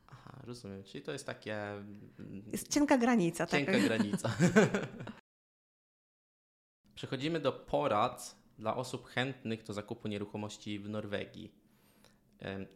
Aha, 0.07 0.39
rozumiem. 0.43 0.83
Czyli 0.83 1.03
to 1.03 1.11
jest 1.11 1.25
takie... 1.25 1.71
Mm, 1.71 2.43
jest 2.51 2.67
cienka 2.67 2.97
granica. 2.97 3.47
Cienka 3.47 3.71
tak? 3.71 3.83
granica. 3.83 4.31
Przechodzimy 6.95 7.39
do 7.39 7.51
porad 7.51 8.35
dla 8.59 8.75
osób 8.75 9.07
chętnych 9.07 9.63
do 9.63 9.73
zakupu 9.73 10.07
nieruchomości 10.07 10.79
w 10.79 10.89
Norwegii. 10.89 11.62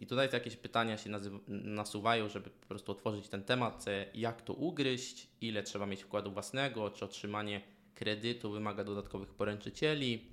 I 0.01 0.07
tutaj 0.07 0.29
jakieś 0.33 0.55
pytania 0.55 0.97
się 0.97 1.09
nasuwają, 1.47 2.29
żeby 2.29 2.49
po 2.49 2.67
prostu 2.67 2.91
otworzyć 2.91 3.27
ten 3.27 3.43
temat, 3.43 3.87
e, 3.87 4.05
jak 4.13 4.41
to 4.41 4.53
ugryźć, 4.53 5.27
ile 5.41 5.63
trzeba 5.63 5.85
mieć 5.85 6.03
wkładu 6.03 6.31
własnego, 6.31 6.89
czy 6.89 7.05
otrzymanie 7.05 7.61
kredytu 7.95 8.51
wymaga 8.51 8.83
dodatkowych 8.83 9.33
poręczycieli 9.33 10.31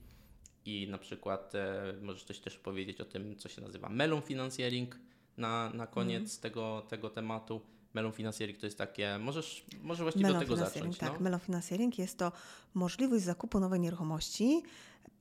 i 0.64 0.88
na 0.90 0.98
przykład 0.98 1.54
e, 1.54 1.94
możesz 2.02 2.24
coś 2.24 2.38
też 2.38 2.58
powiedzieć 2.58 3.00
o 3.00 3.04
tym, 3.04 3.36
co 3.36 3.48
się 3.48 3.62
nazywa 3.62 3.88
melon 3.88 4.22
financiering 4.22 4.98
na, 5.36 5.70
na 5.74 5.86
koniec 5.86 6.22
mm. 6.22 6.42
tego, 6.42 6.86
tego 6.88 7.10
tematu. 7.10 7.60
Melon 7.94 8.12
financiering 8.12 8.58
to 8.58 8.66
jest 8.66 8.78
takie, 8.78 9.18
możesz, 9.18 9.64
może 9.82 10.02
właściwie 10.02 10.26
melon 10.26 10.40
do 10.40 10.44
tego 10.44 10.56
zacząć. 10.56 10.98
Tak, 10.98 11.12
no? 11.12 11.20
melon 11.20 11.40
financiering 11.40 11.98
jest 11.98 12.18
to 12.18 12.32
możliwość 12.74 13.24
zakupu 13.24 13.60
nowej 13.60 13.80
nieruchomości 13.80 14.62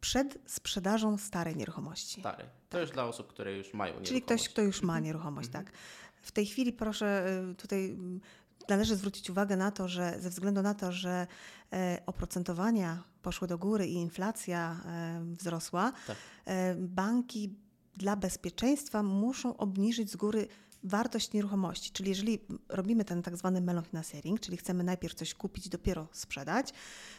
przed 0.04 0.38
sprzedażą 0.46 1.18
starej 1.18 1.56
nieruchomości. 1.56 2.20
Starej. 2.20 2.46
To 2.46 2.70
tak. 2.70 2.82
już 2.82 2.92
dla 2.92 3.06
osób, 3.06 3.28
które 3.28 3.54
już 3.58 3.74
mają 3.74 3.94
nieruchomość. 3.94 4.10
Czyli 4.10 4.22
ktoś, 4.22 4.50
kto 4.50 4.62
już 4.62 4.82
ma 4.82 4.94
mhm. 4.94 5.04
nieruchomość, 5.04 5.48
mhm. 5.48 5.66
tak. 5.66 5.74
W 6.22 6.32
tej 6.32 6.46
chwili 6.46 6.74
proszę 6.74 7.38
y, 7.52 7.56
tutaj 7.56 7.86
mm, 7.89 8.22
należy 8.70 8.96
zwrócić 8.96 9.30
uwagę 9.30 9.58
na 9.58 9.72
to, 9.72 9.88
że 9.88 10.16
ze 10.20 10.30
względu 10.30 10.62
na 10.62 10.74
to, 10.74 10.92
że 10.92 11.28
e, 11.74 12.02
oprocentowania 12.06 13.04
poszły 13.22 13.48
do 13.48 13.58
góry 13.58 13.88
i 13.88 13.94
inflacja 13.94 14.82
e, 14.86 15.24
wzrosła, 15.39 15.92
tak. 16.08 16.18
E, 16.46 16.76
banki 16.76 17.56
dla 17.96 18.16
bezpieczeństwa 18.16 19.04
muszą 19.04 19.58
obniżyć 19.58 20.12
z 20.12 20.16
góry 20.16 20.48
wartość 20.84 21.34
nieruchomości. 21.34 21.92
Czyli 21.92 22.10
jeżeli 22.10 22.39
robimy 22.70 23.06
ten 23.06 23.22
tak 23.22 23.38
zwany 23.38 23.62
melon 23.62 23.84
financing, 23.84 24.39
czyli 24.39 24.58
chcemy 24.58 24.84
najpierw 24.84 25.13
coś 25.13 25.34
kupić, 25.34 25.70
dopiero 25.70 26.08
sprzedać, 26.12 26.74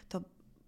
to 0.09 0.21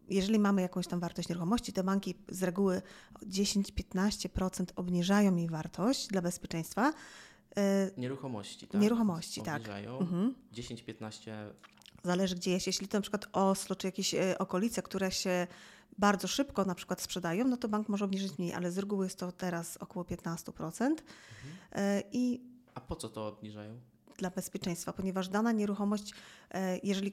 jeżeli 0.09 0.39
mamy 0.39 0.63
jakąś 0.63 0.87
tam 0.87 1.01
wartość 1.01 1.29
nieruchomości, 1.29 1.73
to 1.73 1.85
banki 1.85 2.15
z 2.29 2.43
reguły 2.43 2.83
10-15% 3.23 4.65
obniżają 4.77 5.37
jej 5.37 5.49
wartość 5.49 6.07
dla 6.07 6.23
bezpieczeństwa. 6.23 6.93
E, 7.57 7.91
nieruchomości, 7.97 8.67
tak? 8.67 8.81
Nieruchomości, 8.81 9.43
tak. 9.43 9.57
obniżają. 9.57 9.99
tak. 9.99 10.09
Mhm. 10.09 10.35
10-15%. 10.53 11.51
Zależy 12.05 12.35
gdzie 12.35 12.51
jest. 12.51 12.67
Jeśli 12.67 12.89
to 12.89 12.99
na 12.99 13.03
przykład 13.03 13.27
Oslo 13.33 13.77
czy 13.77 13.87
jakieś 13.87 14.15
e, 14.15 14.39
okolice, 14.39 14.83
które 14.83 15.11
się 15.11 15.47
bardzo 15.99 16.29
szybko 16.29 16.65
na 16.65 16.75
przykład 16.75 17.01
sprzedają, 17.01 17.45
no 17.45 17.57
to 17.57 17.69
bank 17.69 17.89
może 17.89 18.05
obniżyć 18.05 18.39
mniej, 18.39 18.53
ale 18.55 18.73
z 18.73 18.79
reguły 18.79 19.07
jest 19.07 19.19
to 19.19 19.33
teraz 19.33 19.77
około 19.77 20.05
15%. 20.05 20.57
Mhm. 20.57 21.01
E, 21.73 22.03
I 22.13 22.41
A 22.75 22.81
po 22.81 22.97
co 22.97 23.09
to 23.09 23.29
obniżają? 23.29 23.81
Dla 24.19 24.31
bezpieczeństwa, 24.31 24.93
ponieważ 24.93 25.29
dana 25.29 25.53
nieruchomość, 25.53 26.15
jeżeli 26.83 27.13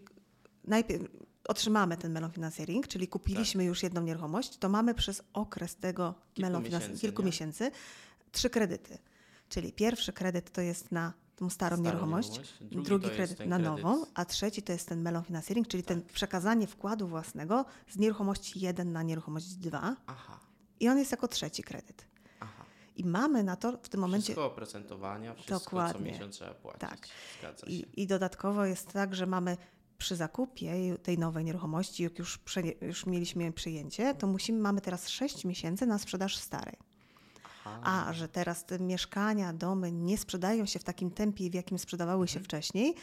najpierw 0.64 1.04
otrzymamy 1.48 1.98
ten 1.98 2.12
melon 2.12 2.32
financing, 2.32 2.88
czyli 2.88 3.08
kupiliśmy 3.08 3.64
tak. 3.64 3.68
już 3.68 3.84
jedną 3.84 4.02
nieruchomość, 4.02 4.58
to 4.58 4.70
mamy 4.70 4.94
przez 4.94 5.24
okres 5.34 5.76
tego 5.76 6.14
kilku 6.34 6.42
melon 6.42 6.64
miesięcy, 6.64 7.02
kilku 7.02 7.22
nie? 7.22 7.26
miesięcy 7.26 7.72
trzy 8.32 8.50
kredyty. 8.50 8.98
Czyli 9.50 9.74
pierwszy 9.74 10.14
kredyt 10.14 10.52
to 10.52 10.62
jest 10.62 10.92
na 10.92 11.14
tą 11.36 11.50
starą, 11.50 11.76
starą 11.76 11.84
nieruchomość, 11.84 12.30
nieruchomość. 12.30 12.60
Drugi, 12.62 12.86
drugi 12.86 13.10
kredyt 13.10 13.46
na 13.46 13.58
nową, 13.58 13.96
kredyt. 13.96 14.12
a 14.14 14.26
trzeci 14.26 14.62
to 14.62 14.74
jest 14.74 14.90
ten 14.90 15.02
melon 15.02 15.24
financing, 15.24 15.68
czyli 15.68 15.84
tak. 15.84 15.88
ten 15.88 16.02
przekazanie 16.14 16.68
wkładu 16.68 17.08
własnego 17.08 17.66
z 17.90 17.98
nieruchomości 17.98 18.60
1 18.60 18.92
na 18.92 19.04
nieruchomość 19.04 19.56
2. 19.56 19.96
Aha. 20.08 20.40
I 20.80 20.90
on 20.90 20.98
jest 20.98 21.12
jako 21.12 21.28
trzeci 21.28 21.64
kredyt. 21.64 22.06
Aha. 22.40 22.66
I 22.96 23.06
mamy 23.06 23.44
na 23.44 23.56
to 23.56 23.78
w 23.84 23.90
tym 23.90 24.02
momencie. 24.02 24.24
Wszystko 24.24 24.46
oprocentowania, 24.46 25.34
wszystko 25.34 25.60
Dokładnie. 25.60 25.94
co 25.94 26.00
miesiąc 26.00 26.36
trzeba 26.36 26.54
płacić. 26.54 26.82
Tak. 26.82 27.08
I, 27.68 27.86
I, 28.02 28.08
dodatkowo 28.08 28.66
jest 28.66 28.94
tak, 28.94 29.16
że 29.16 29.26
mamy 29.26 29.58
przy 30.04 30.16
zakupie 30.16 30.98
tej 31.04 31.18
nowej 31.18 31.44
nieruchomości, 31.46 32.04
jak 32.04 32.20
już, 32.20 32.38
prze, 32.38 32.62
już 32.82 33.06
mieliśmy 33.06 33.52
przyjęcie, 33.52 34.16
to 34.16 34.28
musimy, 34.28 34.60
mamy 34.60 34.82
teraz 34.82 35.10
6 35.10 35.46
miesięcy 35.46 35.86
na 35.86 36.00
sprzedaż 36.00 36.38
starej. 36.38 36.78
Aha. 37.66 37.82
A 37.84 38.14
że 38.14 38.28
teraz 38.28 38.66
te 38.66 38.80
mieszkania, 38.80 39.54
domy 39.54 39.92
nie 39.92 40.18
sprzedają 40.18 40.66
się 40.66 40.80
w 40.80 40.84
takim 40.84 41.12
tempie, 41.12 41.50
w 41.50 41.54
jakim 41.54 41.80
sprzedawały 41.80 42.28
się 42.28 42.40
mhm. 42.40 42.46
wcześniej, 42.46 42.96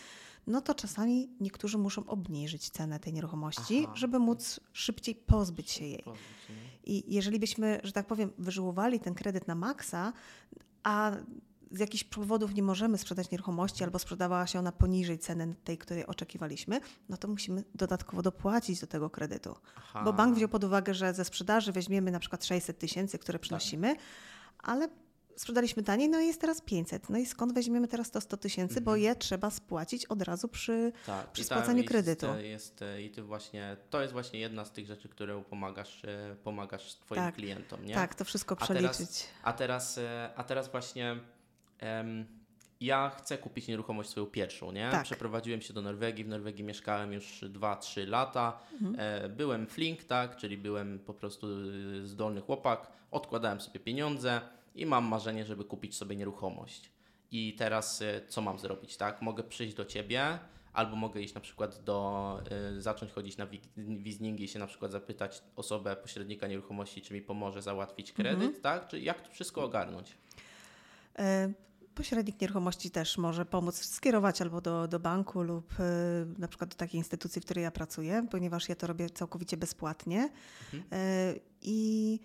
no 0.46 0.60
to 0.60 0.74
czasami 0.74 1.28
niektórzy 1.40 1.78
muszą 1.78 2.06
obniżyć 2.06 2.70
cenę 2.70 3.00
tej 3.00 3.12
nieruchomości, 3.12 3.84
Aha. 3.84 3.96
żeby 3.96 4.18
móc 4.18 4.60
szybciej 4.72 5.14
pozbyć 5.14 5.70
się 5.70 5.84
jej. 5.84 6.04
I 6.84 7.14
jeżeli 7.14 7.38
byśmy, 7.38 7.80
że 7.82 7.92
tak 7.92 8.06
powiem, 8.06 8.30
wyżyłowali 8.38 9.00
ten 9.00 9.14
kredyt 9.14 9.46
na 9.46 9.54
maksa, 9.54 10.12
a 10.82 11.12
z 11.70 11.80
jakichś 11.80 12.04
powodów 12.04 12.54
nie 12.54 12.62
możemy 12.62 12.98
sprzedać 12.98 13.30
nieruchomości 13.30 13.84
albo 13.84 13.98
sprzedawała 13.98 14.46
się 14.46 14.58
ona 14.58 14.72
poniżej 14.72 15.18
ceny 15.18 15.54
tej, 15.64 15.78
której 15.78 16.06
oczekiwaliśmy, 16.06 16.80
no 17.08 17.16
to 17.16 17.28
musimy 17.28 17.64
dodatkowo 17.74 18.22
dopłacić 18.22 18.80
do 18.80 18.86
tego 18.86 19.10
kredytu. 19.10 19.56
Aha. 19.76 20.02
Bo 20.04 20.12
bank 20.12 20.36
wziął 20.36 20.48
pod 20.48 20.64
uwagę, 20.64 20.94
że 20.94 21.14
ze 21.14 21.24
sprzedaży 21.24 21.72
weźmiemy 21.72 22.10
na 22.10 22.18
przykład 22.18 22.44
600 22.44 22.78
tysięcy, 22.78 23.18
które 23.18 23.38
tak. 23.38 23.42
przynosimy, 23.42 23.94
tak. 23.94 24.04
ale 24.58 24.88
sprzedaliśmy 25.36 25.82
taniej, 25.82 26.08
no 26.08 26.20
i 26.20 26.26
jest 26.26 26.40
teraz 26.40 26.60
500. 26.60 27.10
No 27.10 27.18
i 27.18 27.26
skąd 27.26 27.54
weźmiemy 27.54 27.88
teraz 27.88 28.10
to 28.10 28.20
100 28.20 28.36
tysięcy, 28.36 28.78
mhm. 28.78 28.84
bo 28.84 28.96
je 28.96 29.16
trzeba 29.16 29.50
spłacić 29.50 30.06
od 30.06 30.22
razu 30.22 30.48
przy, 30.48 30.92
tak, 31.06 31.32
przy 31.32 31.44
spłacaniu 31.44 31.84
kredytu. 31.84 32.26
Jest, 32.26 32.80
jest, 32.80 32.84
I 33.00 33.10
ty 33.10 33.22
właśnie, 33.22 33.76
to 33.90 34.00
jest 34.00 34.12
właśnie 34.12 34.40
jedna 34.40 34.64
z 34.64 34.72
tych 34.72 34.86
rzeczy, 34.86 35.08
które 35.08 35.42
pomagasz, 35.44 36.04
e, 36.04 36.36
pomagasz 36.44 36.94
Twoim 36.94 37.22
tak, 37.22 37.34
klientom. 37.34 37.84
Nie? 37.84 37.94
Tak, 37.94 38.14
to 38.14 38.24
wszystko 38.24 38.56
przeliczyć. 38.56 39.26
A 39.42 39.52
teraz, 39.52 39.98
a 39.98 39.98
teraz, 39.98 39.98
e, 39.98 40.30
a 40.36 40.44
teraz 40.44 40.70
właśnie 40.70 41.20
ja 42.80 43.10
chcę 43.10 43.38
kupić 43.38 43.68
nieruchomość 43.68 44.10
swoją 44.10 44.26
pierwszą, 44.26 44.72
nie? 44.72 44.88
Tak. 44.90 45.04
Przeprowadziłem 45.04 45.60
się 45.60 45.72
do 45.72 45.82
Norwegii, 45.82 46.24
w 46.24 46.28
Norwegii 46.28 46.64
mieszkałem 46.64 47.12
już 47.12 47.40
2-3 47.42 48.08
lata. 48.08 48.58
Mhm. 48.72 48.96
E, 49.24 49.28
byłem 49.28 49.66
flink, 49.66 50.04
tak, 50.04 50.36
czyli 50.36 50.56
byłem 50.58 50.98
po 50.98 51.14
prostu 51.14 51.46
y, 51.46 52.06
zdolny 52.06 52.40
chłopak, 52.40 52.86
odkładałem 53.10 53.60
sobie 53.60 53.80
pieniądze 53.80 54.40
i 54.74 54.86
mam 54.86 55.04
marzenie, 55.04 55.44
żeby 55.44 55.64
kupić 55.64 55.96
sobie 55.96 56.16
nieruchomość. 56.16 56.90
I 57.32 57.54
teraz 57.58 58.00
y, 58.02 58.20
co 58.28 58.40
mam 58.42 58.58
zrobić, 58.58 58.96
tak? 58.96 59.22
Mogę 59.22 59.42
przyjść 59.42 59.74
do 59.74 59.84
ciebie, 59.84 60.38
albo 60.72 60.96
mogę 60.96 61.20
iść 61.22 61.34
na 61.34 61.40
przykład 61.40 61.84
do, 61.84 62.40
y, 62.76 62.82
zacząć 62.82 63.12
chodzić 63.12 63.36
na 63.36 63.46
wi- 63.46 63.60
wizningi 63.76 64.44
i 64.44 64.48
się 64.48 64.58
na 64.58 64.66
przykład 64.66 64.92
zapytać 64.92 65.42
osobę, 65.56 65.96
pośrednika 65.96 66.46
nieruchomości, 66.46 67.02
czy 67.02 67.14
mi 67.14 67.20
pomoże 67.22 67.62
załatwić 67.62 68.12
kredyt, 68.12 68.42
Mhm. 68.42 68.62
tak? 68.62 68.88
Czy 68.88 69.00
jak 69.00 69.20
to 69.20 69.30
wszystko 69.30 69.64
ogarnąć? 69.64 70.16
Pośrednik 71.94 72.40
nieruchomości 72.40 72.90
też 72.90 73.18
może 73.18 73.44
pomóc 73.44 73.84
skierować 73.84 74.42
albo 74.42 74.60
do, 74.60 74.88
do 74.88 75.00
banku 75.00 75.42
lub 75.42 75.72
e, 75.80 75.82
na 76.38 76.48
przykład 76.48 76.70
do 76.70 76.76
takiej 76.76 76.98
instytucji, 76.98 77.42
w 77.42 77.44
której 77.44 77.64
ja 77.64 77.70
pracuję, 77.70 78.26
ponieważ 78.30 78.68
ja 78.68 78.74
to 78.74 78.86
robię 78.86 79.10
całkowicie 79.10 79.56
bezpłatnie. 79.56 80.30
E, 80.92 81.34
I 81.62 82.20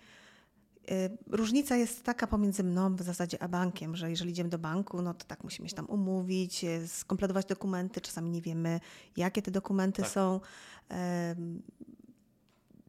e, 0.90 1.10
różnica 1.26 1.76
jest 1.76 2.04
taka 2.04 2.26
pomiędzy 2.26 2.64
mną 2.64 2.96
w 2.96 3.02
zasadzie 3.02 3.42
a 3.42 3.48
bankiem, 3.48 3.96
że 3.96 4.10
jeżeli 4.10 4.30
idziemy 4.30 4.50
do 4.50 4.58
banku, 4.58 5.02
no 5.02 5.14
to 5.14 5.24
tak 5.24 5.44
musimy 5.44 5.68
się 5.68 5.76
tam 5.76 5.86
umówić, 5.86 6.64
skompletować 6.86 7.46
dokumenty, 7.46 8.00
czasami 8.00 8.30
nie 8.30 8.42
wiemy, 8.42 8.80
jakie 9.16 9.42
te 9.42 9.50
dokumenty 9.50 10.02
Tak. 10.02 10.10
są. 10.10 10.40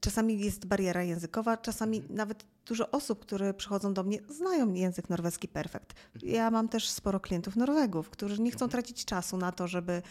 Czasami 0.02 0.40
jest 0.40 0.66
bariera 0.66 1.04
językowa, 1.04 1.58
czasami 1.58 2.04
nawet 2.10 2.46
dużo 2.66 2.92
osób, 2.92 3.20
które 3.20 3.54
przychodzą 3.54 3.94
do 3.94 4.04
mnie, 4.04 4.20
znają 4.30 4.74
język 4.74 5.10
norweski 5.10 5.48
perfekt. 5.48 5.94
Ja 6.24 6.52
mam 6.52 6.70
też 6.70 6.90
sporo 6.90 7.20
klientów 7.20 7.56
Norwegów, 7.56 8.10
którzy 8.10 8.42
nie 8.42 8.52
chcą 8.52 8.68
tracić 8.70 9.06
czasu 9.06 9.38
na 9.38 9.52
to, 9.52 9.68
żeby 9.68 10.02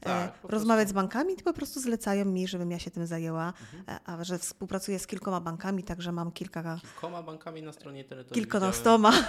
Tak, 0.00 0.34
e, 0.34 0.38
po 0.42 0.48
rozmawiać 0.48 0.88
z 0.88 0.92
bankami, 0.92 1.34
tylko 1.34 1.50
po 1.52 1.56
prostu 1.56 1.80
zlecają 1.80 2.24
mi, 2.24 2.48
żebym 2.48 2.70
ja 2.70 2.78
się 2.78 2.90
tym 2.90 3.06
zajęła. 3.06 3.52
E, 3.88 3.98
A 4.04 4.24
że 4.24 4.38
współpracuję 4.38 4.98
z 4.98 5.06
kilkoma 5.06 5.40
bankami, 5.40 5.82
także 5.82 6.12
mam 6.12 6.32
kilka, 6.32 6.78
Kilkoma 6.82 7.22
bankami 7.22 7.62
na 7.62 7.72
stronie 7.72 8.00
internetowej. 8.02 8.34
kilkunastoma. 8.42 9.12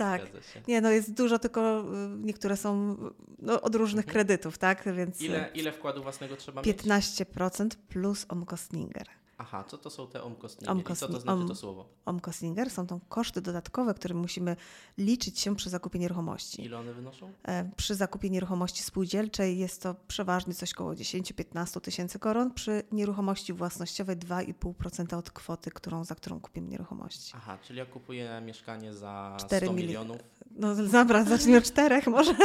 tak. 0.00 0.22
Nie, 0.68 0.80
no 0.80 0.90
jest 0.90 1.14
dużo, 1.14 1.38
tylko 1.38 1.80
y, 1.80 1.84
niektóre 2.18 2.56
są 2.56 2.96
no, 3.38 3.60
od 3.60 3.74
różnych 3.74 4.06
kredytów, 4.06 4.58
tak? 4.58 4.84
Więc 4.84 5.20
Mhm. 5.22 5.30
Ile, 5.30 5.50
ile 5.54 5.72
wkładu 5.72 6.02
własnego 6.02 6.36
trzeba 6.36 6.62
y, 6.62 6.66
mieć? 6.66 6.76
15% 6.82 7.68
plus 7.88 8.26
omkostninger. 8.28 9.06
Aha, 9.42 9.64
co 9.64 9.78
to 9.78 9.90
są 9.90 10.06
te 10.06 10.22
omkostniki? 10.22 10.80
I 10.80 10.84
co 10.96 11.08
to 11.08 11.20
znaczy 11.20 11.40
om- 11.40 11.48
to 11.48 11.54
słowo? 11.54 11.88
Omkostninger 12.06 12.70
są 12.70 12.86
to 12.86 13.00
koszty 13.08 13.40
dodatkowe, 13.40 13.94
które 13.94 14.14
musimy 14.14 14.56
liczyć 14.98 15.38
się 15.40 15.56
przy 15.56 15.70
zakupie 15.70 15.98
nieruchomości. 15.98 16.64
Ile 16.64 16.78
one 16.78 16.92
wynoszą? 16.92 17.32
E, 17.44 17.70
Przy 17.76 17.94
zakupie 17.94 18.30
nieruchomości 18.30 18.82
spółdzielczej 18.82 19.58
jest 19.58 19.82
to 19.82 19.94
przeważnie 20.08 20.54
coś 20.54 20.72
około 20.74 20.92
10-15 20.94 21.80
tysięcy 21.80 22.18
koron, 22.18 22.54
przy 22.54 22.82
nieruchomości 22.92 23.52
własnościowej 23.52 24.16
2,5% 24.16 25.16
od 25.18 25.30
kwoty, 25.30 25.70
którą, 25.70 26.04
za 26.04 26.14
którą 26.14 26.40
kupimy 26.40 26.68
nieruchomość. 26.68 27.32
Aha, 27.34 27.58
czyli 27.62 27.78
ja 27.78 27.86
kupuję 27.86 28.42
mieszkanie 28.46 28.94
za 28.94 29.36
Cztery 29.40 29.66
100 29.66 29.74
mili- 29.74 29.76
milionów. 29.76 30.18
No 30.50 30.74
dobra, 30.74 31.24
zacznijmy 31.34 31.58
od 31.58 31.64
czterech 31.64 32.06
może. 32.06 32.34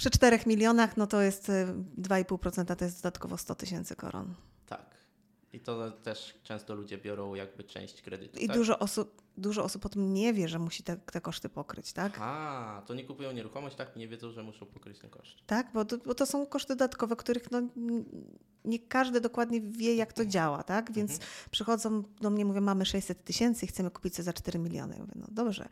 Przy 0.00 0.10
4 0.10 0.38
milionach, 0.46 0.96
no 0.96 1.06
to 1.06 1.20
jest 1.20 1.48
y, 1.48 1.66
2,5% 1.98 2.76
to 2.76 2.84
jest 2.84 2.98
dodatkowo 2.98 3.38
100 3.38 3.54
tysięcy 3.54 3.96
koron. 3.96 4.34
Tak. 4.66 4.96
I 5.52 5.60
to 5.60 5.90
też 5.90 6.34
często 6.42 6.74
ludzie 6.74 6.98
biorą 6.98 7.34
jakby 7.34 7.64
część 7.64 8.02
kredytu. 8.02 8.38
I 8.38 8.46
tak? 8.46 8.56
dużo 8.56 8.78
osób, 8.78 9.22
dużo 9.36 9.64
osób 9.64 9.86
o 9.86 9.88
tym 9.88 10.14
nie 10.14 10.32
wie, 10.32 10.48
że 10.48 10.58
musi 10.58 10.82
te, 10.82 10.96
te 10.96 11.20
koszty 11.20 11.48
pokryć, 11.48 11.92
tak? 11.92 12.12
Aha, 12.16 12.82
to 12.86 12.94
nie 12.94 13.04
kupują 13.04 13.32
nieruchomość, 13.32 13.76
tak? 13.76 13.96
Nie 13.96 14.08
wiedzą, 14.08 14.30
że 14.30 14.42
muszą 14.42 14.66
pokryć 14.66 14.98
ten 14.98 15.10
koszt. 15.10 15.38
Tak, 15.46 15.72
bo 15.74 15.84
to, 15.84 15.98
bo 15.98 16.14
to 16.14 16.26
są 16.26 16.46
koszty 16.46 16.68
dodatkowe, 16.68 17.16
których 17.16 17.50
no, 17.50 17.62
nie 18.64 18.78
każdy 18.78 19.20
dokładnie 19.20 19.60
wie, 19.60 19.94
jak 19.94 20.12
to 20.12 20.24
działa, 20.24 20.62
tak? 20.62 20.92
Więc 20.92 21.18
przychodzą 21.50 22.02
do 22.20 22.30
mnie, 22.30 22.44
mówią, 22.44 22.60
mamy 22.60 22.86
600 22.86 23.24
tysięcy 23.24 23.64
i 23.64 23.68
chcemy 23.68 23.90
kupić 23.90 24.14
coś 24.14 24.24
za 24.24 24.32
4 24.32 24.58
miliony. 24.58 24.94
Ja 24.94 25.00
mówię, 25.00 25.14
no 25.16 25.26
dobrze, 25.30 25.68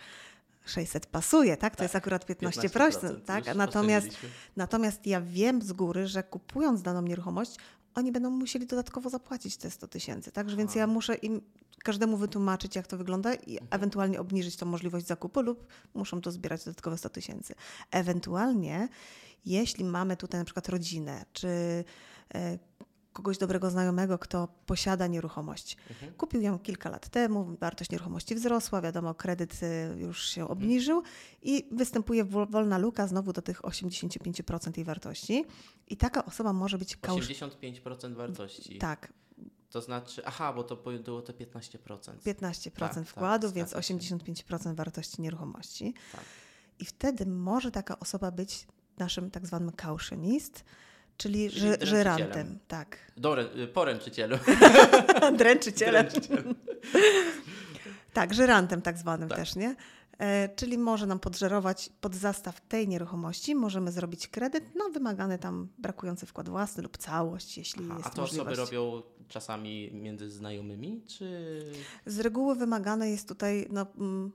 600 0.70 1.06
pasuje, 1.06 1.56
tak? 1.56 1.76
To 1.76 1.82
jest 1.82 1.96
akurat 1.96 2.24
15%, 2.24 3.20
tak? 3.20 3.38
już 3.38 3.48
A 3.48 3.54
natomiast, 3.54 4.08
natomiast 4.56 5.06
ja 5.06 5.20
wiem 5.20 5.62
z 5.62 5.72
góry, 5.72 6.06
że 6.06 6.22
kupując 6.22 6.82
daną 6.82 7.02
nieruchomość, 7.02 7.56
oni 7.94 8.12
będą 8.12 8.30
musieli 8.30 8.66
dodatkowo 8.66 9.10
zapłacić 9.10 9.56
te 9.56 9.70
100 9.70 9.88
tysięcy, 9.88 10.32
tak? 10.32 10.50
Że 10.50 10.56
Więc 10.56 10.74
ja 10.74 10.86
muszę 10.86 11.14
im 11.14 11.40
każdemu 11.84 12.16
wytłumaczyć, 12.16 12.76
jak 12.76 12.86
to 12.86 12.96
wygląda 12.96 13.34
i 13.34 13.58
ewentualnie 13.70 14.20
obniżyć 14.20 14.56
tą 14.56 14.66
możliwość 14.66 15.06
zakupu 15.06 15.42
lub 15.42 15.66
muszą 15.94 16.20
to 16.20 16.32
zbierać 16.32 16.64
dodatkowe 16.64 16.98
100 16.98 17.08
tysięcy. 17.08 17.54
Ewentualnie, 17.90 18.88
jeśli 19.44 19.84
mamy 19.84 20.16
tutaj 20.16 20.40
na 20.40 20.44
przykład 20.44 20.68
rodzinę, 20.68 21.24
czy 21.32 21.48
e, 22.34 22.58
kogoś 23.18 23.38
dobrego 23.38 23.70
znajomego, 23.70 24.18
kto 24.18 24.48
posiada 24.66 25.06
nieruchomość. 25.06 25.76
Mhm. 25.90 26.12
Kupił 26.12 26.40
ją 26.40 26.58
kilka 26.58 26.90
lat 26.90 27.08
temu, 27.08 27.56
wartość 27.60 27.90
nieruchomości 27.90 28.34
wzrosła, 28.34 28.80
wiadomo, 28.80 29.14
kredyt 29.14 29.60
e, 29.62 29.94
już 29.98 30.28
się 30.30 30.48
obniżył 30.48 31.02
i 31.42 31.68
występuje 31.72 32.24
wol- 32.24 32.50
wolna 32.50 32.78
luka 32.78 33.06
znowu 33.06 33.32
do 33.32 33.42
tych 33.42 33.60
85% 33.62 34.76
jej 34.78 34.84
wartości. 34.84 35.44
I 35.88 35.96
taka 35.96 36.24
osoba 36.24 36.52
może 36.52 36.78
być 36.78 36.96
kausz... 36.96 37.28
85% 37.28 38.14
wartości. 38.14 38.78
Tak, 38.78 39.12
To 39.70 39.80
znaczy, 39.80 40.22
aha, 40.26 40.52
bo 40.52 40.64
to 40.64 40.76
było 41.04 41.22
te 41.22 41.32
15%. 41.32 41.68
15% 42.26 42.70
Tak, 42.78 43.06
wkładu, 43.06 43.46
tak, 43.48 43.54
więc 43.56 43.70
zgadza 43.70 43.82
się. 43.82 43.94
85% 43.94 44.74
wartości 44.74 45.22
nieruchomości. 45.22 45.94
Tak. 46.12 46.20
I 46.78 46.84
wtedy 46.84 47.26
może 47.26 47.70
taka 47.70 47.98
osoba 47.98 48.30
być 48.30 48.66
naszym 48.98 49.30
tak 49.30 49.46
zwanym 49.46 49.72
kauszynist, 49.72 50.64
czyli, 51.18 51.50
Czyli 51.50 51.60
ży- 51.60 51.76
żyrantem. 51.86 52.58
Tak. 52.68 52.98
Dobra, 53.16 53.42
y, 53.42 53.66
poręczycielu. 53.66 54.36
Dręczycielem. 55.38 56.06
Dręczyciel. 56.08 56.44
Tak, 58.12 58.34
żyrantem 58.34 58.82
tak 58.82 58.98
zwanym 58.98 59.28
Tak. 59.28 59.38
też, 59.38 59.56
nie? 59.56 59.76
E, 60.18 60.48
czyli 60.56 60.78
może 60.78 61.06
nam 61.06 61.18
podżerować 61.18 61.90
pod 62.00 62.14
zastaw 62.14 62.60
tej 62.60 62.88
nieruchomości, 62.88 63.54
możemy 63.54 63.92
zrobić 63.92 64.28
kredyt 64.28 64.74
na 64.74 64.88
wymagany 64.88 65.38
tam 65.38 65.68
brakujący 65.78 66.26
wkład 66.26 66.48
własny 66.48 66.82
lub 66.82 66.96
całość, 66.98 67.58
jeśli 67.58 67.84
Aha, 67.84 67.94
a 67.94 67.98
jest 67.98 68.14
to 68.16 68.22
osoby 68.22 68.44
możliwość. 68.44 68.72
robią 68.72 69.02
czasami 69.28 69.90
między 69.92 70.30
znajomymi, 70.30 71.02
czy... 71.06 71.60
Z 72.06 72.18
reguły 72.20 72.54
wymagane 72.54 73.10
jest 73.10 73.28
tutaj 73.28 73.66
no, 73.70 73.86
mm, 73.98 74.32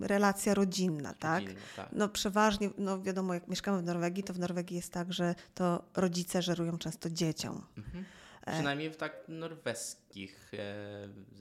relacja 0.00 0.54
rodzinna, 0.54 1.14
tak? 1.14 1.42
rodzinne, 1.42 1.60
tak. 1.76 1.88
No 1.92 2.08
przeważnie, 2.08 2.70
no 2.78 3.02
wiadomo, 3.02 3.34
jak 3.34 3.48
mieszkamy 3.48 3.78
w 3.78 3.84
Norwegii, 3.84 4.24
to 4.24 4.32
w 4.34 4.38
Norwegii 4.38 4.76
jest 4.76 4.92
tak, 4.92 5.12
że 5.12 5.34
to 5.54 5.84
rodzice 5.96 6.42
żerują 6.42 6.78
często 6.78 7.10
dzieciom. 7.10 7.66
Mhm. 7.76 8.04
E. 8.46 8.52
Przynajmniej 8.52 8.90
w 8.90 8.96
tak 8.96 9.24
norweskich, 9.28 10.52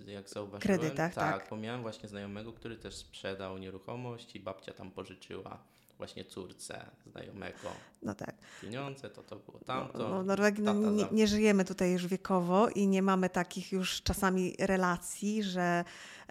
e, 0.07 0.11
jak 0.11 0.29
zauważyłem. 0.29 0.61
Kredytach, 0.61 1.13
tak. 1.13 1.39
tak. 1.39 1.49
Bo 1.49 1.57
miałem 1.57 1.81
właśnie 1.81 2.09
znajomego, 2.09 2.53
który 2.53 2.77
też 2.77 2.95
sprzedał 2.95 3.57
nieruchomość 3.57 4.35
i 4.35 4.39
babcia 4.39 4.73
tam 4.73 4.91
pożyczyła 4.91 5.63
właśnie 5.97 6.25
córce 6.25 6.85
znajomego 7.11 7.57
No 8.01 8.13
tak. 8.15 8.35
pieniądze, 8.61 9.09
to 9.09 9.23
to 9.23 9.35
było 9.35 9.57
No, 9.59 9.65
tamto. 9.65 9.97
no, 10.09 10.23
w 10.23 10.25
Norwegii 10.25 10.63
no, 10.63 10.73
tata 10.73 10.89
nie, 10.91 11.05
nie 11.11 11.27
żyjemy 11.27 11.65
tutaj 11.65 11.91
już 11.91 12.07
wiekowo 12.07 12.69
i 12.69 12.87
nie 12.87 13.01
mamy 13.01 13.29
takich 13.29 13.71
już 13.71 14.01
czasami 14.01 14.55
relacji, 14.59 15.43
że, 15.43 15.83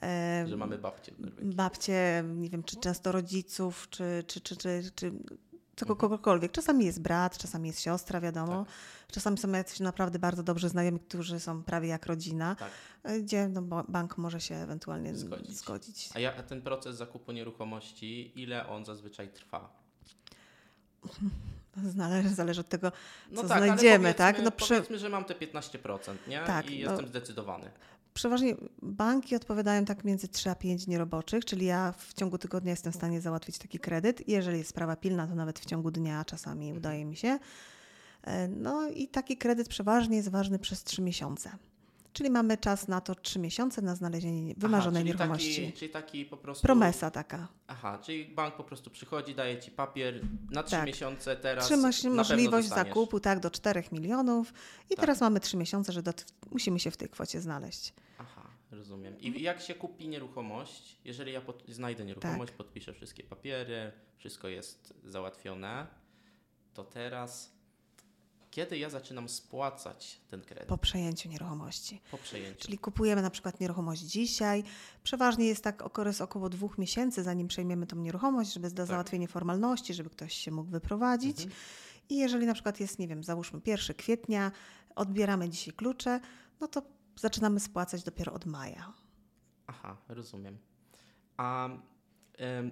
e, 0.03 0.45
Że 0.49 0.57
mamy 0.57 0.79
babcię 0.79 1.13
w 1.13 1.21
Norwegii. 1.21 1.55
babcie, 1.55 2.25
nie 2.37 2.51
wiem, 2.51 2.63
czy 2.63 2.77
często 2.77 3.13
rodziców, 3.13 3.87
czy, 3.91 4.25
czy, 4.27 4.41
czy, 4.41 4.57
czy, 4.57 4.83
czy 4.95 5.13
tego 5.77 5.93
Mhm. 5.93 6.01
kogokolwiek. 6.11 6.53
Czasami 6.53 6.85
jest 6.85 7.01
brat, 7.03 7.39
czasami 7.39 7.69
jest 7.69 7.81
siostra, 7.81 8.21
wiadomo. 8.21 8.65
Tak. 8.65 8.75
Czasami 9.13 9.39
są 9.39 9.53
jacyś 9.53 9.81
naprawdę 9.81 10.19
bardzo 10.19 10.43
dobrzy 10.43 10.69
znajomi, 10.69 11.01
którzy 11.01 11.41
są 11.41 11.63
prawie 11.63 11.89
jak 11.89 12.07
rodzina, 12.07 12.55
Tak. 12.55 12.71
e, 13.03 13.21
gdzie 13.21 13.49
no, 13.49 13.63
ba- 13.63 13.85
bank 13.89 14.19
może 14.19 14.41
się 14.41 14.55
ewentualnie 14.55 15.15
Zgodzić. 15.15 15.57
zgodzić. 15.57 16.09
A, 16.15 16.19
ja, 16.19 16.37
a 16.37 16.43
ten 16.43 16.63
proces 16.63 16.97
zakupu 16.97 17.33
nieruchomości, 17.33 18.41
ile 18.43 18.69
on 18.69 18.85
zazwyczaj 18.85 19.29
trwa? 19.29 19.69
Zależy, 21.97 22.29
zależy 22.29 22.61
od 22.61 22.69
tego, 22.69 22.93
No 23.31 23.43
co 23.43 23.49
tak, 23.49 23.57
ale 23.57 23.67
znajdziemy, 23.67 24.15
tak? 24.15 24.37
powiedzmy- 24.37 24.45
No 24.45 24.51
przy- 24.51 24.75
Powiedzmy, 24.75 24.99
że 24.99 25.09
mam 25.09 25.25
te 25.25 25.35
15%, 25.35 26.17
nie? 26.29 26.41
Tak, 26.41 26.71
I 26.71 26.85
no- 26.85 26.91
jestem 26.91 27.09
zdecydowany. 27.09 27.71
Przeważnie 28.17 28.55
banki 28.83 29.37
odpowiadają 29.37 29.85
tak 29.85 30.05
między 30.05 30.29
3 30.29 30.51
a 30.51 30.55
5 30.55 30.87
dni 30.87 30.99
roboczych, 30.99 31.45
czyli 31.45 31.67
ja 31.67 31.95
w 31.99 32.15
ciągu 32.15 32.39
tygodnia 32.39 32.71
jestem 32.71 32.93
w 32.93 32.97
stanie 32.97 33.21
załatwić 33.21 33.59
taki 33.59 33.79
kredyt. 33.79 34.29
Jeżeli 34.29 34.59
jest 34.59 34.71
sprawa 34.71 34.97
pilna, 34.97 35.27
to 35.27 35.35
nawet 35.35 35.59
w 35.59 35.65
ciągu 35.65 35.91
dnia 35.91 36.25
czasami 36.25 36.73
udaje 36.73 37.05
mi 37.05 37.17
się. 37.17 37.39
E, 38.23 38.49
No 38.49 38.89
i 38.89 39.09
taki 39.09 39.37
kredyt 39.37 39.69
przeważnie 39.69 40.17
jest 40.17 40.29
ważny 40.29 40.59
przez 40.59 40.85
3 40.85 41.03
miesiące. 41.03 41.51
Czyli 42.17 42.31
mamy 42.31 42.59
czas 42.59 42.89
na 42.89 43.01
to 43.01 43.15
3 43.15 43.39
miesiące 43.39 43.83
na 43.83 43.95
znalezienie 43.95 44.55
wymarzonej 44.57 44.89
Aha, 44.89 44.93
czyli 45.01 45.05
nieruchomości. 45.07 45.67
Taki, 45.67 45.73
czyli 45.79 45.91
taki 45.91 46.25
po 46.25 46.37
prostu... 46.37 46.63
Promesa 46.63 47.11
taka. 47.11 47.49
Aha, 47.67 47.99
czyli 48.03 48.25
bank 48.25 48.55
po 48.55 48.65
prostu 48.65 48.91
przychodzi, 48.91 49.35
daje 49.35 49.59
ci 49.59 49.71
papier 49.71 50.21
na 50.51 50.63
trzy 50.63 50.77
Tak. 50.77 50.87
miesiące 50.87 51.37
teraz. 51.37 51.67
Trzymasz 51.67 52.05
możliwość 52.05 52.69
zakupu 52.69 53.21
tak 53.21 53.41
do 53.41 53.51
4 53.51 53.85
milionów 53.93 54.53
i 54.87 54.89
Tak. 54.89 55.01
teraz 55.01 55.21
mamy 55.21 55.41
3 55.41 55.57
miesiące, 55.57 55.93
że 55.93 56.03
do, 56.03 56.13
musimy 56.51 56.81
się 56.81 56.91
w 56.91 56.97
tej 56.97 57.09
kwocie 57.09 57.41
znaleźć. 57.41 57.95
Aha, 58.19 58.43
rozumiem. 58.71 59.21
I 59.21 59.43
jak 59.43 59.61
się 59.61 59.75
kupi 59.75 60.09
nieruchomość, 60.09 60.99
jeżeli 61.05 61.33
ja 61.33 61.41
pod, 61.41 61.63
znajdę 61.69 62.05
nieruchomość, 62.05 62.51
tak. 62.51 62.57
podpiszę 62.57 62.93
wszystkie 62.93 63.23
papiery, 63.23 63.93
wszystko 64.17 64.49
jest 64.49 64.95
załatwione, 65.05 65.87
to 66.75 66.85
teraz 66.85 67.56
kiedy 68.57 68.79
ja 68.79 68.91
zaczynam 68.91 69.29
spłacać 69.29 70.21
ten 70.29 70.43
kredyt? 70.43 70.69
Po 70.69 70.79
przejęciu 70.79 71.29
nieruchomości. 71.29 72.01
Po 72.11 72.19
przejęciu. 72.19 72.61
Czyli 72.61 72.79
kupujemy 72.79 73.23
na 73.23 73.31
przykład 73.31 73.61
nieruchomość 73.61 74.03
dzisiaj. 74.03 74.65
Przeważnie 75.03 75.47
jest 75.47 75.65
tak 75.65 75.83
okres 75.83 76.21
około 76.21 76.49
dwóch 76.49 76.79
miesięcy, 76.79 77.23
zanim 77.23 77.49
przejmiemy 77.49 77.87
tą 77.87 77.97
nieruchomość, 77.97 78.53
żeby 78.53 78.71
tak. 78.71 78.87
załatwienie 78.87 79.29
formalności, 79.29 79.95
żeby 79.95 80.11
ktoś 80.11 80.35
się 80.35 80.51
mógł 80.51 80.71
wyprowadzić. 80.71 81.37
Mhm. 81.37 81.61
I 82.09 82.17
jeżeli 82.17 82.47
na 82.47 82.55
przykład 82.55 82.81
jest, 82.81 82.99
nie 82.99 83.09
wiem, 83.09 83.25
załóżmy 83.25 83.61
1 83.67 83.97
kwietnia, 83.97 84.53
odbieramy 84.95 85.49
dzisiaj 85.49 85.75
klucze, 85.75 86.21
no 86.61 86.69
to 86.69 86.83
zaczynamy 87.17 87.61
spłacać 87.61 88.03
dopiero 88.03 88.33
od 88.33 88.47
maja. 88.47 88.93
Aha, 89.67 89.97
rozumiem. 90.09 90.59
A 91.37 91.69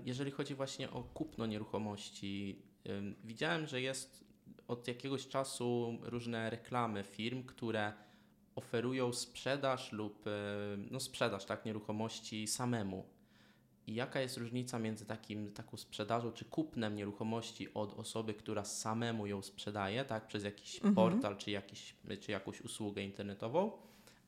jeżeli 0.05 0.31
chodzi 0.31 0.55
właśnie 0.55 0.91
o 0.91 1.03
kupno 1.03 1.47
nieruchomości, 1.47 2.63
widziałem, 3.25 3.67
że 3.67 3.81
jest 3.81 4.24
od 4.69 4.89
jakiegoś 4.89 5.29
czasu 5.29 5.99
różne 6.03 6.51
reklamy 6.51 7.05
firm, 7.05 7.43
które 7.43 7.93
oferują 8.57 9.13
sprzedaż 9.13 9.93
lub 9.93 10.25
no 10.91 11.01
sprzedaż 11.01 11.45
tak 11.45 11.65
nieruchomości 11.65 12.47
samemu. 12.47 13.05
I 13.87 13.95
jaka 13.95 14.21
jest 14.21 14.37
różnica 14.37 14.79
między 14.79 15.07
takim, 15.07 15.53
taką 15.53 15.77
sprzedażą 15.77 16.33
czy 16.33 16.45
kupnem 16.45 16.97
nieruchomości 16.97 17.75
od 17.75 17.99
osoby, 17.99 18.35
która 18.35 18.65
samemu 18.65 19.27
ją 19.27 19.43
sprzedaje, 19.43 20.05
tak, 20.05 20.27
przez 20.27 20.45
jakiś 20.45 20.77
mhm. 20.77 20.95
portal 20.95 21.37
czy, 21.37 21.51
jakiś, 21.51 21.95
czy 22.21 22.33
jakąś 22.33 22.61
usługę 22.61 23.03
internetową, 23.03 23.73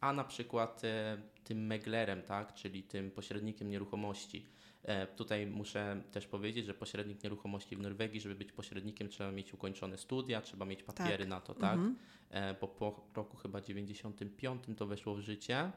a 0.01 0.13
na 0.13 0.25
przykład 0.25 0.85
e, 0.85 1.19
tym 1.45 1.67
meglerem, 1.67 2.23
tak, 2.23 2.55
czyli 2.55 2.83
tym 2.83 3.11
pośrednikiem 3.11 3.71
nieruchomości. 3.71 4.47
E, 4.87 5.07
tutaj 5.07 5.47
muszę 5.47 6.03
też 6.13 6.27
powiedzieć, 6.27 6.67
że 6.67 6.75
pośrednik 6.75 7.23
nieruchomości 7.23 7.77
w 7.77 7.81
Norwegii, 7.81 8.21
żeby 8.21 8.35
być 8.35 8.53
pośrednikiem, 8.53 9.09
trzeba 9.09 9.33
mieć 9.33 9.55
ukończone 9.55 9.99
studia, 9.99 10.41
trzeba 10.41 10.65
mieć 10.65 10.83
papiery 10.83 11.19
tak. 11.19 11.29
na 11.29 11.41
to, 11.41 11.55
tak? 11.55 11.75
Mhm. 11.75 11.97
E, 12.31 12.55
bo 12.61 12.69
po 12.69 13.09
roku 13.15 13.37
chyba 13.37 13.61
95 13.61 14.63
to 14.77 14.87
weszło 14.87 15.15
w 15.15 15.21
życie 15.21 15.73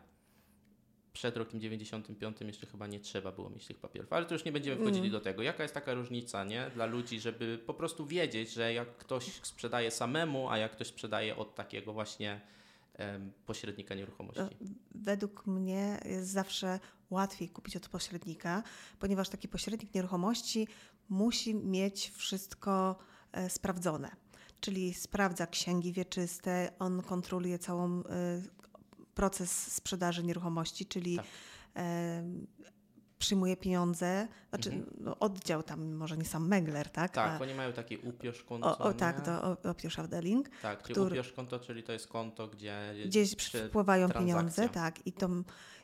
przed 1.13 1.37
rokiem 1.37 1.61
95 1.61 2.37
jeszcze 2.41 2.67
chyba 2.67 2.87
nie 2.87 2.99
trzeba 2.99 3.31
było 3.31 3.49
mieć 3.49 3.65
tych 3.65 3.79
papierów, 3.79 4.13
ale 4.13 4.25
to 4.25 4.35
już 4.35 4.45
nie 4.45 4.51
będziemy 4.51 4.75
wchodzili 4.75 5.07
mm. 5.07 5.11
do 5.11 5.19
tego. 5.19 5.41
Jaka 5.41 5.63
jest 5.63 5.73
taka 5.73 5.93
różnica, 5.93 6.43
nie, 6.43 6.71
dla 6.73 6.85
ludzi, 6.85 7.19
żeby 7.19 7.59
po 7.65 7.73
prostu 7.73 8.05
wiedzieć, 8.05 8.53
że 8.53 8.73
jak 8.73 8.97
ktoś 8.97 9.23
sprzedaje 9.23 9.91
samemu, 9.91 10.49
a 10.49 10.57
jak 10.57 10.71
ktoś 10.71 10.87
sprzedaje 10.87 11.35
od 11.35 11.55
takiego 11.55 11.93
właśnie 11.93 12.41
pośrednika 13.45 13.95
nieruchomości? 13.95 14.57
Według 14.95 15.47
mnie 15.47 15.99
jest 16.05 16.29
zawsze 16.29 16.79
łatwiej 17.09 17.49
kupić 17.49 17.75
od 17.75 17.89
pośrednika, 17.89 18.63
ponieważ 18.99 19.29
taki 19.29 19.47
pośrednik 19.47 19.93
nieruchomości 19.93 20.67
musi 21.09 21.55
mieć 21.55 22.11
wszystko 22.15 22.95
e, 23.31 23.49
sprawdzone 23.49 24.09
czyli 24.61 24.93
sprawdza 24.93 25.47
księgi 25.47 25.93
wieczyste, 25.93 26.71
on 26.79 27.01
kontroluje 27.01 27.59
całą 27.59 28.03
e, 28.03 28.03
proces 29.15 29.73
sprzedaży 29.73 30.23
nieruchomości, 30.23 30.85
czyli 30.85 31.15
tak. 31.15 31.25
Przyjmuje 33.19 33.57
pieniądze, 33.57 34.27
znaczy 34.49 34.69
mhm. 34.69 34.95
no, 34.99 35.19
oddział 35.19 35.63
tam, 35.63 35.93
może 35.93 36.17
nie 36.17 36.25
sam 36.25 36.47
megler, 36.47 36.89
tak? 36.89 37.11
Tak, 37.11 37.41
A, 37.41 37.43
oni 37.43 37.53
mają 37.53 37.73
taki 37.73 37.97
upiosz 37.97 38.43
konto. 38.43 38.77
O, 38.77 38.77
o 38.77 38.93
tak, 38.93 39.25
to 39.25 39.57
upiosz. 39.71 39.97
Tak, 40.61 40.83
czyli 40.83 40.93
który, 40.93 41.11
upiosz 41.11 41.31
konto, 41.31 41.59
czyli 41.59 41.83
to 41.83 41.91
jest 41.91 42.07
konto, 42.07 42.47
gdzie 42.47 42.93
gdzieś 43.05 43.35
wpływają 43.69 44.09
pieniądze, 44.09 44.69
tak, 44.69 45.07
i 45.07 45.11
to, 45.11 45.29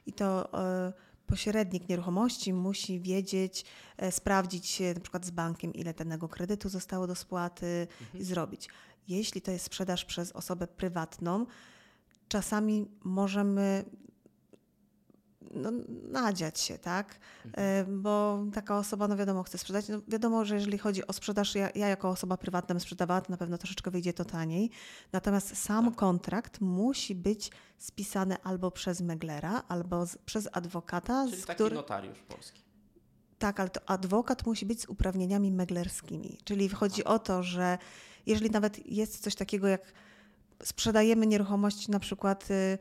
i 0.06 0.14
to 0.14 0.54
e, 0.54 0.94
pośrednik 1.28 1.90
nieruchomości 1.90 2.54
musi 2.54 3.00
wiedzieć, 3.00 3.66
e, 3.98 4.12
sprawdzić 4.12 4.80
na 4.96 5.02
przykład 5.02 5.26
z 5.26 5.32
bankiem, 5.32 5.74
ile 5.74 5.94
danego 5.94 6.30
kredytu 6.30 6.70
zostało 6.70 7.08
do 7.08 7.16
spłaty 7.16 7.88
mhm. 8.02 8.22
i 8.22 8.24
zrobić. 8.24 8.70
Jeśli 9.08 9.42
to 9.42 9.52
jest 9.52 9.66
sprzedaż 9.66 10.06
przez 10.06 10.32
osobę 10.32 10.68
prywatną, 10.68 11.46
czasami 12.28 12.86
możemy 13.04 13.86
no, 15.56 15.72
nadziać 16.12 16.60
się, 16.60 16.78
tak? 16.78 17.20
Mhm. 17.46 17.54
E, 17.56 17.84
bo 17.92 18.46
taka 18.54 18.78
osoba, 18.78 19.08
no 19.08 19.18
wiadomo, 19.18 19.44
chce 19.44 19.58
sprzedać. 19.58 19.90
No 19.90 20.02
wiadomo, 20.08 20.46
że 20.46 20.56
jeżeli 20.56 20.78
chodzi 20.78 21.08
o 21.08 21.14
sprzedaż, 21.14 21.56
ja, 21.56 21.70
ja 21.76 21.88
jako 21.88 22.10
osoba 22.10 22.38
prywatna 22.38 22.76
bym 22.76 22.80
sprzedawała, 22.80 23.22
to 23.22 23.32
na 23.32 23.38
pewno 23.38 23.58
troszeczkę 23.58 23.92
wyjdzie 23.92 24.14
to 24.14 24.26
taniej. 24.26 24.70
Natomiast 25.12 25.58
sam 25.58 25.86
tak. 25.86 25.96
kontrakt 25.96 26.62
musi 26.62 27.16
być 27.16 27.52
spisany 27.78 28.36
albo 28.44 28.72
przez 28.72 29.02
meglera, 29.02 29.64
albo 29.68 30.06
z, 30.06 30.18
przez 30.18 30.50
adwokata. 30.52 31.26
Czyli 31.30 31.42
z 31.42 31.46
taki 31.46 31.56
który... 31.56 31.76
notariusz 31.76 32.20
polski. 32.20 32.62
Tak, 33.40 33.60
ale 33.60 33.70
to 33.70 33.90
adwokat 33.90 34.46
musi 34.46 34.66
być 34.66 34.82
z 34.82 34.86
uprawnieniami 34.86 35.52
meglerskimi. 35.52 36.38
Czyli 36.44 36.70
chodzi 36.70 37.04
o 37.04 37.20
to, 37.20 37.44
że 37.44 37.78
jeżeli 38.26 38.52
nawet 38.52 38.92
jest 38.92 39.24
coś 39.24 39.36
takiego 39.36 39.68
jak 39.68 39.94
sprzedajemy 40.64 41.28
nieruchomość 41.28 41.88
na 41.88 42.00
przykład 42.00 42.52
y, 42.52 42.78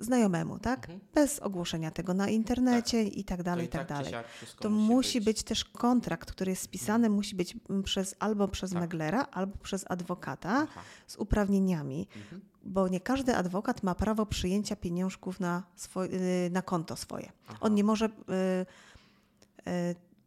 znajomemu, 0.00 0.58
tak? 0.58 0.78
Mhm. 0.78 1.00
Bez 1.14 1.38
ogłoszenia 1.38 1.90
tego 1.90 2.14
na 2.14 2.28
internecie 2.28 3.04
tak. 3.04 3.16
i 3.16 3.24
tak 3.24 3.42
dalej, 3.42 3.66
i 3.66 3.68
tak, 3.68 3.86
tak 3.86 3.88
dalej. 3.88 4.24
To 4.60 4.70
musi, 4.70 4.92
musi 4.94 5.20
być. 5.20 5.24
być. 5.24 5.42
też 5.42 5.64
kontrakt, 5.64 6.32
który 6.32 6.50
jest 6.50 6.62
spisany, 6.62 7.06
mhm. 7.06 7.12
musi 7.12 7.36
być 7.36 7.56
przez, 7.84 8.16
albo 8.18 8.48
przez 8.48 8.70
tak. 8.70 8.80
meglera, 8.80 9.26
albo 9.32 9.56
przez 9.56 9.84
adwokata 9.88 10.66
Aha. 10.70 10.80
z 11.06 11.16
uprawnieniami, 11.16 12.08
mhm. 12.16 12.40
bo 12.62 12.88
nie 12.88 13.00
każdy 13.00 13.36
adwokat 13.36 13.82
ma 13.82 13.94
prawo 13.94 14.26
przyjęcia 14.26 14.76
pieniążków 14.76 15.40
na, 15.40 15.62
swoje, 15.76 16.10
y, 16.10 16.50
na 16.50 16.62
konto 16.62 16.96
swoje. 16.96 17.32
Aha. 17.48 17.58
On 17.60 17.74
nie 17.74 17.84
może 17.84 18.08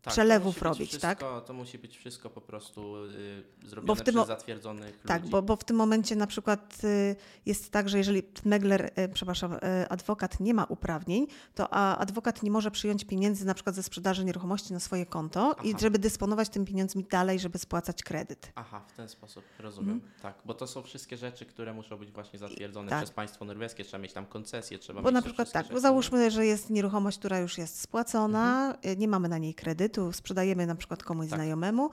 tak, 0.08 0.14
przelewów 0.14 0.62
robić, 0.62 0.90
wszystko, 0.90 1.08
tak? 1.08 1.46
To 1.46 1.54
musi 1.54 1.78
być 1.78 1.98
wszystko 1.98 2.30
po 2.30 2.42
prostu 2.42 2.96
y, 3.06 3.44
zrobione 3.66 3.88
bo 3.88 3.96
w 3.96 4.02
tym, 4.02 4.16
przez 4.16 4.28
zatwierdzonych 4.28 5.00
Tak, 5.08 5.22
ludzi. 5.22 5.32
Bo, 5.32 5.42
bo 5.42 5.56
w 5.56 5.64
tym 5.64 5.76
momencie 5.76 6.16
na 6.16 6.28
przykład 6.28 6.78
y, 6.84 7.16
jest 7.46 7.72
tak, 7.72 7.90
że 7.90 7.98
jeżeli 7.98 8.24
megler, 8.46 8.92
y, 9.00 9.10
przepraszam, 9.14 9.54
y, 9.54 9.60
adwokat 9.90 10.40
nie 10.40 10.54
ma 10.54 10.64
uprawnień, 10.64 11.28
to 11.56 11.74
a 11.74 11.98
adwokat 11.98 12.44
nie 12.44 12.52
może 12.52 12.72
przyjąć 12.72 13.06
pieniędzy 13.06 13.46
na 13.46 13.54
przykład 13.54 13.76
ze 13.76 13.84
sprzedaży 13.84 14.26
nieruchomości 14.26 14.74
na 14.74 14.80
swoje 14.80 15.06
konto 15.06 15.56
Aha. 15.58 15.68
i 15.68 15.80
żeby 15.80 16.00
dysponować 16.00 16.50
tym 16.50 16.66
pieniędzmi 16.66 17.04
dalej, 17.04 17.40
żeby 17.40 17.58
spłacać 17.58 18.04
kredyt. 18.04 18.52
Aha, 18.56 18.82
w 18.88 18.94
ten 18.94 19.10
sposób, 19.10 19.44
rozumiem. 19.60 19.94
Mhm. 19.94 20.12
Tak, 20.22 20.36
bo 20.46 20.54
to 20.54 20.68
są 20.68 20.84
wszystkie 20.84 21.18
rzeczy, 21.18 21.46
które 21.46 21.74
muszą 21.74 21.98
być 21.98 22.12
właśnie 22.12 22.40
zatwierdzone 22.40 22.90
tak. 22.90 23.00
przez 23.00 23.12
państwo 23.12 23.46
norweskie, 23.46 23.84
trzeba 23.84 24.04
mieć 24.04 24.14
tam 24.14 24.26
koncesję, 24.26 24.80
trzeba 24.80 25.02
bo 25.02 25.12
na 25.12 25.22
przykład 25.22 25.52
tak, 25.52 25.68
bo 25.72 25.80
załóżmy, 25.80 26.32
że 26.32 26.46
jest 26.46 26.70
nieruchomość, 26.70 27.20
która 27.20 27.40
już 27.40 27.58
jest 27.58 27.82
spłacona, 27.82 28.74
mhm. 28.76 29.00
nie 29.00 29.08
mamy 29.08 29.30
na 29.30 29.38
niej 29.38 29.54
kredytu, 29.54 29.97
sprzedajemy 30.12 30.68
na 30.68 30.76
przykład 30.76 31.04
komuś 31.04 31.30
tak. 31.30 31.40
znajomemu 31.40 31.90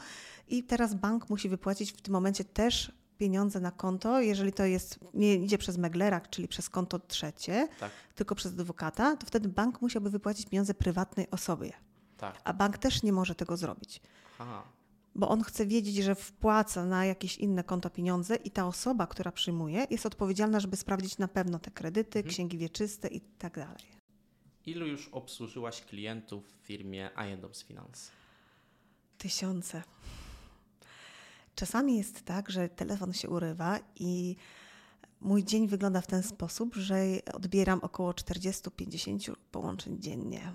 i 0.48 0.64
teraz 0.64 0.94
bank 0.94 1.30
musi 1.30 1.48
wypłacić 1.48 1.92
w 1.92 2.00
tym 2.00 2.12
momencie 2.12 2.44
też 2.44 2.92
pieniądze 3.18 3.61
na 3.61 3.70
konto, 3.70 4.20
jeżeli 4.20 4.52
to 4.52 4.64
jest, 4.64 4.98
nie 5.14 5.34
idzie 5.34 5.59
przez 5.59 5.78
meglera, 5.78 6.20
czyli 6.20 6.48
przez 6.48 6.70
konto 6.70 6.98
trzecie, 6.98 7.68
tak. 7.80 7.90
tylko 8.14 8.34
przez 8.34 8.52
adwokata, 8.52 9.16
to 9.16 9.26
wtedy 9.26 9.48
bank 9.48 9.82
musiałby 9.82 10.11
wypłacić 10.11 10.46
pieniądze 10.46 10.74
prywatnej 10.74 11.30
osobie. 11.30 11.72
Tak. 12.16 12.40
A 12.44 12.52
bank 12.52 12.78
też 12.78 13.02
nie 13.02 13.12
może 13.12 13.34
tego 13.34 13.57
zrobić. 13.57 14.00
Aha. 14.38 14.62
Bo 15.14 15.28
on 15.28 15.42
chce 15.42 15.66
wiedzieć, 15.66 15.96
że 15.96 16.14
wpłaca 16.14 16.84
na 16.84 17.05
jakieś 17.05 17.36
inne 17.38 17.64
konto 17.64 17.90
pieniądze 17.90 18.36
i 18.36 18.50
ta 18.50 18.66
osoba, 18.66 19.07
która 19.07 19.32
przyjmuje, 19.32 19.86
jest 19.90 20.07
odpowiedzialna, 20.07 20.61
żeby 20.61 20.76
sprawdzić 20.76 21.18
na 21.18 21.28
pewno 21.28 21.59
te 21.59 21.70
kredyty, 21.70 22.18
mhm. 22.18 22.32
księgi 22.32 22.59
wieczyste 22.59 23.09
i 23.09 23.20
tak 23.20 23.57
dalej. 23.57 24.03
Ilu 24.66 24.86
już 24.86 25.08
obsłużyłaś 25.08 25.80
klientów 25.80 26.52
w 26.52 26.66
firmie 26.66 27.10
Ajendoms 27.18 27.62
Finance? 27.62 28.10
Tysiące. 29.18 29.82
Czasami 31.54 31.96
jest 31.98 32.24
tak, 32.24 32.50
że 32.50 32.68
telefon 32.68 33.12
się 33.12 33.28
urywa 33.28 33.78
i 33.96 34.36
mój 35.20 35.44
dzień 35.44 35.68
wygląda 35.68 36.00
w 36.00 36.06
ten 36.06 36.22
sposób, 36.22 36.74
że 36.74 37.04
odbieram 37.34 37.80
około 37.82 38.12
40-50 38.12 39.34
połączeń 39.50 40.00
dziennie. 40.00 40.52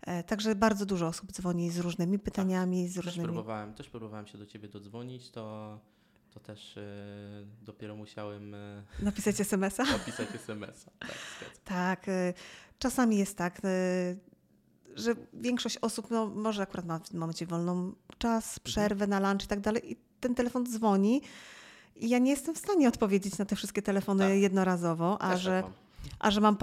E, 0.00 0.22
także 0.22 0.54
bardzo 0.54 0.86
dużo 0.86 1.06
osób 1.06 1.32
dzwoni 1.32 1.70
z 1.70 1.78
różnymi 1.78 2.18
pytaniami, 2.18 2.84
tak. 2.84 2.92
z 2.92 2.96
różnymi. 2.96 3.16
Też 3.16 3.34
próbowałem, 3.34 3.74
też 3.74 3.88
próbowałem 3.88 4.26
się 4.26 4.38
do 4.38 4.46
ciebie 4.46 4.68
dodzwonić, 4.68 5.30
to, 5.30 5.78
to 6.34 6.40
też 6.40 6.76
yy, 6.76 6.82
dopiero 7.62 7.96
musiałem. 7.96 8.52
Yy, 8.52 9.04
napisać 9.04 9.40
SMS-a? 9.40 9.84
Napisać 9.98 10.28
SMS-a. 10.34 10.90
Tak, 11.06 11.18
tak 11.68 12.06
yy, 12.06 12.34
czasami 12.78 13.18
jest 13.18 13.36
tak 13.36 13.60
że 14.94 15.14
większość 15.32 15.78
osób 15.78 16.10
no, 16.10 16.26
może 16.26 16.62
akurat 16.62 16.86
ma 16.86 16.98
w 16.98 17.08
tym 17.08 17.20
momencie 17.20 17.46
wolną 17.46 17.92
czas, 18.18 18.44
mhm. 18.44 18.64
przerwę 18.64 19.06
na 19.06 19.20
lunch 19.20 19.44
i 19.44 19.46
tak 19.46 19.60
dalej 19.60 19.92
i 19.92 19.96
ten 20.20 20.34
telefon 20.34 20.66
dzwoni 20.66 21.22
i 21.96 22.08
ja 22.08 22.18
nie 22.18 22.30
jestem 22.30 22.54
w 22.54 22.58
stanie 22.58 22.88
odpowiedzieć 22.88 23.38
na 23.38 23.44
te 23.44 23.56
wszystkie 23.56 23.82
telefony 23.82 24.28
tak. 24.28 24.38
jednorazowo, 24.38 25.22
a 25.22 25.36
że, 25.36 25.62
a 26.18 26.30
że 26.30 26.40
mam 26.40 26.56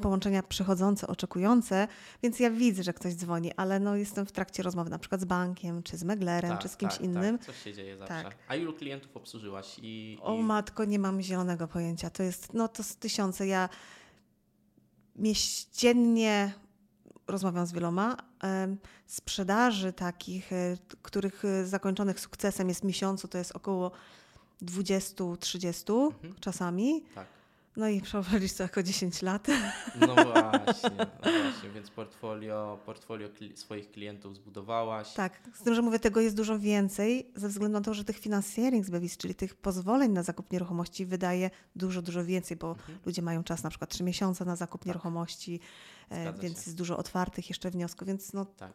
połączenia 0.00 0.42
przychodzące, 0.42 1.06
oczekujące, 1.06 1.88
więc 2.22 2.40
ja 2.40 2.50
widzę, 2.50 2.82
że 2.82 2.92
ktoś 2.92 3.14
dzwoni, 3.14 3.52
ale 3.56 3.80
no 3.80 3.96
jestem 3.96 4.26
w 4.26 4.32
trakcie 4.32 4.62
rozmowy 4.62 4.90
na 4.90 4.98
przykład 4.98 5.20
z 5.20 5.24
bankiem, 5.24 5.82
czy 5.82 5.96
z 5.96 6.04
meglerem, 6.04 6.50
tak, 6.50 6.60
czy 6.60 6.68
z 6.68 6.76
kimś 6.76 6.92
tak, 6.92 7.02
innym. 7.02 7.38
Tak. 7.38 7.46
Coś 7.46 7.62
się 7.62 7.74
dzieje 7.74 7.96
zawsze. 7.96 8.22
Tak. 8.22 8.36
A 8.48 8.54
ilu 8.54 8.72
klientów 8.72 9.16
obsłużyłaś? 9.16 9.78
I, 9.78 10.12
i... 10.12 10.18
O 10.22 10.36
matko, 10.36 10.84
nie 10.84 10.98
mam 10.98 11.22
zielonego 11.22 11.68
pojęcia. 11.68 12.10
To 12.10 12.22
jest, 12.22 12.54
no 12.54 12.68
to 12.68 12.82
z 12.82 12.96
tysiące. 12.96 13.46
Ja 13.46 13.68
mieściennie 15.18 16.52
rozmawiam 17.26 17.66
z 17.66 17.72
wieloma. 17.72 18.16
Sprzedaży 19.06 19.92
takich, 19.92 20.52
e, 20.52 20.76
których 21.02 21.44
e, 21.44 21.66
zakończonych 21.66 22.20
sukcesem 22.20 22.68
jest 22.68 22.80
w 22.80 22.84
miesiącu, 22.84 23.28
to 23.28 23.38
jest 23.38 23.52
około 23.52 23.90
20-30 24.62 26.06
Mhm. 26.06 26.34
czasami. 26.40 27.04
Tak. 27.14 27.26
No 27.76 27.88
i 27.88 28.00
przeprowadzić 28.00 28.52
to 28.54 28.62
jako 28.62 28.82
10 28.82 29.22
lat. 29.22 29.46
No 30.00 30.06
właśnie, 30.14 30.90
no 30.98 31.30
właśnie, 31.42 31.70
więc 31.74 31.90
portfolio, 31.90 32.78
portfolio 32.86 33.28
kli- 33.28 33.56
swoich 33.56 33.90
klientów 33.90 34.36
zbudowałaś. 34.36 35.12
Tak, 35.12 35.40
z 35.54 35.62
tym, 35.62 35.74
że 35.74 35.82
mówię, 35.82 35.98
tego 35.98 36.20
jest 36.20 36.36
dużo 36.36 36.58
więcej, 36.58 37.30
ze 37.34 37.48
względu 37.48 37.78
na 37.78 37.84
to, 37.84 37.94
że 37.94 38.04
tych 38.04 38.18
finansierings 38.18 38.90
bevis, 38.90 39.16
czyli 39.16 39.34
tych 39.34 39.54
pozwoleń 39.54 40.12
na 40.12 40.22
zakup 40.22 40.52
nieruchomości 40.52 41.06
wydaje 41.06 41.50
dużo, 41.76 42.02
dużo 42.02 42.24
więcej, 42.24 42.56
bo 42.56 42.68
Mhm. 42.70 42.98
ludzie 43.06 43.22
mają 43.22 43.44
czas 43.44 43.62
na 43.62 43.70
przykład 43.70 43.90
3 43.90 44.04
miesiące 44.04 44.44
na 44.44 44.56
zakup 44.56 44.86
nieruchomości, 44.86 45.60
e, 46.10 46.22
Zgadza 46.22 46.42
więc 46.42 46.54
się. 46.58 46.62
jest 46.66 46.76
dużo 46.78 46.96
otwartych 46.96 47.48
jeszcze 47.48 47.70
wniosków, 47.70 48.08
więc 48.08 48.32
no 48.32 48.44
Tak. 48.44 48.72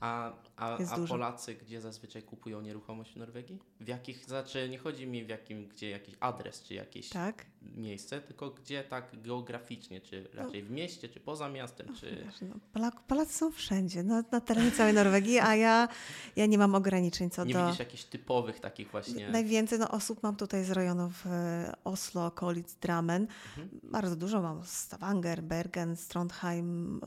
A, 0.00 0.32
a, 0.56 0.78
a. 0.78 0.98
Polacy 1.08 1.54
gdzie 1.54 1.80
zazwyczaj 1.80 2.22
kupują 2.22 2.60
nieruchomość 2.60 3.12
w 3.12 3.16
Norwegii? 3.16 3.58
W 3.80 3.88
jakich, 3.88 4.24
znaczy 4.24 4.68
nie 4.68 4.78
chodzi 4.78 5.06
mi 5.06 5.24
w 5.24 5.28
jakim, 5.28 5.68
gdzie 5.68 5.90
jakiś 5.90 6.14
adres 6.20 6.62
czy 6.62 6.74
jakieś 6.74 7.08
tak. 7.08 7.46
miejsce, 7.62 8.20
tylko 8.20 8.50
gdzie 8.50 8.84
tak 8.84 9.22
geograficznie, 9.22 10.00
czy 10.00 10.28
raczej 10.34 10.62
w 10.62 10.70
mieście, 10.70 11.08
czy 11.08 11.20
poza 11.20 11.48
miastem, 11.48 11.94
czy... 11.94 12.24
Wiesz, 12.24 12.40
no, 12.40 12.54
Polak, 12.72 13.00
Polacy 13.00 13.32
są 13.32 13.50
wszędzie, 13.50 14.02
na, 14.02 14.24
na 14.32 14.40
terenie 14.40 14.70
całej 14.70 14.94
Norwegii, 14.94 15.38
a 15.38 15.54
ja, 15.54 15.88
ja 16.36 16.46
nie 16.46 16.58
mam 16.58 16.74
ograniczeń 16.74 17.30
co 17.30 17.44
Nie 17.44 17.54
do... 17.54 17.64
widzisz 17.64 17.78
jakichś 17.78 18.04
typowych 18.04 18.60
takich 18.60 18.90
właśnie... 18.90 19.28
Najwięcej 19.28 19.78
no, 19.78 19.90
osób 19.90 20.22
mam 20.22 20.36
tutaj 20.36 20.64
z 20.64 20.70
rejonów 20.70 21.26
e, 21.26 21.72
Oslo, 21.84 22.26
okolic 22.26 22.74
Drammen. 22.74 23.22
Mhm. 23.22 23.80
Bardzo 23.82 24.16
dużo 24.16 24.42
mam 24.42 24.64
z 24.64 24.70
Stavanger, 24.70 25.42
Bergen, 25.42 25.96
Trondheim, 26.08 27.00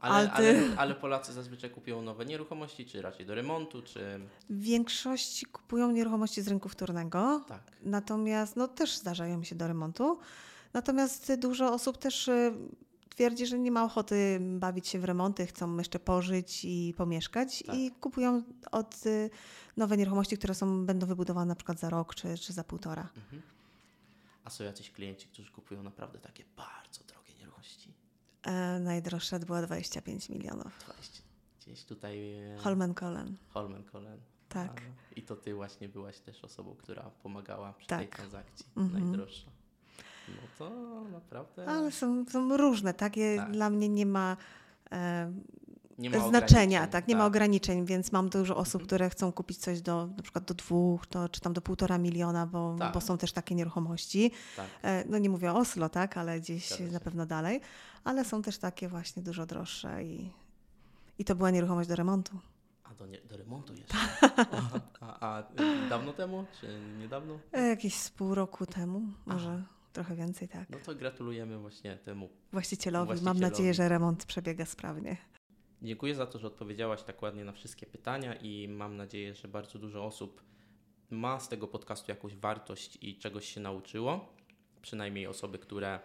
Ale, 0.00 0.30
Alty. 0.32 0.36
ale, 0.36 0.76
ale 0.76 0.94
Polacy 0.94 1.32
zazwyczaj 1.32 1.70
kupują 1.70 2.02
nowe 2.02 2.24
nieruchomości, 2.24 2.86
czy 2.86 3.02
raczej 3.02 3.26
do 3.26 3.34
remontu, 3.34 3.82
czy... 3.82 4.20
W 4.50 4.62
większości 4.62 5.46
kupują 5.46 5.90
nieruchomości 5.90 6.42
z 6.42 6.48
rynku 6.48 6.68
wtórnego, 6.68 7.44
Tak. 7.48 7.62
natomiast 7.82 8.56
no, 8.56 8.68
też 8.68 8.96
zdarzają 8.96 9.44
się 9.44 9.54
do 9.54 9.68
remontu. 9.68 10.18
Natomiast 10.72 11.32
dużo 11.34 11.72
osób 11.72 11.98
też 11.98 12.28
y, 12.28 12.52
twierdzi, 13.08 13.46
że 13.46 13.58
nie 13.58 13.70
ma 13.70 13.84
ochoty 13.84 14.38
bawić 14.40 14.88
się 14.88 14.98
w 14.98 15.04
remonty, 15.04 15.46
chcą 15.46 15.78
jeszcze 15.78 15.98
pożyć 15.98 16.64
i 16.64 16.94
pomieszkać 16.96 17.62
Tak. 17.66 17.76
i 17.76 17.90
kupują 17.90 18.42
od 18.72 19.06
y, 19.06 19.30
nowe 19.76 19.96
nieruchomości, 19.96 20.38
które 20.38 20.54
są, 20.54 20.86
będą 20.86 21.06
wybudowane 21.06 21.46
na 21.46 21.54
przykład 21.54 21.78
za 21.80 21.90
rok 21.90 22.14
czy, 22.14 22.38
czy 22.38 22.52
za 22.52 22.64
półtora. 22.64 23.08
Mhm. 23.16 23.42
A 24.44 24.50
są 24.50 24.64
jacyś 24.64 24.90
klienci, 24.90 25.28
którzy 25.28 25.50
kupują 25.50 25.82
naprawdę 25.82 26.18
takie 26.18 26.44
bardzo 26.56 27.04
drogie 27.04 27.17
najdroższa 28.80 29.38
była 29.38 29.62
25 29.62 30.28
milionów. 30.28 30.78
20. 30.84 31.22
Gdzieś 31.60 31.84
tutaj... 31.84 32.34
e, 32.34 32.56
Holmenkollen. 32.58 33.36
Holmenkollen. 33.48 34.20
Tak. 34.48 34.80
A, 34.80 35.14
I 35.14 35.22
to 35.22 35.36
ty 35.36 35.54
właśnie 35.54 35.88
byłaś 35.88 36.18
też 36.18 36.44
osobą, 36.44 36.74
która 36.78 37.02
pomagała 37.22 37.72
przy 37.72 37.86
Tak. 37.86 37.98
tej 37.98 38.08
transakcji. 38.08 38.66
Mhm. 38.76 39.02
Najdroższa. 39.04 39.50
No 40.28 40.34
to 40.58 40.70
naprawdę 41.12 41.66
Ale 41.66 41.92
są, 41.92 42.24
są 42.30 42.56
różne, 42.56 42.94
takie 42.94 43.36
Tak. 43.36 43.52
dla 43.52 43.70
mnie 43.70 43.88
nie 43.88 44.06
ma 44.06 44.36
e, 44.92 45.32
nie 45.67 45.67
ma 45.67 45.67
znaczenia, 46.28 46.86
tak, 46.86 47.08
nie 47.08 47.16
ma 47.16 47.26
ograniczeń, 47.26 47.86
więc 47.86 48.12
mam 48.12 48.28
dużo 48.28 48.56
osób, 48.56 48.82
które 48.82 49.10
chcą 49.10 49.32
kupić 49.32 49.58
coś 49.58 49.80
do 49.80 50.06
na 50.16 50.22
przykład 50.22 50.44
do 50.44 50.54
dwóch, 50.54 51.06
to, 51.06 51.28
czy 51.28 51.40
tam 51.40 51.52
do 51.52 51.60
półtora 51.60 51.98
miliona, 51.98 52.46
bo, 52.46 52.76
Tak. 52.78 52.94
bo 52.94 53.00
są 53.00 53.18
też 53.18 53.32
takie 53.32 53.54
nieruchomości. 53.54 54.30
Tak. 54.56 54.66
E, 54.82 55.04
No 55.08 55.18
nie 55.18 55.30
mówię 55.30 55.52
o 55.52 55.56
Oslo, 55.56 55.88
tak, 55.88 56.16
ale 56.16 56.40
gdzieś 56.40 56.80
na 56.92 57.00
pewno 57.00 57.26
dalej, 57.26 57.60
ale 58.04 58.24
są 58.24 58.42
też 58.42 58.58
takie 58.58 58.88
właśnie 58.88 59.22
dużo 59.22 59.46
droższe 59.46 60.04
i, 60.04 60.30
i 61.18 61.24
to 61.24 61.34
była 61.34 61.50
nieruchomość 61.50 61.88
do 61.88 61.96
remontu. 61.96 62.38
A 62.84 62.94
do, 62.94 63.06
nie, 63.06 63.18
do 63.20 63.36
remontu 63.36 63.74
jeszcze. 63.74 63.94
a, 65.00 65.20
a 65.36 65.40
y, 65.40 65.88
dawno 65.88 66.12
temu, 66.12 66.44
czy 66.60 66.80
niedawno? 66.98 67.38
E, 67.52 67.68
Jakieś 67.68 67.94
z 67.94 68.10
pół 68.10 68.34
roku 68.34 68.66
temu, 68.66 69.00
może 69.26 69.62
trochę 69.92 70.14
więcej, 70.16 70.48
tak. 70.48 70.70
No 70.70 70.78
to 70.84 70.94
gratulujemy 70.94 71.58
właśnie 71.58 71.96
temu. 71.96 72.28
Właścicielowi, 72.52 73.08
mam 73.08 73.16
Właścicielowi. 73.16 73.40
nadzieję, 73.40 73.74
że 73.74 73.88
remont 73.88 74.24
przebiega 74.24 74.64
sprawnie. 74.66 75.16
Dziękuję 75.82 76.14
za 76.14 76.26
to, 76.26 76.38
że 76.38 76.46
odpowiedziałaś 76.46 77.02
tak 77.02 77.22
ładnie 77.22 77.44
na 77.44 77.52
wszystkie 77.52 77.86
pytania 77.86 78.34
i 78.34 78.68
mam 78.68 78.96
nadzieję, 78.96 79.34
że 79.34 79.48
bardzo 79.48 79.78
dużo 79.78 80.04
osób 80.04 80.42
ma 81.10 81.40
z 81.40 81.48
tego 81.48 81.68
podcastu 81.68 82.10
jakąś 82.10 82.36
wartość 82.36 82.98
i 83.00 83.18
czegoś 83.18 83.54
się 83.54 83.60
nauczyło. 83.60 84.34
Przynajmniej 84.82 85.26
osoby, 85.26 85.58
które 85.58 86.00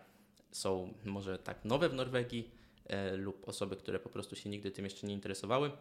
są 0.52 0.94
może 1.06 1.38
tak 1.38 1.66
nowe 1.66 1.90
w 1.90 1.94
Norwegii 1.94 2.52
e, 2.86 3.16
lub 3.16 3.48
osoby, 3.50 3.76
które 3.76 4.00
po 4.00 4.10
prostu 4.10 4.36
się 4.36 4.50
nigdy 4.50 4.72
tym 4.72 4.86
jeszcze 4.86 5.08
nie 5.08 5.14
interesowały. 5.14 5.72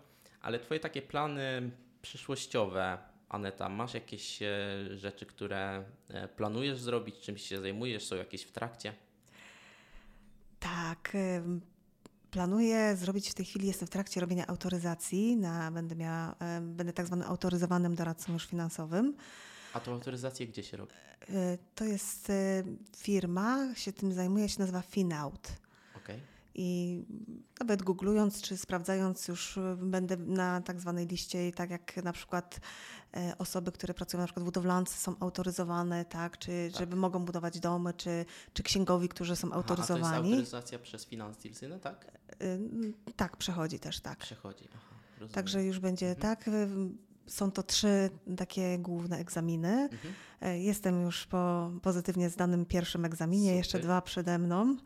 Ale 0.40 0.59
Twoje 0.59 0.80
takie 0.80 1.03
plany 1.03 1.70
przyszłościowe, 2.03 2.99
Aneta, 3.28 3.68
masz 3.68 3.95
jakieś 3.95 4.43
e, 4.43 4.49
rzeczy, 4.97 5.26
które 5.26 5.84
e, 6.09 6.28
planujesz 6.28 6.78
zrobić, 6.78 7.20
czymś 7.20 7.43
się 7.43 7.61
zajmujesz, 7.61 8.05
są 8.05 8.16
jakieś 8.16 8.43
w 8.43 8.53
trakcie? 8.53 8.95
Tak. 10.61 11.12
Planuję 12.33 12.97
zrobić 12.97 13.30
w 13.30 13.35
tej 13.35 13.47
chwili, 13.47 13.66
jestem 13.66 13.89
w 13.89 13.91
trakcie 13.91 14.20
robienia 14.20 14.47
autoryzacji, 14.47 15.37
na, 15.37 15.70
będę, 15.70 15.97
miała, 15.97 16.35
ym, 16.59 16.74
będę 16.74 16.93
tak 16.93 17.07
zwanym 17.07 17.28
autoryzowanym 17.28 17.95
doradcą 17.95 18.33
już 18.33 18.47
finansowym. 18.47 19.16
A 19.74 19.80
tą 19.80 19.93
autoryzację 19.93 20.47
gdzie 20.47 20.62
się 20.62 20.76
robi? 20.76 20.93
Y, 21.30 21.59
To 21.74 21.85
jest 21.85 22.30
y, 22.30 22.64
firma, 22.97 23.74
się 23.74 23.93
tym 23.93 24.12
zajmuje, 24.12 24.49
się 24.49 24.61
nazywa 24.61 24.83
Finaut. 24.83 25.49
Okej. 25.97 26.20
I 26.55 26.98
nawet 27.61 27.82
googlując 27.82 28.42
czy 28.42 28.57
sprawdzając, 28.57 29.28
już 29.28 29.59
będę 29.76 30.16
na 30.16 30.61
tak 30.61 30.80
zwanej 30.80 31.07
liście, 31.07 31.53
tak 31.53 31.70
jak 31.70 31.96
na 32.05 32.12
przykład 32.12 32.61
e, 33.16 33.34
osoby, 33.38 33.72
które 33.72 33.94
pracują 33.94 34.20
na 34.20 34.26
przykład 34.26 34.44
budowlance 34.44 34.98
są 34.98 35.14
autoryzowane, 35.20 36.05
tak, 36.05 36.38
czy 36.38 36.68
Tak. 36.72 36.80
żeby 36.80 36.96
mogą 36.96 37.24
budować 37.24 37.61
domy, 37.61 37.92
czy, 37.94 38.24
czy 38.53 38.62
księgowi, 38.62 39.09
którzy 39.09 39.36
są 39.36 39.48
Aha, 39.48 39.61
A 39.61 39.62
to 39.62 39.68
autoryzowani. 39.70 40.30
jest 40.30 40.40
autoryzacja 40.55 40.78
przez 40.78 41.07
Finanztilsyny, 41.07 41.80
tak? 41.80 42.12
Y, 42.42 43.12
Tak, 43.16 43.36
przechodzi 43.36 43.78
też, 43.78 44.00
tak. 44.00 44.18
Przechodzi. 44.18 44.68
Aha, 44.74 44.94
rozumiem. 45.14 45.34
Także 45.34 45.64
już 45.64 45.78
będzie 45.78 46.11
Mhm. 46.11 46.36
tak. 46.36 46.50
Są 47.26 47.50
to 47.50 47.62
trzy 47.62 48.11
takie 48.36 48.78
główne 48.78 49.18
egzaminy. 49.18 49.88
Mhm. 49.92 50.14
E, 50.40 50.59
Jestem 50.59 51.03
już 51.03 51.26
po 51.26 51.70
pozytywnie 51.82 52.30
zdanym 52.30 52.66
pierwszym 52.66 53.05
egzaminie, 53.05 53.44
Super. 53.50 53.57
jeszcze 53.57 53.78
dwa 53.78 54.03
przede 54.03 54.38
mną. 54.38 54.76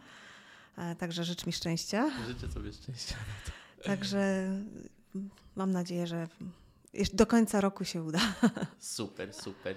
Także 0.98 1.24
życz 1.24 1.46
mi 1.46 1.52
szczęścia. 1.52 2.10
Życzę 2.26 2.52
sobie 2.52 2.72
szczęścia. 2.72 3.14
Także 3.84 4.48
mam 5.56 5.70
nadzieję, 5.72 6.06
że 6.06 6.28
do 7.12 7.26
końca 7.26 7.60
roku 7.60 7.84
się 7.84 8.02
uda. 8.02 8.20
Super, 8.78 9.34
super. 9.34 9.76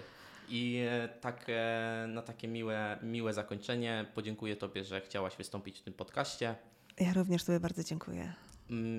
I 0.50 0.86
e, 0.90 1.10
tak 1.22 1.46
e, 1.48 2.06
na 2.08 2.22
takie 2.22 2.48
miłe, 2.48 3.00
miłe 3.04 3.34
zakończenie 3.34 4.06
podziękuję 4.16 4.56
Tobie, 4.56 4.84
że 4.84 5.02
chciałaś 5.02 5.36
wystąpić 5.38 5.80
w 5.80 5.82
tym 5.82 5.94
podcaście. 5.94 6.56
Ja 7.00 7.14
również 7.14 7.44
Tobie 7.44 7.60
bardzo 7.60 7.84
dziękuję. 7.84 8.34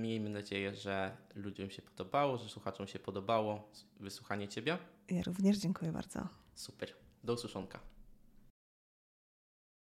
Miejmy 0.01 0.30
nadzieję, 0.30 0.74
że 0.74 1.16
ludziom 1.34 1.70
się 1.70 1.82
podobało, 1.82 2.38
że 2.38 2.48
słuchaczom 2.48 2.86
się 2.86 2.98
podobało 2.98 3.70
wysłuchanie 4.01 4.48
Ciebie. 4.48 4.78
Ja 5.09 5.22
również 5.22 5.59
dziękuję 5.59 5.92
bardzo. 5.92 6.28
Super. 6.55 6.92
Do 7.24 7.32
usłyszonka. 7.32 7.89